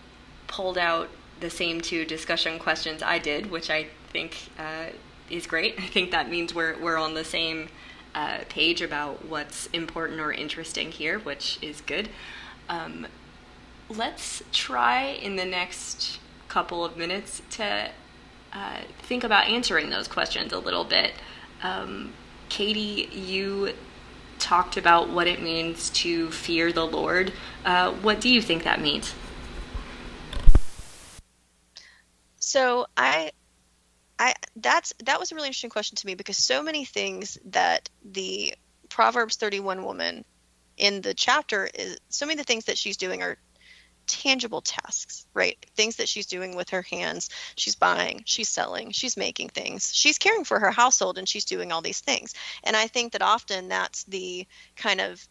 pulled 0.48 0.78
out 0.78 1.10
the 1.40 1.50
same 1.50 1.82
two 1.82 2.06
discussion 2.06 2.60
questions 2.60 3.02
I 3.02 3.18
did, 3.18 3.50
which 3.50 3.70
I 3.70 3.88
think 4.12 4.38
uh, 4.58 4.88
is 5.30 5.48
great, 5.48 5.76
I 5.80 5.88
think 5.88 6.12
that 6.12 6.30
means 6.30 6.54
we're, 6.54 6.78
we're 6.80 6.98
on 6.98 7.14
the 7.14 7.24
same 7.24 7.70
uh, 8.16 8.40
page 8.50 8.82
about 8.82 9.26
what's 9.26 9.68
important 9.68 10.20
or 10.20 10.32
interesting 10.32 10.92
here, 10.92 11.20
which 11.20 11.60
is 11.62 11.82
good. 11.82 12.10
Um, 12.68 13.08
let's 13.90 14.44
try 14.52 15.06
in 15.06 15.36
the 15.36 15.46
next 15.46 16.20
couple 16.48 16.84
of 16.84 16.98
minutes 16.98 17.42
to 17.52 17.90
uh, 18.54 18.82
think 19.00 19.24
about 19.24 19.48
answering 19.48 19.90
those 19.90 20.08
questions 20.08 20.54
a 20.54 20.60
little 20.60 20.84
bit. 20.84 21.14
Um, 21.62 22.14
Katie, 22.50 23.10
you 23.12 23.74
talked 24.40 24.78
about 24.78 25.10
what 25.10 25.28
it 25.28 25.42
means 25.42 25.90
to 25.92 26.32
fear 26.32 26.72
the 26.72 26.86
Lord. 26.86 27.34
Uh, 27.66 27.92
what 27.92 28.22
do 28.22 28.30
you 28.30 28.42
think 28.42 28.64
that 28.64 28.82
means? 28.82 29.14
So 32.40 32.88
I, 32.98 33.32
I 34.20 34.34
that's 34.58 34.94
that 35.06 35.20
was 35.20 35.32
a 35.32 35.36
really 35.36 35.48
interesting 35.48 35.70
question 35.70 35.96
to 35.96 36.06
me 36.06 36.14
because 36.14 36.38
so 36.38 36.62
many 36.62 36.84
things 36.86 37.38
that 37.46 37.90
the 38.04 38.54
Proverbs 38.90 39.38
31 39.38 39.84
woman 39.84 40.26
in 40.78 41.02
the 41.02 41.14
chapter 41.14 41.70
is 41.74 41.98
so 42.10 42.26
many 42.26 42.40
of 42.40 42.46
the 42.46 42.52
things 42.52 42.66
that 42.66 42.78
she's 42.78 42.98
doing 42.98 43.24
are 43.24 43.38
tangible 44.08 44.62
tasks, 44.62 45.28
right? 45.34 45.58
Things 45.76 45.98
that 45.98 46.10
she's 46.10 46.26
doing 46.26 46.56
with 46.56 46.72
her 46.72 46.82
hands. 46.82 47.30
She's 47.56 47.76
buying, 47.76 48.24
she's 48.26 48.50
selling, 48.50 48.92
she's 48.92 49.16
making 49.16 49.50
things. 49.50 49.94
She's 49.94 50.18
caring 50.18 50.44
for 50.44 50.60
her 50.60 50.72
household 50.72 51.18
and 51.18 51.30
she's 51.30 51.46
doing 51.46 51.72
all 51.72 51.82
these 51.82 52.02
things. 52.02 52.34
And 52.64 52.76
I 52.76 52.88
think 52.88 53.14
that 53.14 53.22
often 53.22 53.70
that's 53.70 54.04
the 54.06 54.48
kind 54.76 55.00
of 55.00 55.26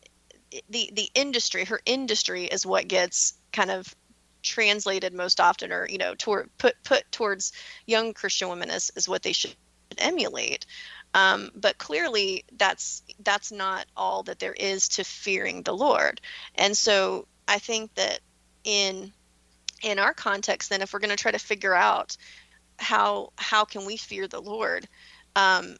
the 0.70 0.90
the 0.94 1.10
industry, 1.14 1.64
her 1.64 1.80
industry 1.84 2.44
is 2.44 2.64
what 2.64 2.88
gets 2.88 3.34
kind 3.52 3.70
of 3.70 3.94
translated 4.42 5.12
most 5.12 5.40
often 5.40 5.72
or 5.72 5.88
you 5.88 5.98
know 5.98 6.14
toward 6.14 6.48
put 6.58 6.74
put 6.84 7.04
towards 7.10 7.52
young 7.86 8.14
christian 8.14 8.48
women 8.48 8.70
is, 8.70 8.90
as 8.90 9.08
what 9.08 9.22
they 9.22 9.32
should 9.32 9.54
emulate. 9.96 10.66
Um, 11.14 11.50
but 11.54 11.78
clearly 11.78 12.44
that's 12.56 13.02
that's 13.20 13.50
not 13.50 13.86
all 13.96 14.22
that 14.24 14.38
there 14.38 14.52
is 14.52 14.88
to 14.90 15.04
fearing 15.04 15.62
the 15.62 15.74
lord. 15.74 16.20
And 16.54 16.76
so 16.76 17.26
i 17.48 17.58
think 17.58 17.94
that 17.94 18.20
in 18.64 19.12
in 19.82 19.98
our 19.98 20.14
context 20.14 20.70
then 20.70 20.82
if 20.82 20.92
we're 20.92 20.98
going 20.98 21.10
to 21.10 21.16
try 21.16 21.32
to 21.32 21.38
figure 21.38 21.74
out 21.74 22.16
how 22.78 23.32
how 23.36 23.64
can 23.64 23.84
we 23.84 23.96
fear 23.96 24.26
the 24.28 24.40
lord 24.40 24.86
um, 25.36 25.76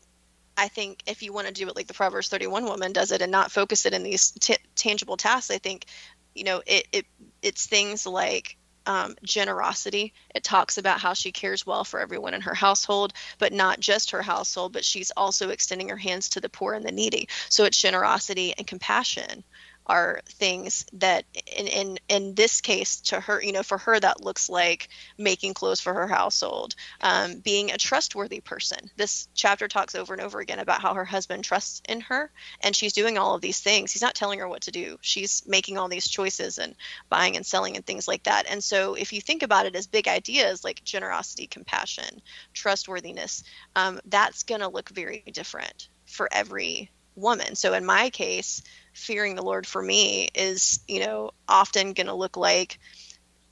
i 0.56 0.68
think 0.68 1.02
if 1.06 1.22
you 1.22 1.32
want 1.32 1.46
to 1.46 1.52
do 1.52 1.68
it 1.68 1.76
like 1.76 1.86
the 1.86 1.94
proverbs 1.94 2.28
31 2.28 2.64
woman 2.64 2.92
does 2.92 3.12
it 3.12 3.22
and 3.22 3.32
not 3.32 3.52
focus 3.52 3.86
it 3.86 3.92
in 3.92 4.02
these 4.02 4.30
t- 4.32 4.56
tangible 4.74 5.16
tasks 5.16 5.50
i 5.50 5.58
think 5.58 5.86
you 6.34 6.44
know 6.44 6.62
it, 6.66 6.86
it 6.92 7.06
it's 7.42 7.66
things 7.66 8.06
like 8.06 8.56
um, 8.86 9.14
generosity. 9.22 10.14
It 10.34 10.42
talks 10.42 10.78
about 10.78 11.00
how 11.00 11.12
she 11.12 11.30
cares 11.30 11.66
well 11.66 11.84
for 11.84 12.00
everyone 12.00 12.34
in 12.34 12.40
her 12.40 12.54
household, 12.54 13.12
but 13.38 13.52
not 13.52 13.80
just 13.80 14.12
her 14.12 14.22
household, 14.22 14.72
but 14.72 14.84
she's 14.84 15.10
also 15.10 15.50
extending 15.50 15.90
her 15.90 15.96
hands 15.96 16.30
to 16.30 16.40
the 16.40 16.48
poor 16.48 16.72
and 16.72 16.84
the 16.84 16.90
needy. 16.90 17.28
So 17.50 17.64
it's 17.64 17.80
generosity 17.80 18.54
and 18.56 18.66
compassion 18.66 19.44
are 19.88 20.20
things 20.26 20.84
that 20.92 21.24
in 21.46 21.66
in 21.66 21.98
in 22.08 22.34
this 22.34 22.60
case 22.60 23.00
to 23.00 23.20
her 23.20 23.42
you 23.42 23.52
know 23.52 23.62
for 23.62 23.78
her 23.78 23.98
that 23.98 24.22
looks 24.22 24.48
like 24.48 24.88
making 25.16 25.54
clothes 25.54 25.80
for 25.80 25.94
her 25.94 26.06
household 26.06 26.74
um, 27.00 27.38
being 27.40 27.70
a 27.70 27.78
trustworthy 27.78 28.40
person. 28.40 28.90
This 28.96 29.28
chapter 29.34 29.68
talks 29.68 29.94
over 29.94 30.12
and 30.12 30.22
over 30.22 30.40
again 30.40 30.58
about 30.58 30.82
how 30.82 30.94
her 30.94 31.04
husband 31.04 31.44
trusts 31.44 31.82
in 31.88 32.00
her 32.02 32.30
and 32.62 32.76
she's 32.76 32.92
doing 32.92 33.18
all 33.18 33.34
of 33.34 33.40
these 33.40 33.60
things. 33.60 33.92
He's 33.92 34.02
not 34.02 34.14
telling 34.14 34.38
her 34.40 34.48
what 34.48 34.62
to 34.62 34.70
do. 34.70 34.98
She's 35.00 35.42
making 35.46 35.78
all 35.78 35.88
these 35.88 36.08
choices 36.08 36.58
and 36.58 36.74
buying 37.08 37.36
and 37.36 37.46
selling 37.46 37.76
and 37.76 37.86
things 37.86 38.06
like 38.06 38.24
that. 38.24 38.46
And 38.50 38.62
so 38.62 38.94
if 38.94 39.12
you 39.12 39.20
think 39.20 39.42
about 39.42 39.66
it 39.66 39.76
as 39.76 39.86
big 39.86 40.08
ideas 40.08 40.64
like 40.64 40.84
generosity 40.84 41.46
compassion 41.46 42.20
trustworthiness 42.52 43.44
um, 43.76 44.00
that's 44.06 44.42
going 44.42 44.60
to 44.60 44.68
look 44.68 44.88
very 44.90 45.22
different 45.32 45.88
for 46.06 46.28
every 46.32 46.90
woman. 47.18 47.54
So 47.54 47.74
in 47.74 47.84
my 47.84 48.10
case 48.10 48.62
fearing 48.92 49.34
the 49.34 49.42
Lord 49.42 49.66
for 49.66 49.80
me 49.80 50.28
is, 50.34 50.80
you 50.88 51.00
know, 51.00 51.30
often 51.48 51.92
going 51.92 52.08
to 52.08 52.14
look 52.14 52.36
like 52.36 52.78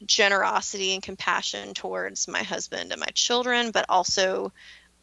generosity 0.05 0.93
and 0.93 1.03
compassion 1.03 1.73
towards 1.73 2.29
my 2.29 2.43
husband 2.43 2.93
and 2.93 3.01
my 3.01 3.07
children, 3.15 3.71
but 3.71 3.87
also 3.89 4.53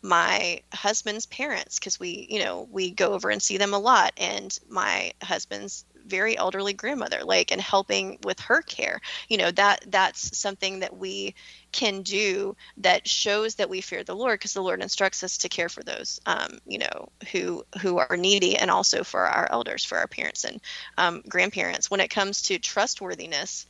my 0.01 0.61
husband's 0.73 1.25
parents 1.25 1.79
because 1.79 1.99
we, 1.99 2.27
you 2.29 2.43
know, 2.43 2.67
we 2.69 2.91
go 2.91 3.13
over 3.13 3.29
and 3.29 3.41
see 3.41 3.57
them 3.57 3.73
a 3.73 3.79
lot 3.79 4.11
and 4.17 4.59
my 4.69 5.13
husband's 5.23 5.85
very 6.05 6.37
elderly 6.37 6.73
grandmother 6.73 7.23
like 7.23 7.51
and 7.51 7.61
helping 7.61 8.17
with 8.23 8.39
her 8.39 8.61
care 8.61 8.99
you 9.29 9.37
know 9.37 9.51
that 9.51 9.83
that's 9.87 10.37
something 10.37 10.79
that 10.79 10.95
we 10.97 11.33
can 11.71 12.01
do 12.01 12.55
that 12.77 13.07
shows 13.07 13.55
that 13.55 13.69
we 13.69 13.81
fear 13.81 14.03
the 14.03 14.15
lord 14.15 14.39
because 14.39 14.53
the 14.53 14.61
lord 14.61 14.81
instructs 14.81 15.23
us 15.23 15.37
to 15.39 15.49
care 15.49 15.69
for 15.69 15.83
those 15.83 16.19
um, 16.25 16.57
you 16.65 16.77
know 16.77 17.09
who 17.31 17.63
who 17.81 17.97
are 17.97 18.17
needy 18.17 18.57
and 18.57 18.69
also 18.69 19.03
for 19.03 19.21
our 19.21 19.47
elders 19.51 19.83
for 19.85 19.97
our 19.97 20.07
parents 20.07 20.43
and 20.43 20.61
um, 20.97 21.21
grandparents 21.27 21.89
when 21.89 21.99
it 21.99 22.09
comes 22.09 22.43
to 22.43 22.59
trustworthiness 22.59 23.65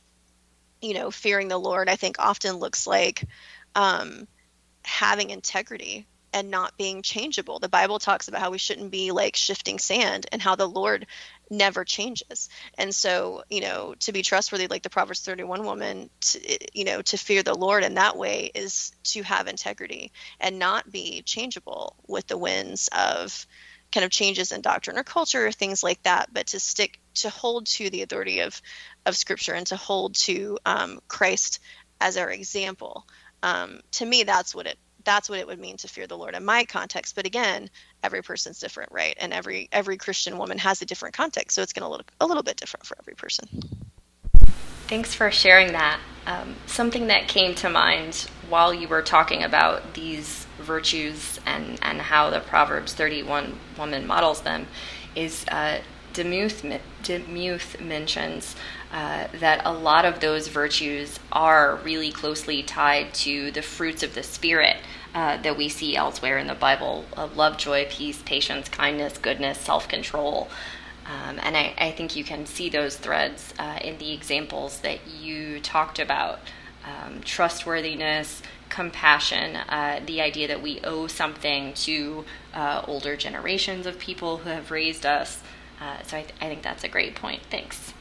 you 0.80 0.94
know 0.94 1.10
fearing 1.10 1.48
the 1.48 1.58
lord 1.58 1.88
i 1.88 1.96
think 1.96 2.16
often 2.18 2.56
looks 2.56 2.86
like 2.86 3.24
um, 3.76 4.26
having 4.84 5.30
integrity 5.30 6.06
and 6.34 6.50
not 6.50 6.76
being 6.76 7.00
changeable. 7.00 7.60
The 7.60 7.68
Bible 7.68 8.00
talks 8.00 8.26
about 8.26 8.40
how 8.40 8.50
we 8.50 8.58
shouldn't 8.58 8.90
be 8.90 9.12
like 9.12 9.36
shifting 9.36 9.78
sand 9.78 10.26
and 10.32 10.42
how 10.42 10.56
the 10.56 10.66
Lord 10.66 11.06
never 11.50 11.84
changes. 11.84 12.48
And 12.76 12.94
so, 12.94 13.44
you 13.50 13.60
know, 13.60 13.94
to 14.00 14.12
be 14.12 14.22
trustworthy, 14.22 14.66
like 14.66 14.82
the 14.82 14.90
Proverbs 14.90 15.20
31 15.20 15.64
woman, 15.64 16.10
to, 16.20 16.58
you 16.72 16.84
know, 16.84 17.02
to 17.02 17.16
fear 17.16 17.42
the 17.42 17.54
Lord 17.54 17.84
in 17.84 17.94
that 17.94 18.16
way 18.16 18.50
is 18.54 18.92
to 19.04 19.22
have 19.22 19.46
integrity 19.46 20.12
and 20.40 20.58
not 20.58 20.90
be 20.90 21.22
changeable 21.22 21.96
with 22.06 22.26
the 22.26 22.38
winds 22.38 22.88
of 22.88 23.46
kind 23.92 24.04
of 24.04 24.10
changes 24.10 24.50
in 24.50 24.60
doctrine 24.60 24.98
or 24.98 25.04
culture 25.04 25.46
or 25.46 25.52
things 25.52 25.82
like 25.82 26.02
that, 26.02 26.28
but 26.32 26.48
to 26.48 26.58
stick 26.60 26.98
to 27.14 27.30
hold 27.30 27.66
to 27.66 27.90
the 27.90 28.02
authority 28.02 28.40
of 28.40 28.60
of 29.06 29.16
Scripture 29.16 29.54
and 29.54 29.66
to 29.68 29.76
hold 29.76 30.14
to 30.14 30.58
um, 30.66 31.00
Christ 31.08 31.60
as 32.00 32.16
our 32.16 32.30
example. 32.30 33.06
Um, 33.42 33.80
to 33.92 34.06
me, 34.06 34.24
that's 34.24 34.54
what 34.54 34.66
it 34.66 34.78
that's 35.04 35.28
what 35.28 35.38
it 35.38 35.46
would 35.46 35.60
mean 35.60 35.76
to 35.78 35.88
fear 35.88 36.06
the 36.06 36.16
Lord 36.16 36.34
in 36.34 36.44
my 36.44 36.64
context. 36.64 37.14
But 37.14 37.26
again, 37.26 37.70
every 38.02 38.22
person's 38.22 38.58
different, 38.58 38.90
right? 38.92 39.16
And 39.20 39.32
every 39.32 39.68
every 39.72 39.96
Christian 39.96 40.38
woman 40.38 40.58
has 40.58 40.82
a 40.82 40.86
different 40.86 41.14
context, 41.14 41.54
so 41.54 41.62
it's 41.62 41.72
going 41.72 41.84
to 41.84 41.88
look 41.88 42.10
a 42.20 42.26
little 42.26 42.42
bit 42.42 42.56
different 42.56 42.86
for 42.86 42.96
every 43.00 43.14
person. 43.14 43.48
Thanks 44.86 45.14
for 45.14 45.30
sharing 45.30 45.72
that. 45.72 45.98
Um, 46.26 46.56
something 46.66 47.06
that 47.06 47.26
came 47.28 47.54
to 47.56 47.70
mind 47.70 48.28
while 48.48 48.72
you 48.74 48.86
were 48.86 49.02
talking 49.02 49.42
about 49.42 49.94
these 49.94 50.46
virtues 50.58 51.40
and, 51.46 51.78
and 51.82 52.00
how 52.00 52.30
the 52.30 52.40
Proverbs 52.40 52.92
31 52.92 53.58
woman 53.78 54.06
models 54.06 54.42
them 54.42 54.66
is 55.14 55.46
uh, 55.48 55.78
DeMuth, 56.14 56.80
DeMuth 57.02 57.80
mentions 57.80 58.56
uh, 58.92 59.26
that 59.40 59.62
a 59.64 59.72
lot 59.72 60.04
of 60.04 60.20
those 60.20 60.48
virtues 60.48 61.18
are 61.32 61.76
really 61.82 62.12
closely 62.12 62.62
tied 62.62 63.12
to 63.14 63.50
the 63.50 63.62
fruits 63.62 64.02
of 64.02 64.14
the 64.14 64.22
Spirit 64.22 64.76
uh, 65.14 65.36
that 65.38 65.56
we 65.56 65.68
see 65.68 65.96
elsewhere 65.96 66.38
in 66.38 66.46
the 66.46 66.54
Bible 66.54 67.04
love, 67.34 67.58
joy, 67.58 67.86
peace, 67.90 68.22
patience, 68.22 68.68
kindness, 68.68 69.18
goodness, 69.18 69.58
self 69.58 69.88
control. 69.88 70.48
Um, 71.06 71.38
and 71.42 71.56
I, 71.56 71.74
I, 71.76 71.90
think 71.90 72.16
you 72.16 72.24
can 72.24 72.46
see 72.46 72.70
those 72.70 72.96
threads 72.96 73.52
uh, 73.58 73.78
in 73.82 73.98
the 73.98 74.12
examples 74.14 74.80
that 74.80 75.06
you 75.06 75.60
talked 75.60 75.98
about 75.98 76.38
um, 76.84 77.20
trustworthiness, 77.20 78.42
compassion, 78.70 79.56
uh, 79.56 80.00
the 80.06 80.22
idea 80.22 80.48
that 80.48 80.62
we 80.62 80.80
owe 80.82 81.06
something 81.06 81.74
to 81.74 82.24
uh, 82.54 82.82
older 82.86 83.16
generations 83.16 83.86
of 83.86 83.98
people 83.98 84.38
who 84.38 84.48
have 84.48 84.70
raised 84.70 85.04
us. 85.04 85.42
Uh, 85.84 86.02
so 86.02 86.16
I, 86.16 86.22
th- 86.22 86.34
I 86.40 86.48
think 86.48 86.62
that's 86.62 86.82
a 86.82 86.88
great 86.88 87.14
point. 87.14 87.42
Thanks. 87.50 87.92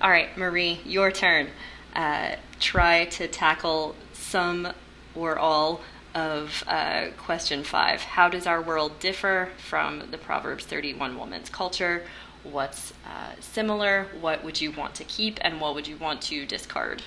All 0.00 0.10
right, 0.10 0.36
Marie, 0.36 0.80
your 0.84 1.12
turn. 1.12 1.48
Uh, 1.94 2.34
try 2.58 3.04
to 3.04 3.28
tackle 3.28 3.94
some 4.12 4.68
or 5.14 5.38
all 5.38 5.82
of 6.14 6.64
uh, 6.66 7.08
question 7.16 7.62
five. 7.62 8.02
How 8.02 8.28
does 8.28 8.46
our 8.46 8.60
world 8.60 8.98
differ 8.98 9.50
from 9.56 10.10
the 10.10 10.18
Proverbs 10.18 10.64
31 10.64 11.16
woman's 11.16 11.48
culture? 11.48 12.02
What's 12.42 12.92
uh, 13.06 13.40
similar? 13.40 14.08
What 14.20 14.42
would 14.42 14.60
you 14.60 14.72
want 14.72 14.96
to 14.96 15.04
keep? 15.04 15.38
And 15.42 15.60
what 15.60 15.76
would 15.76 15.86
you 15.86 15.96
want 15.96 16.22
to 16.22 16.44
discard? 16.44 17.02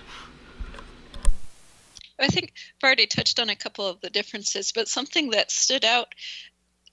I 2.19 2.27
think 2.27 2.53
I've 2.77 2.87
already 2.87 3.07
touched 3.07 3.39
on 3.39 3.49
a 3.49 3.55
couple 3.55 3.87
of 3.87 4.01
the 4.01 4.09
differences, 4.09 4.71
but 4.71 4.87
something 4.87 5.29
that 5.31 5.51
stood 5.51 5.85
out 5.85 6.13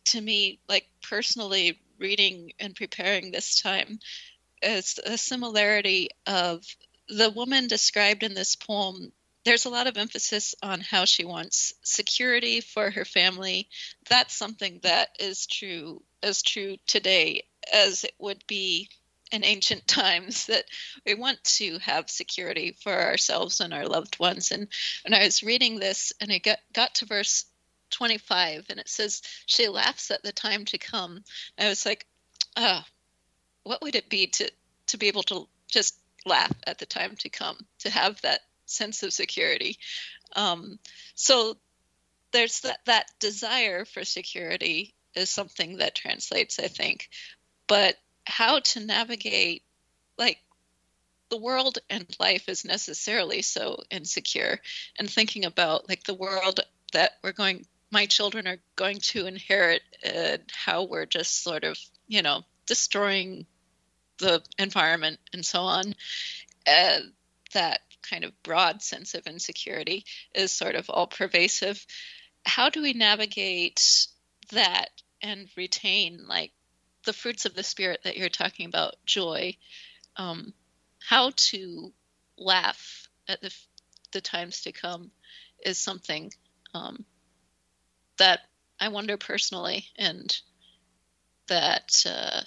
to 0.06 0.20
me, 0.20 0.60
like 0.68 0.86
personally 1.08 1.78
reading 1.98 2.52
and 2.58 2.74
preparing 2.74 3.30
this 3.30 3.60
time, 3.60 3.98
is 4.62 4.98
a 5.04 5.16
similarity 5.18 6.10
of 6.26 6.64
the 7.08 7.30
woman 7.30 7.68
described 7.68 8.22
in 8.22 8.34
this 8.34 8.56
poem 8.56 9.12
there's 9.46 9.64
a 9.64 9.70
lot 9.70 9.86
of 9.86 9.96
emphasis 9.96 10.56
on 10.60 10.80
how 10.80 11.04
she 11.04 11.24
wants 11.24 11.72
security 11.84 12.60
for 12.60 12.90
her 12.90 13.04
family. 13.04 13.68
That's 14.08 14.34
something 14.34 14.80
that 14.82 15.10
is 15.20 15.46
true 15.46 16.02
as 16.20 16.42
true 16.42 16.76
today 16.88 17.44
as 17.72 18.02
it 18.02 18.14
would 18.18 18.44
be 18.48 18.88
in 19.30 19.44
ancient 19.44 19.86
times 19.86 20.46
that 20.46 20.64
we 21.06 21.14
want 21.14 21.42
to 21.44 21.78
have 21.78 22.10
security 22.10 22.76
for 22.82 22.92
ourselves 22.92 23.60
and 23.60 23.72
our 23.72 23.86
loved 23.86 24.18
ones. 24.18 24.50
And 24.50 24.66
when 25.04 25.14
I 25.14 25.24
was 25.24 25.44
reading 25.44 25.78
this 25.78 26.12
and 26.20 26.32
I 26.32 26.38
got, 26.38 26.58
got 26.72 26.96
to 26.96 27.06
verse 27.06 27.44
25 27.90 28.66
and 28.70 28.80
it 28.80 28.88
says, 28.88 29.22
She 29.46 29.68
laughs 29.68 30.10
at 30.10 30.22
the 30.22 30.32
time 30.32 30.64
to 30.66 30.78
come. 30.78 31.22
I 31.58 31.68
was 31.68 31.86
like, 31.86 32.06
oh, 32.56 32.82
what 33.64 33.82
would 33.82 33.94
it 33.94 34.08
be 34.08 34.28
to, 34.28 34.50
to 34.88 34.96
be 34.96 35.08
able 35.08 35.22
to 35.24 35.48
just 35.68 35.98
laugh 36.26 36.52
at 36.66 36.78
the 36.78 36.86
time 36.86 37.16
to 37.16 37.28
come, 37.28 37.56
to 37.78 37.90
have 37.90 38.20
that 38.22 38.40
sense 38.66 39.02
of 39.02 39.12
security. 39.12 39.78
Um, 40.34 40.78
so 41.14 41.56
there's 42.32 42.60
that, 42.60 42.80
that 42.86 43.06
desire 43.20 43.84
for 43.84 44.04
security 44.04 44.94
is 45.14 45.30
something 45.30 45.78
that 45.78 45.94
translates, 45.94 46.58
I 46.58 46.68
think. 46.68 47.08
But 47.66 47.96
how 48.24 48.60
to 48.60 48.80
navigate, 48.80 49.62
like, 50.18 50.38
the 51.28 51.36
world 51.36 51.78
and 51.88 52.06
life 52.20 52.48
is 52.48 52.64
necessarily 52.64 53.42
so 53.42 53.82
insecure, 53.90 54.60
and 54.98 55.08
thinking 55.08 55.44
about, 55.44 55.88
like, 55.88 56.04
the 56.04 56.14
world 56.14 56.60
that 56.92 57.12
we're 57.22 57.32
going 57.32 57.66
my 57.90 58.06
children 58.06 58.46
are 58.46 58.58
going 58.74 58.98
to 58.98 59.26
inherit 59.26 59.82
uh, 60.04 60.38
how 60.52 60.84
we're 60.84 61.06
just 61.06 61.42
sort 61.42 61.64
of, 61.64 61.78
you 62.08 62.22
know, 62.22 62.42
destroying 62.66 63.46
the 64.18 64.42
environment 64.58 65.18
and 65.32 65.44
so 65.44 65.60
on. 65.60 65.94
Uh, 66.66 66.98
that 67.52 67.80
kind 68.02 68.24
of 68.24 68.42
broad 68.42 68.82
sense 68.82 69.14
of 69.14 69.26
insecurity 69.26 70.04
is 70.34 70.52
sort 70.52 70.74
of 70.74 70.90
all 70.90 71.06
pervasive. 71.06 71.84
How 72.44 72.70
do 72.70 72.82
we 72.82 72.92
navigate 72.92 74.06
that 74.52 74.90
and 75.22 75.48
retain 75.56 76.26
like 76.28 76.52
the 77.04 77.12
fruits 77.12 77.44
of 77.44 77.54
the 77.54 77.62
spirit 77.62 78.00
that 78.04 78.16
you're 78.16 78.28
talking 78.28 78.66
about, 78.66 78.94
joy? 79.04 79.56
Um, 80.16 80.52
how 80.98 81.32
to 81.36 81.92
laugh 82.36 83.08
at 83.28 83.40
the, 83.40 83.54
the 84.12 84.20
times 84.20 84.62
to 84.62 84.72
come 84.72 85.10
is 85.64 85.78
something 85.78 86.32
um, 86.74 87.04
that 88.18 88.40
I 88.80 88.88
wonder 88.88 89.16
personally, 89.16 89.86
and 89.96 90.36
that 91.48 92.04
uh, 92.06 92.42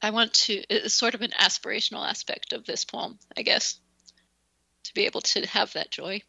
I 0.00 0.10
want 0.10 0.34
to. 0.34 0.54
It's 0.68 0.94
sort 0.94 1.14
of 1.14 1.22
an 1.22 1.32
aspirational 1.38 2.08
aspect 2.08 2.52
of 2.52 2.64
this 2.64 2.84
poem, 2.84 3.18
I 3.36 3.42
guess, 3.42 3.78
to 4.84 4.94
be 4.94 5.06
able 5.06 5.20
to 5.22 5.46
have 5.46 5.72
that 5.72 5.90
joy. 5.90 6.22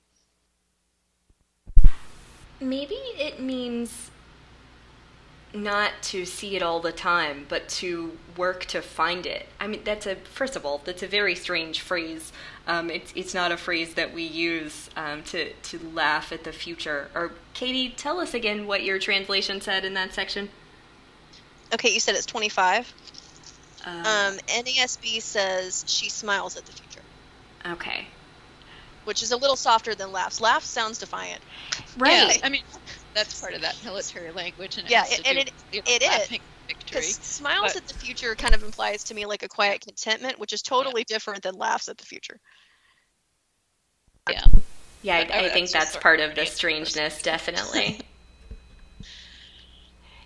Maybe 2.60 2.96
it 2.96 3.40
means 3.42 4.10
not 5.54 5.92
to 6.02 6.26
see 6.26 6.56
it 6.56 6.64
all 6.64 6.80
the 6.80 6.92
time, 6.92 7.46
but 7.48 7.70
to 7.70 8.18
work 8.36 8.66
to 8.66 8.82
find 8.82 9.26
it. 9.26 9.48
I 9.60 9.68
mean, 9.68 9.82
that's 9.84 10.06
a 10.08 10.16
first 10.16 10.56
of 10.56 10.66
all, 10.66 10.82
that's 10.84 11.04
a 11.04 11.08
very 11.08 11.36
strange 11.36 11.82
phrase. 11.82 12.32
Um, 12.68 12.90
it's 12.90 13.14
it's 13.16 13.34
not 13.34 13.52
a 13.52 13.58
phrase 13.58 13.94
that 13.94 14.14
we 14.14 14.24
use 14.24 14.90
um, 14.96 15.24
to 15.24 15.54
to 15.54 15.80
laugh 15.94 16.32
at 16.32 16.44
the 16.44 16.52
future. 16.52 17.10
Or 17.14 17.34
Katie, 17.54 17.90
tell 17.90 18.20
us 18.20 18.34
again 18.34 18.66
what 18.66 18.84
your 18.84 18.98
translation 19.00 19.62
said 19.62 19.86
in 19.86 19.94
that 19.94 20.14
section. 20.14 20.50
Okay, 21.74 21.90
you 21.90 22.00
said 22.00 22.16
it's 22.16 22.26
25. 22.26 22.92
Uh, 23.86 23.90
Um, 23.90 24.38
NASB 24.48 25.22
says 25.22 25.84
she 25.88 26.10
smiles 26.10 26.56
at 26.56 26.66
the 26.66 26.72
future, 26.72 27.02
okay, 27.66 28.08
which 29.04 29.22
is 29.22 29.32
a 29.32 29.38
little 29.38 29.56
softer 29.58 29.94
than 29.94 30.12
laughs. 30.12 30.40
Laughs 30.40 30.68
sounds 30.68 30.98
defiant. 31.00 31.42
right. 31.98 32.38
Yeah, 32.38 32.46
I 32.46 32.50
mean, 32.50 32.64
that's 33.14 33.40
part 33.40 33.54
of 33.54 33.62
that 33.62 33.76
military 33.84 34.32
language, 34.32 34.78
and 34.78 34.88
it 34.88 34.92
Yeah, 34.92 35.06
and 35.26 35.38
it- 35.38 35.46
with, 35.46 35.74
you 35.74 35.80
know, 35.80 35.84
it 35.88 36.02
is. 36.02 36.28
victory. 36.68 36.76
Because 36.86 37.16
smiles 37.18 37.74
but- 37.74 37.76
at 37.78 37.88
the 37.88 37.94
future 37.94 38.36
kind 38.36 38.56
of 38.56 38.64
implies 38.64 39.04
to 39.06 39.14
me 39.14 39.26
like 39.26 39.44
a 39.44 39.50
quiet 39.50 39.82
contentment, 39.82 40.40
which 40.40 40.54
is 40.54 40.62
totally 40.62 41.04
different 41.04 41.44
than 41.44 41.56
laughs 41.56 41.90
at 41.90 41.98
the 41.98 42.06
future. 42.06 42.40
Yeah. 44.30 44.46
Yeah, 45.02 45.26
But 45.26 45.34
I 45.34 45.40
I, 45.40 45.46
I 45.48 45.50
think 45.50 45.70
that's 45.72 45.98
part 45.98 46.22
of 46.22 46.30
of 46.30 46.32
the 46.32 46.36
create 46.42 46.50
the 46.52 46.56
strangeness, 46.56 47.22
definitely. 47.22 48.00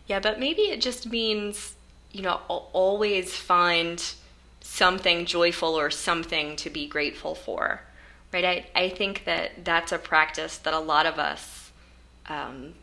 yeah, 0.08 0.20
but 0.20 0.40
maybe 0.40 0.64
it 0.64 0.82
just 0.82 1.10
means, 1.10 1.74
you 2.12 2.22
know, 2.22 2.42
always 2.48 3.36
find 3.36 4.14
something 4.62 5.26
joyful 5.26 5.80
or 5.80 5.90
something 5.90 6.56
to 6.58 6.70
be 6.70 6.88
grateful 6.88 7.34
for, 7.34 7.82
right? 8.32 8.46
I, 8.46 8.66
I 8.76 8.90
think 8.90 9.24
that 9.26 9.66
that's 9.66 9.92
a 9.92 9.98
practice 9.98 10.58
that 10.60 10.76
a 10.76 10.80
lot 10.80 11.08
of 11.08 11.18
us 11.18 11.57
um, 12.28 12.74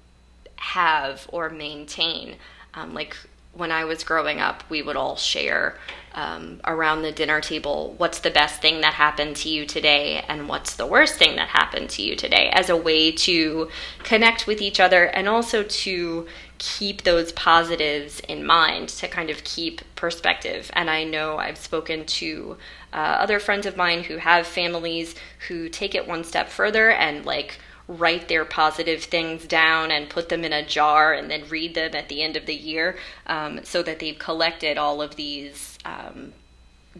have 0.56 1.26
or 1.32 1.50
maintain. 1.50 2.36
Um, 2.74 2.94
like 2.94 3.16
when 3.52 3.70
I 3.70 3.84
was 3.84 4.02
growing 4.04 4.40
up, 4.40 4.64
we 4.68 4.82
would 4.82 4.96
all 4.96 5.16
share 5.16 5.76
um, 6.14 6.60
around 6.64 7.02
the 7.02 7.12
dinner 7.12 7.40
table 7.40 7.94
what's 7.98 8.20
the 8.20 8.30
best 8.30 8.60
thing 8.62 8.80
that 8.82 8.94
happened 8.94 9.34
to 9.36 9.48
you 9.48 9.66
today 9.66 10.24
and 10.28 10.48
what's 10.48 10.76
the 10.76 10.86
worst 10.86 11.16
thing 11.16 11.36
that 11.36 11.48
happened 11.48 11.90
to 11.90 12.02
you 12.02 12.14
today 12.14 12.50
as 12.52 12.70
a 12.70 12.76
way 12.76 13.10
to 13.10 13.68
connect 14.04 14.46
with 14.46 14.60
each 14.60 14.78
other 14.78 15.04
and 15.04 15.28
also 15.28 15.64
to 15.64 16.26
keep 16.58 17.02
those 17.02 17.32
positives 17.32 18.20
in 18.20 18.46
mind 18.46 18.88
to 18.88 19.08
kind 19.08 19.28
of 19.28 19.42
keep 19.42 19.80
perspective. 19.96 20.70
And 20.74 20.88
I 20.88 21.02
know 21.02 21.36
I've 21.38 21.58
spoken 21.58 22.06
to 22.06 22.56
uh, 22.92 22.96
other 22.96 23.40
friends 23.40 23.66
of 23.66 23.76
mine 23.76 24.04
who 24.04 24.18
have 24.18 24.46
families 24.46 25.16
who 25.48 25.68
take 25.68 25.96
it 25.96 26.06
one 26.06 26.22
step 26.22 26.48
further 26.48 26.90
and 26.90 27.26
like 27.26 27.58
write 27.86 28.28
their 28.28 28.44
positive 28.44 29.04
things 29.04 29.46
down 29.46 29.90
and 29.90 30.08
put 30.08 30.28
them 30.28 30.44
in 30.44 30.52
a 30.52 30.66
jar 30.66 31.12
and 31.12 31.30
then 31.30 31.46
read 31.48 31.74
them 31.74 31.94
at 31.94 32.08
the 32.08 32.22
end 32.22 32.36
of 32.36 32.46
the 32.46 32.54
year 32.54 32.96
um, 33.26 33.62
so 33.62 33.82
that 33.82 33.98
they've 33.98 34.18
collected 34.18 34.78
all 34.78 35.02
of 35.02 35.16
these 35.16 35.78
um, 35.84 36.32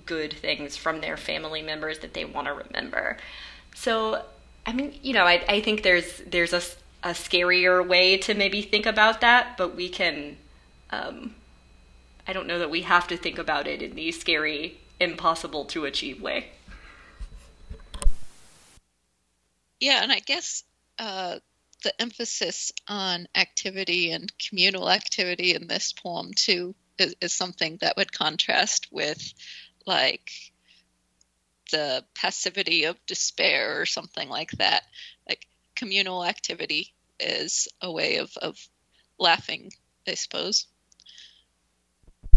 good 0.05 0.33
things 0.33 0.77
from 0.77 1.01
their 1.01 1.17
family 1.17 1.63
members 1.63 2.01
that 2.01 2.13
they 2.13 2.25
want 2.25 2.47
to 2.47 2.53
remember. 2.53 3.17
So, 3.75 4.23
I 4.67 4.73
mean, 4.73 4.99
you 5.03 5.15
know, 5.15 5.25
I, 5.25 5.45
I 5.49 5.61
think 5.61 5.83
there's 5.83 6.19
there's 6.27 6.53
a, 6.53 6.63
a 7.03 7.13
scarier 7.13 7.87
way 7.87 8.19
to 8.19 8.35
maybe 8.35 8.61
think 8.63 8.87
about 8.87 9.21
that, 9.23 9.57
but 9.57 9.75
we 9.75 9.89
can. 9.89 10.37
Um, 10.91 11.35
I 12.27 12.33
don't 12.33 12.47
know 12.47 12.59
that 12.59 12.71
we 12.71 12.83
have 12.83 13.09
to 13.09 13.17
think 13.17 13.39
about 13.39 13.67
it 13.67 13.83
in 13.83 13.95
the 13.95 14.11
scary, 14.13 14.79
impossible 14.99 15.67
to 15.67 15.85
achieve 15.85 16.23
way. 16.23 16.47
Yeah, 19.81 20.03
and 20.03 20.11
I 20.11 20.21
guess 20.21 20.65
uh, 20.99 21.39
the 21.83 22.01
emphasis 22.01 22.73
on 22.89 23.29
activity 23.35 24.11
and 24.11 24.33
communal 24.39 24.91
activity 24.91 25.55
in 25.55 25.67
this 25.67 25.93
poem 25.93 26.33
too 26.35 26.75
is, 26.99 27.15
is 27.21 27.33
something 27.33 27.79
that 27.81 27.97
would 27.97 28.13
contrast 28.13 28.89
with 28.91 29.35
like 29.87 30.31
the 31.71 32.05
passivity 32.15 32.85
of 32.85 33.05
despair 33.07 33.81
or 33.81 33.87
something 33.87 34.29
like 34.29 34.51
that. 34.53 34.85
Like 35.29 35.47
communal 35.75 36.25
activity 36.25 36.95
is 37.21 37.69
a 37.81 37.91
way 37.91 38.17
of, 38.17 38.37
of 38.39 38.59
laughing, 39.19 39.73
I 40.07 40.15
suppose. 40.15 40.67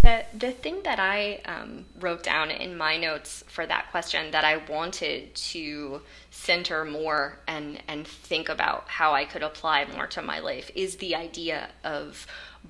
The, 0.07 0.23
the 0.33 0.51
thing 0.53 0.83
that 0.83 0.99
I 1.01 1.41
um, 1.43 1.83
wrote 1.99 2.23
down 2.23 2.49
in 2.49 2.77
my 2.77 2.95
notes 2.95 3.43
for 3.49 3.65
that 3.65 3.91
question 3.91 4.31
that 4.31 4.45
I 4.45 4.55
wanted 4.55 5.35
to 5.35 6.01
center 6.31 6.85
more 6.85 7.39
and, 7.45 7.83
and 7.89 8.07
think 8.07 8.47
about 8.47 8.87
how 8.87 9.11
I 9.11 9.25
could 9.25 9.43
apply 9.43 9.83
more 9.93 10.07
to 10.07 10.21
my 10.21 10.39
life 10.39 10.71
is 10.75 10.95
the 10.95 11.13
idea 11.13 11.67
of 11.83 12.25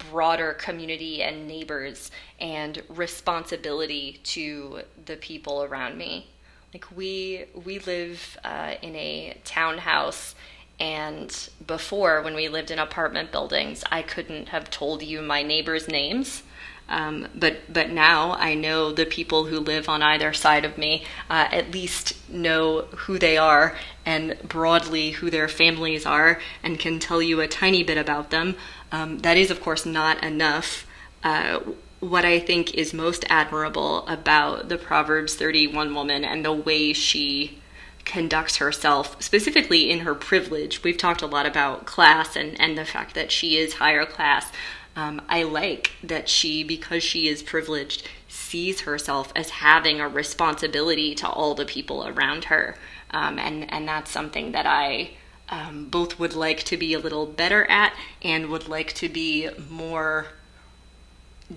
broader 0.10 0.54
community 0.54 1.22
and 1.22 1.48
neighbors 1.48 2.10
and 2.40 2.82
responsibility 2.90 4.20
to 4.24 4.82
the 5.06 5.18
people 5.18 5.62
around 5.62 5.96
me. 5.96 6.32
Like 6.74 6.88
we 6.96 7.46
we 7.54 7.78
live 7.78 8.40
uh, 8.44 8.74
in 8.82 8.96
a 8.96 9.38
townhouse 9.44 10.34
and 10.80 11.50
before 11.68 12.24
when 12.24 12.34
we 12.34 12.50
lived 12.50 12.72
in 12.72 12.80
apartment 12.80 13.32
buildings 13.32 13.84
I 13.92 14.02
couldn't 14.02 14.50
have 14.50 14.72
told 14.72 15.04
you 15.04 15.22
my 15.22 15.44
neighbors' 15.44 15.88
names. 15.88 16.42
Um, 16.90 17.28
but 17.36 17.72
but 17.72 17.90
now 17.90 18.34
I 18.34 18.54
know 18.54 18.92
the 18.92 19.06
people 19.06 19.46
who 19.46 19.60
live 19.60 19.90
on 19.90 20.02
either 20.02 20.34
side 20.34 20.66
of 20.66 20.78
me. 20.78 21.04
Uh, 21.30 21.48
at 21.52 21.72
least 21.72 22.30
know 22.30 22.84
who 22.96 23.20
they 23.20 23.38
are 23.38 23.76
and 24.06 24.38
broadly 24.44 25.12
who 25.12 25.30
their 25.30 25.48
families 25.48 26.06
are, 26.06 26.40
and 26.64 26.80
can 26.80 27.00
tell 27.00 27.22
you 27.22 27.42
a 27.42 27.48
tiny 27.48 27.84
bit 27.84 27.98
about 27.98 28.30
them. 28.30 28.56
Um, 28.92 29.20
that 29.20 29.38
is, 29.38 29.52
of 29.52 29.62
course, 29.62 29.86
not 29.86 30.24
enough. 30.24 30.88
Uh, 31.24 31.60
what 32.00 32.26
I 32.26 32.40
think 32.40 32.76
is 32.76 32.94
most 32.94 33.26
admirable 33.30 34.08
about 34.08 34.70
the 34.70 34.78
Proverbs 34.78 35.36
31 35.36 35.94
woman 35.94 36.24
and 36.24 36.46
the 36.46 36.54
way 36.54 36.94
she 36.94 37.60
conducts 38.06 38.58
herself, 38.58 39.22
specifically 39.22 39.90
in 39.90 40.00
her 40.00 40.16
privilege. 40.16 40.84
We've 40.84 40.98
talked 40.98 41.22
a 41.22 41.28
lot 41.28 41.46
about 41.46 41.86
class 41.86 42.36
and, 42.36 42.60
and 42.62 42.78
the 42.78 42.86
fact 42.86 43.16
that 43.16 43.32
she 43.32 43.58
is 43.58 43.76
higher 43.76 44.06
class. 44.06 44.52
Um, 44.98 45.22
I 45.30 45.44
like 45.44 45.92
that 46.02 46.28
she, 46.28 46.64
because 46.64 47.04
she 47.04 47.28
is 47.28 47.44
privileged, 47.44 48.10
sees 48.28 48.82
herself 48.82 49.32
as 49.36 49.52
having 49.52 50.02
a 50.02 50.08
responsibility 50.10 51.14
to 51.16 51.30
all 51.30 51.54
the 51.54 51.66
people 51.66 52.08
around 52.08 52.46
her. 52.46 52.76
Um, 53.12 53.38
and, 53.38 53.72
and 53.72 53.88
that's 53.88 54.10
something 54.10 54.54
that 54.54 54.66
I 54.66 55.12
um, 55.50 55.86
both 55.86 56.18
would 56.18 56.34
like 56.34 56.64
to 56.64 56.78
be 56.78 56.96
a 56.96 57.00
little 57.00 57.28
better 57.28 57.70
at 57.70 57.94
and 58.24 58.48
would 58.48 58.68
like 58.68 58.94
to 58.94 59.08
be 59.08 59.48
more 59.70 60.30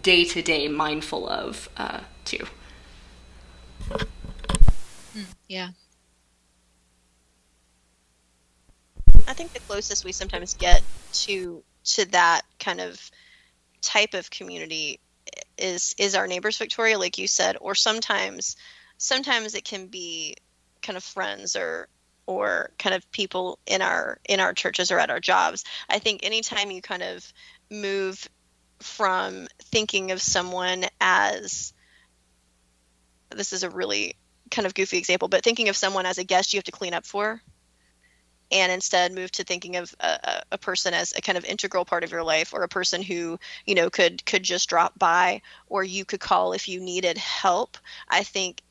day 0.03 0.25
to 0.27 0.43
day 0.43 0.69
mindful 0.69 1.27
of, 1.27 1.71
uh, 1.79 2.01
too. 2.27 2.47
Yeah. 5.49 5.71
I 9.27 9.33
think 9.33 9.55
the 9.55 9.61
closest 9.61 10.05
we 10.05 10.13
sometimes 10.13 10.53
get 10.53 10.83
to 11.13 11.63
to 11.83 12.05
that 12.11 12.43
kind 12.59 12.81
of 12.81 13.11
type 13.83 14.15
of 14.15 14.31
community 14.31 15.01
is 15.57 15.95
is 15.99 16.15
our 16.15 16.27
neighbors 16.27 16.59
Victoria 16.59 16.99
like 16.99 17.19
you 17.19 17.29
said 17.29 17.57
or 17.61 17.75
sometimes 17.75 18.57
sometimes 18.99 19.55
it 19.55 19.65
can 19.65 19.87
be 19.87 20.37
kind 20.83 20.97
of 20.97 21.05
friends 21.05 21.57
or 21.57 21.89
or 22.27 22.71
kind 22.79 22.95
of 22.95 23.11
people 23.11 23.59
in 23.67 23.83
our 23.83 24.19
in 24.25 24.39
our 24.39 24.53
churches 24.53 24.93
or 24.93 24.99
at 24.99 25.11
our 25.11 25.21
jobs. 25.21 25.65
I 25.89 25.99
think 25.99 26.21
anytime 26.23 26.71
you 26.71 26.81
kind 26.81 27.03
of 27.03 27.33
move 27.71 28.29
from 28.79 29.49
thinking 29.65 30.13
of 30.13 30.23
someone 30.23 30.85
as 31.01 31.73
this 33.31 33.53
is 33.53 33.63
a 33.63 33.71
really 33.71 34.15
kind 34.51 34.67
of 34.67 34.75
goofy 34.75 34.99
example, 34.99 35.29
but 35.29 35.43
thinking 35.43 35.69
of 35.69 35.77
someone 35.77 36.07
as 36.07 36.19
a 36.19 36.25
guest 36.25 36.53
you 36.53 36.59
have 36.59 36.65
to 36.65 36.73
clean 36.73 36.95
up 36.95 37.05
for 37.05 37.43
and 38.51 38.73
instead 38.73 39.13
move 39.13 39.31
to 39.33 39.45
thinking 39.45 39.77
of 39.77 39.95
a, 40.01 40.43
a- 40.53 40.59
person 40.59 40.93
as 40.95 41.13
a 41.17 41.21
kind 41.23 41.39
of 41.39 41.45
integral 41.45 41.85
part 41.85 42.05
of 42.05 42.11
your 42.11 42.23
life 42.23 42.53
or 42.53 42.63
a 42.63 42.69
person 42.69 43.03
who 43.03 43.39
you 43.67 43.75
know 43.75 43.89
could 43.91 44.25
could 44.27 44.43
just 44.43 44.69
drop 44.69 44.99
by 44.99 45.41
or 45.69 45.83
you 45.83 46.05
could 46.05 46.21
call 46.21 46.53
if 46.53 46.69
you 46.69 46.81
needed 46.81 47.17
help 47.19 47.79
i 48.09 48.23
think 48.23 48.63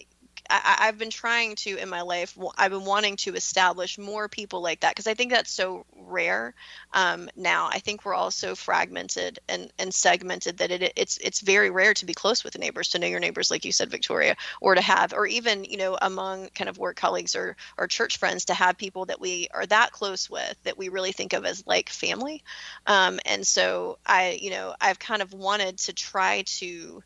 I, 0.50 0.78
I've 0.82 0.98
been 0.98 1.10
trying 1.10 1.56
to 1.58 1.78
in 1.78 1.90
my 1.90 2.02
life. 2.02 2.38
I've 2.58 2.72
been 2.72 2.86
wanting 2.86 3.16
to 3.18 3.36
establish 3.36 3.98
more 3.98 4.28
people 4.28 4.62
like 4.62 4.82
that 4.82 4.92
because 4.96 5.08
I 5.08 5.14
think 5.14 5.32
that's 5.32 5.52
so 5.52 5.86
rare 5.96 6.54
um, 6.94 7.30
now. 7.36 7.70
I 7.72 7.80
think 7.80 8.04
we're 8.04 8.14
all 8.16 8.32
so 8.32 8.56
fragmented 8.56 9.40
and, 9.48 9.72
and 9.80 9.94
segmented 9.94 10.58
that 10.58 10.72
it, 10.72 10.94
it's 10.96 11.18
it's 11.20 11.42
very 11.42 11.70
rare 11.70 11.94
to 11.94 12.06
be 12.06 12.14
close 12.14 12.44
with 12.44 12.58
neighbors, 12.58 12.90
to 12.90 13.00
know 13.00 13.08
your 13.08 13.20
neighbors, 13.20 13.52
like 13.52 13.66
you 13.66 13.72
said, 13.72 13.90
Victoria, 13.90 14.36
or 14.62 14.76
to 14.76 14.82
have, 14.82 15.14
or 15.14 15.26
even 15.28 15.64
you 15.64 15.78
know 15.78 15.98
among 16.02 16.50
kind 16.50 16.70
of 16.70 16.78
work 16.78 16.96
colleagues 16.96 17.36
or 17.36 17.56
or 17.78 17.88
church 17.88 18.18
friends, 18.18 18.46
to 18.46 18.54
have 18.54 18.78
people 18.78 19.06
that 19.06 19.20
we 19.22 19.48
are 19.54 19.66
that 19.68 19.92
close 19.92 20.30
with 20.30 20.58
that 20.64 20.78
we 20.78 20.90
really 20.90 21.12
think 21.12 21.34
of 21.34 21.46
as 21.46 21.66
like 21.68 21.90
family. 21.90 22.44
Um, 22.88 23.20
and 23.26 23.46
so 23.46 24.00
I, 24.06 24.40
you 24.42 24.50
know, 24.50 24.76
I've 24.82 25.00
kind 25.00 25.22
of 25.22 25.34
wanted 25.34 25.78
to 25.80 25.94
try 25.94 26.44
to 26.46 27.04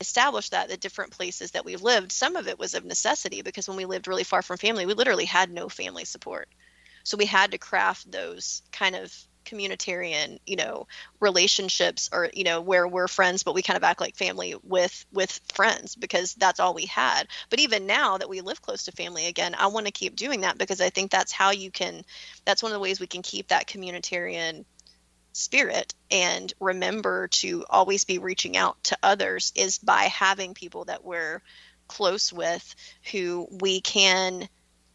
establish 0.00 0.50
that 0.50 0.68
the 0.68 0.76
different 0.76 1.12
places 1.12 1.52
that 1.52 1.64
we've 1.64 1.82
lived 1.82 2.12
some 2.12 2.36
of 2.36 2.48
it 2.48 2.58
was 2.58 2.74
of 2.74 2.84
necessity 2.84 3.42
because 3.42 3.68
when 3.68 3.76
we 3.76 3.84
lived 3.84 4.08
really 4.08 4.24
far 4.24 4.42
from 4.42 4.56
family 4.56 4.86
we 4.86 4.94
literally 4.94 5.24
had 5.24 5.50
no 5.50 5.68
family 5.68 6.04
support. 6.04 6.48
So 7.04 7.16
we 7.16 7.26
had 7.26 7.52
to 7.52 7.58
craft 7.58 8.10
those 8.10 8.62
kind 8.72 8.96
of 8.96 9.14
communitarian 9.44 10.40
you 10.44 10.56
know 10.56 10.88
relationships 11.20 12.10
or 12.12 12.28
you 12.34 12.42
know 12.42 12.60
where 12.60 12.88
we're 12.88 13.06
friends 13.06 13.44
but 13.44 13.54
we 13.54 13.62
kind 13.62 13.76
of 13.76 13.84
act 13.84 14.00
like 14.00 14.16
family 14.16 14.56
with 14.64 15.06
with 15.12 15.40
friends 15.54 15.94
because 15.94 16.34
that's 16.34 16.58
all 16.58 16.74
we 16.74 16.86
had. 16.86 17.28
But 17.48 17.60
even 17.60 17.86
now 17.86 18.18
that 18.18 18.28
we 18.28 18.40
live 18.40 18.60
close 18.60 18.84
to 18.84 18.92
family 18.92 19.26
again 19.26 19.54
i 19.56 19.68
want 19.68 19.86
to 19.86 19.92
keep 19.92 20.16
doing 20.16 20.40
that 20.40 20.58
because 20.58 20.80
i 20.80 20.90
think 20.90 21.10
that's 21.10 21.32
how 21.32 21.52
you 21.52 21.70
can 21.70 22.02
that's 22.44 22.62
one 22.62 22.72
of 22.72 22.74
the 22.74 22.80
ways 22.80 22.98
we 22.98 23.06
can 23.06 23.22
keep 23.22 23.48
that 23.48 23.68
communitarian 23.68 24.64
spirit 25.36 25.94
and 26.10 26.52
remember 26.60 27.28
to 27.28 27.64
always 27.68 28.04
be 28.04 28.18
reaching 28.18 28.56
out 28.56 28.82
to 28.84 28.98
others 29.02 29.52
is 29.54 29.78
by 29.78 30.04
having 30.04 30.54
people 30.54 30.86
that 30.86 31.04
we're 31.04 31.42
close 31.88 32.32
with 32.32 32.74
who 33.12 33.46
we 33.60 33.80
can 33.80 34.48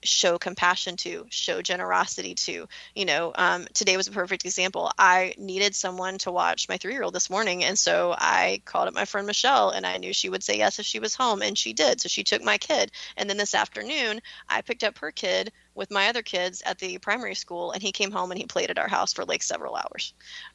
show 0.04 0.38
compassion 0.38 0.97
to 0.97 1.26
show 1.30 1.62
generosity 1.62 2.34
to 2.34 2.68
you 2.95 3.06
know 3.06 3.32
um, 3.36 3.68
today 3.74 3.97
was 3.97 4.08
a 4.08 4.12
perfect 4.12 4.45
example. 4.45 4.91
I 4.97 5.34
needed 5.38 5.76
someone 5.76 6.18
to 6.20 6.32
watch 6.32 6.68
my 6.70 6.78
three-year-old 6.78 7.14
this 7.14 7.30
morning 7.30 7.64
and 7.64 7.78
so 7.78 8.14
i 8.18 8.62
called 8.66 8.88
up 8.88 8.93
my 8.93 9.06
friend 9.06 9.28
michelle 9.28 9.70
and 9.70 9.86
i 9.86 9.97
knew 9.97 10.14
she 10.14 10.30
would 10.30 10.43
say 10.43 10.58
yes 10.58 10.80
if 10.80 10.86
she 10.86 10.99
was 10.99 11.16
home 11.16 11.41
and 11.41 11.58
she 11.58 11.74
did. 11.74 12.02
So 12.02 12.10
she 12.10 12.24
took 12.24 12.43
my 12.43 12.58
kid 12.58 12.91
and 13.18 13.30
then 13.30 13.38
this 13.38 13.56
afternoon 13.56 14.22
i 14.49 14.62
picked 14.62 14.84
up 14.84 14.99
her 14.99 15.12
kid 15.12 15.52
with 15.74 15.91
my 15.91 16.10
other 16.10 16.22
kids 16.22 16.62
at 16.66 16.80
the 16.80 16.97
primary 16.97 17.36
school 17.36 17.72
and 17.72 17.82
he 17.82 17.91
came 17.91 18.12
home 18.12 18.32
and 18.32 18.38
he 18.38 18.45
played 18.45 18.70
at 18.70 18.80
our 18.80 18.89
house 18.89 19.14
for 19.14 19.26
like 19.26 19.43
several 19.43 19.76
hours 19.76 20.14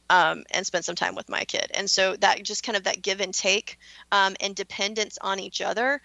um, 0.09 0.43
and 0.51 0.65
spent 0.65 0.85
some 0.85 0.95
time 0.95 1.15
with 1.15 1.29
my 1.29 1.43
kid. 1.43 1.71
And 1.73 1.89
so 1.89 2.15
that 2.17 2.43
just 2.43 2.63
kind 2.63 2.77
of 2.77 2.83
that 2.83 3.01
give 3.01 3.19
and 3.19 3.33
take 3.33 3.79
um, 4.11 4.35
and 4.39 4.55
dependence 4.55 5.17
on 5.21 5.39
each 5.39 5.61
other 5.61 6.01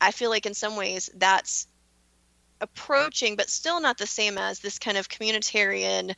i 0.00 0.10
feel 0.10 0.30
like 0.30 0.46
in 0.46 0.54
some 0.54 0.76
ways 0.76 1.08
that's 1.14 1.66
approaching 2.60 3.36
but 3.36 3.50
still 3.50 3.80
not 3.80 3.98
the 3.98 4.06
same 4.06 4.38
as 4.38 4.60
this 4.60 4.78
kind 4.78 4.96
of 4.96 5.08
communitarian 5.08 6.14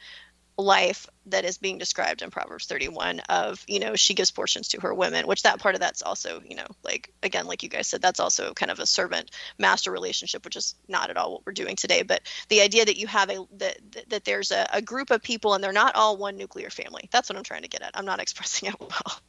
life 0.56 1.06
that 1.26 1.44
is 1.44 1.56
being 1.56 1.78
described 1.78 2.20
in 2.20 2.30
proverbs 2.30 2.66
31 2.66 3.20
of 3.28 3.62
you 3.68 3.78
know 3.78 3.94
she 3.94 4.14
gives 4.14 4.32
portions 4.32 4.66
to 4.66 4.80
her 4.80 4.92
women 4.92 5.24
which 5.28 5.44
that 5.44 5.60
part 5.60 5.76
of 5.76 5.80
that's 5.80 6.02
also 6.02 6.40
you 6.44 6.56
know 6.56 6.66
like 6.82 7.12
again 7.22 7.46
like 7.46 7.62
you 7.62 7.68
guys 7.68 7.86
said 7.86 8.02
that's 8.02 8.18
also 8.18 8.52
kind 8.54 8.70
of 8.72 8.80
a 8.80 8.86
servant 8.86 9.30
master 9.56 9.92
relationship 9.92 10.44
which 10.44 10.56
is 10.56 10.74
not 10.88 11.10
at 11.10 11.16
all 11.16 11.32
what 11.32 11.42
we're 11.46 11.52
doing 11.52 11.76
today. 11.76 12.02
But 12.02 12.22
the 12.48 12.60
idea 12.60 12.84
that 12.84 12.96
you 12.96 13.06
have 13.06 13.30
a 13.30 13.44
that, 13.58 13.76
that 14.08 14.24
there's 14.24 14.50
a, 14.50 14.66
a 14.72 14.82
group 14.82 15.10
of 15.10 15.22
people 15.22 15.54
and 15.54 15.62
they're 15.62 15.72
not 15.72 15.94
all 15.94 16.16
one 16.16 16.36
nuclear 16.36 16.70
family. 16.70 17.08
That's 17.12 17.28
what 17.28 17.36
i'm 17.36 17.44
trying 17.44 17.62
to 17.62 17.68
get 17.68 17.82
at. 17.82 17.92
I'm 17.94 18.06
not 18.06 18.20
expressing 18.20 18.68
it 18.68 18.76
well. 18.80 19.20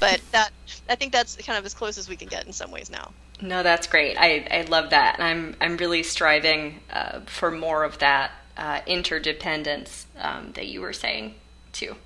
But 0.00 0.20
that 0.32 0.50
i 0.88 0.94
think 0.94 1.12
that's 1.12 1.36
kind 1.36 1.58
of 1.58 1.66
as 1.66 1.74
close 1.74 1.98
as 1.98 2.08
we 2.08 2.16
can 2.16 2.28
get 2.28 2.46
in 2.46 2.52
some 2.52 2.70
ways 2.70 2.90
now 2.90 3.12
No, 3.40 3.62
that's 3.62 3.86
great. 3.86 4.16
I, 4.18 4.46
I 4.50 4.62
love 4.62 4.90
that. 4.90 5.14
And 5.18 5.24
I'm, 5.24 5.56
I'm 5.60 5.76
really 5.78 6.02
striving 6.02 6.80
uh, 6.90 7.20
for 7.26 7.50
more 7.50 7.84
of 7.84 7.98
that 7.98 8.32
uh, 8.56 8.80
interdependence 8.86 10.06
um, 10.18 10.52
that 10.52 10.66
you 10.66 10.80
were 10.82 10.92
saying, 10.92 11.34
too. 11.72 11.96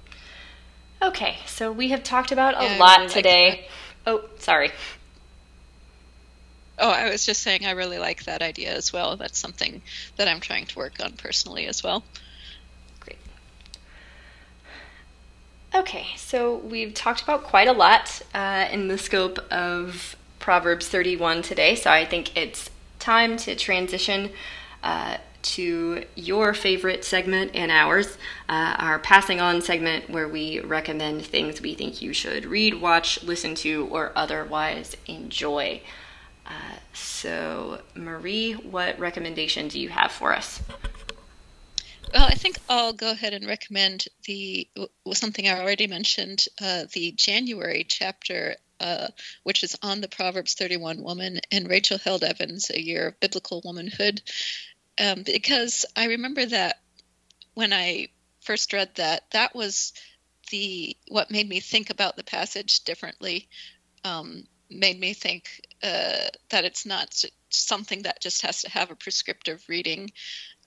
Okay, 1.03 1.39
so 1.47 1.71
we 1.73 1.89
have 1.89 2.03
talked 2.03 2.33
about 2.33 2.55
a 2.61 2.65
Yeah, 2.65 2.79
lot 2.79 3.01
really 3.01 3.11
like 3.11 3.11
today. 3.13 3.69
oh, 4.07 4.25
sorry. 4.39 4.71
Oh, 6.79 6.91
I 6.91 7.09
was 7.11 7.25
just 7.27 7.43
saying 7.43 7.67
I 7.67 7.73
really 7.73 7.99
like 7.99 8.25
that 8.25 8.43
idea 8.43 8.73
as 8.75 8.93
well. 8.93 9.17
That's 9.17 9.39
something 9.39 9.83
that 10.17 10.29
I'm 10.29 10.41
trying 10.41 10.67
to 10.67 10.79
work 10.79 10.95
on 11.01 11.13
personally 11.13 11.67
as 11.67 11.83
well. 11.83 12.05
Great. 13.01 13.19
Okay, 15.75 16.07
so 16.17 16.57
we've 16.57 16.95
talked 16.95 17.23
about 17.23 17.43
quite 17.45 17.67
a 17.69 17.73
lot 17.73 18.23
uh, 18.33 18.69
in 18.71 18.87
the 18.89 18.97
scope 18.99 19.39
of 19.53 20.17
Proverbs 20.45 20.87
31 20.89 21.41
today, 21.41 21.75
so 21.75 21.91
I 21.91 22.05
think 22.05 22.37
it's 22.37 22.69
time 22.99 23.39
to 23.39 23.57
transition 23.57 24.29
uh, 24.83 25.17
to 25.41 26.05
your 26.17 26.53
favorite 26.53 27.03
segment 27.03 27.53
and 27.55 27.73
ours, 27.73 28.19
uh, 28.47 28.77
our 28.79 28.99
passing 28.99 29.41
on 29.41 29.63
segment 29.63 30.11
where 30.11 30.29
we 30.29 30.61
recommend 30.61 31.25
things 31.25 31.63
we 31.63 31.73
think 31.73 32.03
you 32.03 32.13
should 32.13 32.45
read, 32.45 32.79
watch, 32.79 33.23
listen 33.23 33.55
to, 33.55 33.89
or 33.91 34.13
otherwise 34.15 34.95
enjoy. 35.07 35.81
Uh, 36.45 36.77
so, 36.93 37.81
Marie, 37.95 38.53
what 38.53 38.99
recommendation 38.99 39.69
do 39.69 39.81
you 39.81 39.89
have 39.89 40.13
for 40.13 40.35
us? 40.35 40.61
Well, 42.13 42.27
I 42.27 42.35
think 42.35 42.59
I'll 42.69 42.93
go 42.93 43.13
ahead 43.13 43.33
and 43.33 43.47
recommend 43.47 44.05
the 44.27 44.69
something 45.15 45.49
I 45.49 45.59
already 45.59 45.87
mentioned, 45.87 46.45
uh, 46.61 46.85
the 46.93 47.13
January 47.13 47.87
chapter, 47.89 48.57
uh, 48.85 49.09
which 49.45 49.65
is 49.65 49.79
on 49.83 50.03
the 50.03 50.09
Proverbs 50.09 50.53
31 50.53 51.03
woman 51.03 51.41
and 51.51 51.71
Rachel 51.71 51.97
Held 51.97 52.23
Evans, 52.23 52.69
A 52.69 52.79
Year 52.79 53.09
of 53.09 53.21
Biblical 53.21 53.63
Womanhood, 53.65 54.21
um, 55.01 55.23
because 55.23 55.87
I 55.97 56.09
remember 56.09 56.45
that 56.45 56.81
when 57.55 57.73
I 57.73 58.09
first 58.43 58.75
read 58.75 58.95
that, 58.97 59.23
that 59.31 59.55
was 59.55 59.95
the 60.51 60.95
what 61.09 61.31
made 61.31 61.49
me 61.49 61.61
think 61.61 61.89
about 61.89 62.17
the 62.17 62.25
passage 62.25 62.85
differently. 62.85 63.49
Um, 64.05 64.45
made 64.69 65.01
me 65.01 65.15
think 65.15 65.63
uh, 65.83 66.29
that 66.51 66.65
it's 66.67 66.85
not 66.85 67.25
something 67.49 68.03
that 68.03 68.21
just 68.21 68.43
has 68.43 68.63
to 68.63 68.71
have 68.71 68.91
a 68.91 68.97
prescriptive 68.97 69.65
reading 69.67 70.11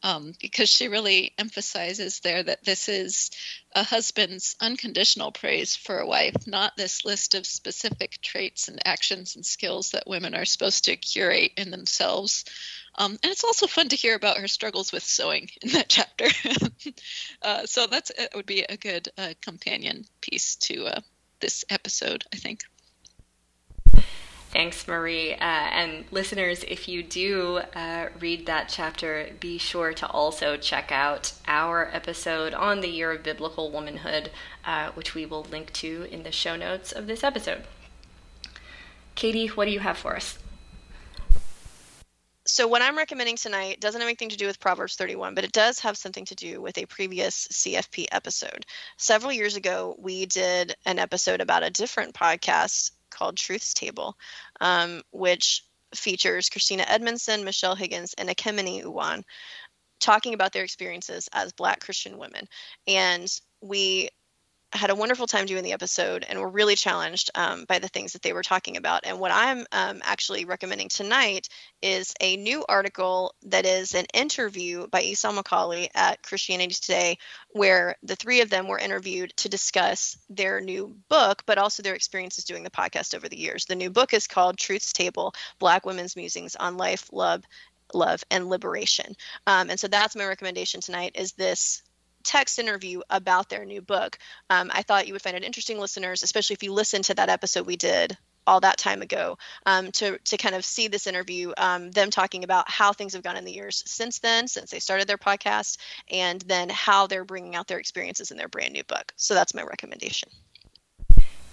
um, 0.03 0.33
because 0.39 0.69
she 0.69 0.87
really 0.87 1.33
emphasizes 1.37 2.19
there 2.19 2.43
that 2.43 2.63
this 2.63 2.89
is 2.89 3.31
a 3.73 3.83
husband's 3.83 4.55
unconditional 4.59 5.31
praise 5.31 5.75
for 5.75 5.99
a 5.99 6.07
wife, 6.07 6.35
not 6.45 6.77
this 6.77 7.05
list 7.05 7.35
of 7.35 7.45
specific 7.45 8.19
traits 8.21 8.67
and 8.67 8.79
actions 8.85 9.35
and 9.35 9.45
skills 9.45 9.91
that 9.91 10.07
women 10.07 10.35
are 10.35 10.45
supposed 10.45 10.85
to 10.85 10.95
curate 10.95 11.51
in 11.57 11.71
themselves. 11.71 12.45
Um, 12.97 13.11
and 13.23 13.31
it's 13.31 13.43
also 13.43 13.67
fun 13.67 13.89
to 13.89 13.95
hear 13.95 14.15
about 14.15 14.37
her 14.37 14.47
struggles 14.47 14.91
with 14.91 15.03
sewing 15.03 15.49
in 15.61 15.71
that 15.71 15.89
chapter. 15.89 16.27
uh, 17.41 17.65
so 17.65 17.87
that's 17.87 18.09
it 18.11 18.31
would 18.35 18.45
be 18.45 18.63
a 18.63 18.77
good 18.77 19.09
uh, 19.17 19.33
companion 19.41 20.05
piece 20.21 20.55
to 20.55 20.85
uh, 20.85 21.01
this 21.39 21.65
episode, 21.69 22.23
I 22.33 22.37
think. 22.37 22.61
Thanks, 24.57 24.87
Marie. 24.87 25.33
Uh, 25.33 25.37
and 25.37 26.05
listeners, 26.09 26.63
if 26.67 26.87
you 26.87 27.03
do 27.03 27.57
uh, 27.75 28.09
read 28.19 28.47
that 28.47 28.69
chapter, 28.69 29.29
be 29.39 29.59
sure 29.59 29.93
to 29.93 30.07
also 30.07 30.57
check 30.57 30.91
out 30.91 31.31
our 31.47 31.87
episode 31.93 32.55
on 32.55 32.81
the 32.81 32.87
year 32.87 33.11
of 33.11 33.21
biblical 33.21 33.69
womanhood, 33.69 34.31
uh, 34.65 34.89
which 34.95 35.13
we 35.13 35.27
will 35.27 35.43
link 35.43 35.71
to 35.73 36.07
in 36.09 36.23
the 36.23 36.31
show 36.31 36.55
notes 36.55 36.91
of 36.91 37.05
this 37.05 37.23
episode. 37.23 37.65
Katie, 39.13 39.45
what 39.45 39.65
do 39.65 39.71
you 39.71 39.79
have 39.81 39.99
for 39.99 40.15
us? 40.15 40.39
so 42.47 42.67
what 42.67 42.81
I'm 42.81 42.97
recommending 42.97 43.35
tonight 43.35 43.79
doesn't 43.81 44.01
have 44.01 44.07
anything 44.07 44.29
to 44.29 44.37
do 44.37 44.47
with 44.47 44.59
Proverbs 44.59 44.95
31, 44.95 45.35
but 45.35 45.43
it 45.43 45.51
does 45.51 45.79
have 45.81 45.97
something 45.97 46.25
to 46.25 46.35
do 46.35 46.61
with 46.61 46.77
a 46.79 46.85
previous 46.87 47.47
CFP 47.49 48.07
episode. 48.11 48.65
Several 48.97 49.31
years 49.31 49.55
ago, 49.55 49.95
we 49.99 50.25
did 50.25 50.75
an 50.85 50.97
episode 50.97 51.41
about 51.41 51.61
a 51.61 51.69
different 51.69 52.15
podcast 52.15 52.91
called 53.09 53.37
Truth's 53.37 53.73
Table, 53.73 54.15
um, 54.61 55.01
which 55.11 55.63
features 55.95 56.49
Christina 56.49 56.85
Edmondson, 56.87 57.43
Michelle 57.43 57.75
Higgins, 57.75 58.13
and 58.17 58.29
Ekemini 58.29 58.83
Uwan 58.83 59.23
talking 59.99 60.33
about 60.33 60.53
their 60.53 60.63
experiences 60.63 61.27
as 61.33 61.53
Black 61.53 61.79
Christian 61.79 62.17
women. 62.17 62.47
And 62.85 63.27
we 63.61 64.09
had 64.73 64.89
a 64.89 64.95
wonderful 64.95 65.27
time 65.27 65.45
doing 65.45 65.63
the 65.63 65.71
episode 65.71 66.25
and 66.27 66.39
were 66.39 66.49
really 66.49 66.75
challenged 66.75 67.31
um, 67.35 67.65
by 67.67 67.79
the 67.79 67.87
things 67.87 68.13
that 68.13 68.21
they 68.21 68.33
were 68.33 68.43
talking 68.43 68.75
about. 68.75 69.05
And 69.05 69.19
what 69.19 69.31
I'm 69.31 69.65
um, 69.71 70.01
actually 70.03 70.45
recommending 70.45 70.89
tonight 70.89 71.47
is 71.81 72.13
a 72.19 72.35
new 72.35 72.65
article 72.67 73.33
that 73.43 73.65
is 73.65 73.95
an 73.95 74.05
interview 74.13 74.87
by 74.87 75.01
Esau 75.01 75.31
McCaulley 75.31 75.87
at 75.95 76.21
Christianity 76.21 76.73
Today, 76.73 77.17
where 77.51 77.95
the 78.03 78.17
three 78.17 78.41
of 78.41 78.49
them 78.49 78.67
were 78.67 78.77
interviewed 78.77 79.33
to 79.37 79.49
discuss 79.49 80.17
their 80.29 80.59
new 80.59 80.95
book, 81.07 81.43
but 81.45 81.57
also 81.57 81.81
their 81.81 81.95
experiences 81.95 82.43
doing 82.43 82.63
the 82.63 82.69
podcast 82.69 83.15
over 83.15 83.29
the 83.29 83.39
years. 83.39 83.65
The 83.65 83.75
new 83.75 83.89
book 83.89 84.13
is 84.13 84.27
called 84.27 84.57
Truth's 84.57 84.91
Table 84.91 85.33
Black 85.59 85.85
Women's 85.85 86.15
Musings 86.15 86.57
on 86.57 86.75
Life, 86.75 87.09
Love, 87.13 87.43
love, 87.93 88.23
and 88.29 88.49
liberation. 88.49 89.15
Um, 89.45 89.69
and 89.69 89.79
so 89.79 89.87
that's 89.87 90.15
my 90.15 90.25
recommendation 90.25 90.81
tonight 90.81 91.13
is 91.15 91.33
this 91.33 91.83
text 92.27 92.59
interview 92.59 93.01
about 93.09 93.49
their 93.49 93.65
new 93.65 93.81
book. 93.81 94.19
Um, 94.49 94.69
I 94.73 94.83
thought 94.83 95.07
you 95.07 95.13
would 95.13 95.21
find 95.21 95.37
it 95.37 95.43
interesting, 95.43 95.79
listeners, 95.79 96.23
especially 96.23 96.55
if 96.55 96.63
you 96.63 96.73
listen 96.73 97.01
to 97.03 97.15
that 97.15 97.29
episode 97.29 97.65
we 97.65 97.77
did 97.77 98.17
all 98.45 98.59
that 98.61 98.77
time 98.77 99.01
ago, 99.01 99.37
um, 99.65 99.91
to 99.91 100.17
to 100.19 100.37
kind 100.37 100.55
of 100.55 100.63
see 100.63 100.87
this 100.87 101.07
interview, 101.07 101.51
um, 101.57 101.91
them 101.91 102.09
talking 102.09 102.43
about 102.43 102.69
how 102.69 102.93
things 102.93 103.13
have 103.13 103.23
gone 103.23 103.35
in 103.37 103.45
the 103.45 103.51
years 103.51 103.83
since 103.85 104.19
then, 104.19 104.47
since 104.47 104.71
they 104.71 104.79
started 104.79 105.07
their 105.07 105.17
podcast, 105.17 105.77
and 106.09 106.41
then 106.41 106.69
how 106.69 107.07
they're 107.07 107.25
bringing 107.25 107.55
out 107.55 107.67
their 107.67 107.79
experiences 107.79 108.31
in 108.31 108.37
their 108.37 108.47
brand 108.47 108.73
new 108.73 108.83
book. 108.83 109.13
So 109.17 109.33
that's 109.33 109.53
my 109.53 109.63
recommendation. 109.63 110.29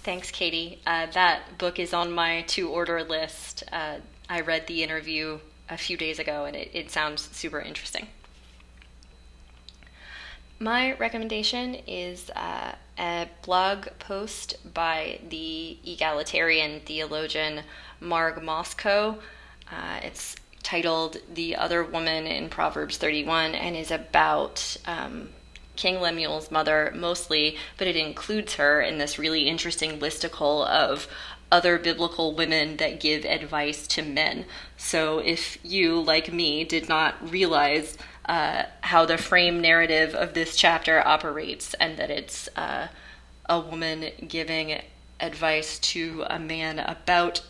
Thanks, 0.03 0.29
Katie. 0.29 0.81
Uh, 0.85 1.07
that 1.13 1.57
book 1.57 1.79
is 1.79 1.93
on 1.93 2.11
my 2.11 2.43
to 2.49 2.69
order 2.69 3.03
list. 3.03 3.63
Uh, 3.71 3.97
I 4.29 4.41
read 4.41 4.67
the 4.67 4.83
interview 4.83 5.39
a 5.67 5.77
few 5.77 5.97
days 5.97 6.19
ago 6.19 6.45
and 6.45 6.55
it, 6.55 6.69
it 6.73 6.91
sounds 6.91 7.23
super 7.31 7.59
interesting. 7.59 8.07
My 10.59 10.93
recommendation 10.93 11.75
is 11.85 12.29
uh, 12.29 12.75
a 12.97 13.27
blog 13.43 13.87
post 13.99 14.55
by 14.73 15.19
the 15.29 15.77
egalitarian 15.85 16.79
theologian 16.79 17.63
Marg 17.99 18.35
Mowczko. 18.35 19.17
Uh, 19.69 19.99
it's 20.01 20.37
titled 20.63 21.17
The 21.33 21.57
Other 21.57 21.83
Woman 21.83 22.25
in 22.25 22.49
Proverbs 22.49 22.97
31 22.97 23.53
and 23.53 23.75
is 23.75 23.91
about 23.91 24.77
um, 24.85 25.29
King 25.75 25.99
Lemuel's 25.99 26.49
mother 26.49 26.93
mostly, 26.95 27.57
but 27.77 27.87
it 27.87 27.97
includes 27.97 28.55
her 28.55 28.81
in 28.81 28.97
this 28.97 29.19
really 29.19 29.49
interesting 29.49 29.99
listicle 29.99 30.65
of 30.65 31.09
other 31.51 31.77
biblical 31.77 32.33
women 32.33 32.77
that 32.77 32.99
give 33.01 33.25
advice 33.25 33.87
to 33.87 34.01
men. 34.01 34.45
So 34.77 35.19
if 35.19 35.57
you, 35.63 35.99
like 36.01 36.31
me, 36.31 36.63
did 36.63 36.87
not 36.87 37.15
realize 37.29 37.97
uh, 38.25 38.63
how 38.81 39.05
the 39.05 39.17
frame 39.17 39.61
narrative 39.61 40.13
of 40.15 40.33
this 40.33 40.55
chapter 40.55 41.05
operates 41.05 41.73
and 41.75 41.97
that 41.97 42.09
it's 42.09 42.49
uh, 42.55 42.87
a 43.47 43.59
woman 43.59 44.11
giving 44.27 44.81
advice 45.19 45.79
to 45.79 46.23
a 46.29 46.39
man 46.39 46.79
about 46.79 47.41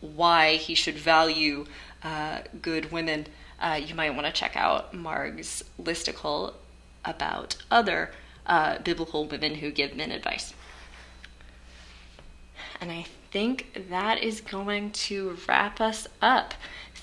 why 0.00 0.56
he 0.56 0.74
should 0.74 0.96
value 0.96 1.66
uh, 2.02 2.40
good 2.60 2.92
women, 2.92 3.26
uh, 3.60 3.80
you 3.82 3.94
might 3.94 4.10
want 4.10 4.26
to 4.26 4.32
check 4.32 4.56
out 4.56 4.92
Marg's 4.92 5.64
listicle 5.80 6.54
about 7.04 7.56
other 7.70 8.10
uh, 8.46 8.78
biblical 8.78 9.26
women 9.26 9.56
who 9.56 9.70
give 9.70 9.96
men 9.96 10.10
advice. 10.10 10.54
And 12.80 12.90
I 12.90 13.06
think 13.30 13.86
that 13.88 14.22
is 14.22 14.40
going 14.40 14.90
to 14.92 15.38
wrap 15.48 15.80
us 15.80 16.06
up. 16.20 16.54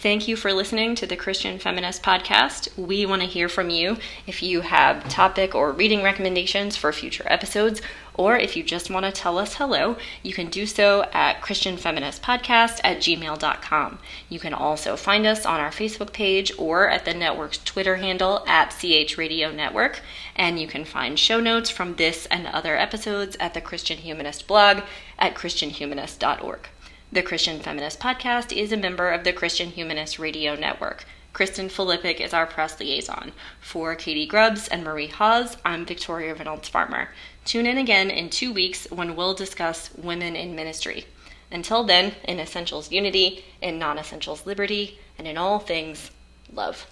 Thank 0.01 0.27
you 0.27 0.35
for 0.35 0.51
listening 0.51 0.95
to 0.95 1.05
the 1.05 1.15
Christian 1.15 1.59
Feminist 1.59 2.01
Podcast. 2.01 2.75
We 2.75 3.05
want 3.05 3.21
to 3.21 3.27
hear 3.27 3.47
from 3.47 3.69
you 3.69 3.97
if 4.25 4.41
you 4.41 4.61
have 4.61 5.07
topic 5.09 5.53
or 5.53 5.71
reading 5.71 6.01
recommendations 6.01 6.75
for 6.75 6.91
future 6.91 7.23
episodes, 7.27 7.83
or 8.15 8.35
if 8.35 8.57
you 8.57 8.63
just 8.63 8.89
want 8.89 9.05
to 9.05 9.11
tell 9.11 9.37
us 9.37 9.57
hello, 9.57 9.97
you 10.23 10.33
can 10.33 10.49
do 10.49 10.65
so 10.65 11.03
at 11.13 11.41
ChristianFeministPodcast 11.41 12.79
at 12.83 12.97
gmail.com. 12.97 13.99
You 14.27 14.39
can 14.39 14.55
also 14.55 14.95
find 14.95 15.27
us 15.27 15.45
on 15.45 15.59
our 15.59 15.69
Facebook 15.69 16.13
page 16.13 16.51
or 16.57 16.89
at 16.89 17.05
the 17.05 17.13
network's 17.13 17.59
Twitter 17.59 17.97
handle 17.97 18.43
at 18.47 18.71
CH 18.71 19.19
Radio 19.19 19.51
Network. 19.51 19.99
And 20.35 20.59
you 20.59 20.65
can 20.65 20.83
find 20.83 21.19
show 21.19 21.39
notes 21.39 21.69
from 21.69 21.97
this 21.97 22.25
and 22.25 22.47
other 22.47 22.75
episodes 22.75 23.37
at 23.39 23.53
the 23.53 23.61
Christian 23.61 23.99
Humanist 23.99 24.47
blog 24.47 24.81
at 25.19 25.35
ChristianHumanist.org. 25.35 26.69
The 27.13 27.21
Christian 27.21 27.59
Feminist 27.59 27.99
Podcast 27.99 28.55
is 28.55 28.71
a 28.71 28.77
member 28.77 29.09
of 29.09 29.25
the 29.25 29.33
Christian 29.33 29.71
Humanist 29.71 30.17
Radio 30.17 30.55
Network. 30.55 31.03
Kristen 31.33 31.67
Filippic 31.67 32.21
is 32.21 32.33
our 32.33 32.45
press 32.45 32.79
liaison. 32.79 33.33
For 33.59 33.95
Katie 33.95 34.25
Grubbs 34.25 34.69
and 34.69 34.81
Marie 34.81 35.07
Hawes, 35.07 35.57
I'm 35.65 35.85
Victoria 35.85 36.33
Reynolds 36.33 36.69
Farmer. 36.69 37.09
Tune 37.43 37.65
in 37.65 37.77
again 37.77 38.09
in 38.09 38.29
two 38.29 38.53
weeks 38.53 38.89
when 38.91 39.17
we'll 39.17 39.33
discuss 39.33 39.93
women 39.93 40.37
in 40.37 40.55
ministry. 40.55 41.03
Until 41.51 41.83
then, 41.83 42.13
in 42.23 42.39
essentials 42.39 42.93
unity, 42.93 43.43
in 43.61 43.77
non 43.77 43.99
essentials 43.99 44.45
liberty, 44.45 44.97
and 45.17 45.27
in 45.27 45.37
all 45.37 45.59
things, 45.59 46.11
love. 46.53 46.87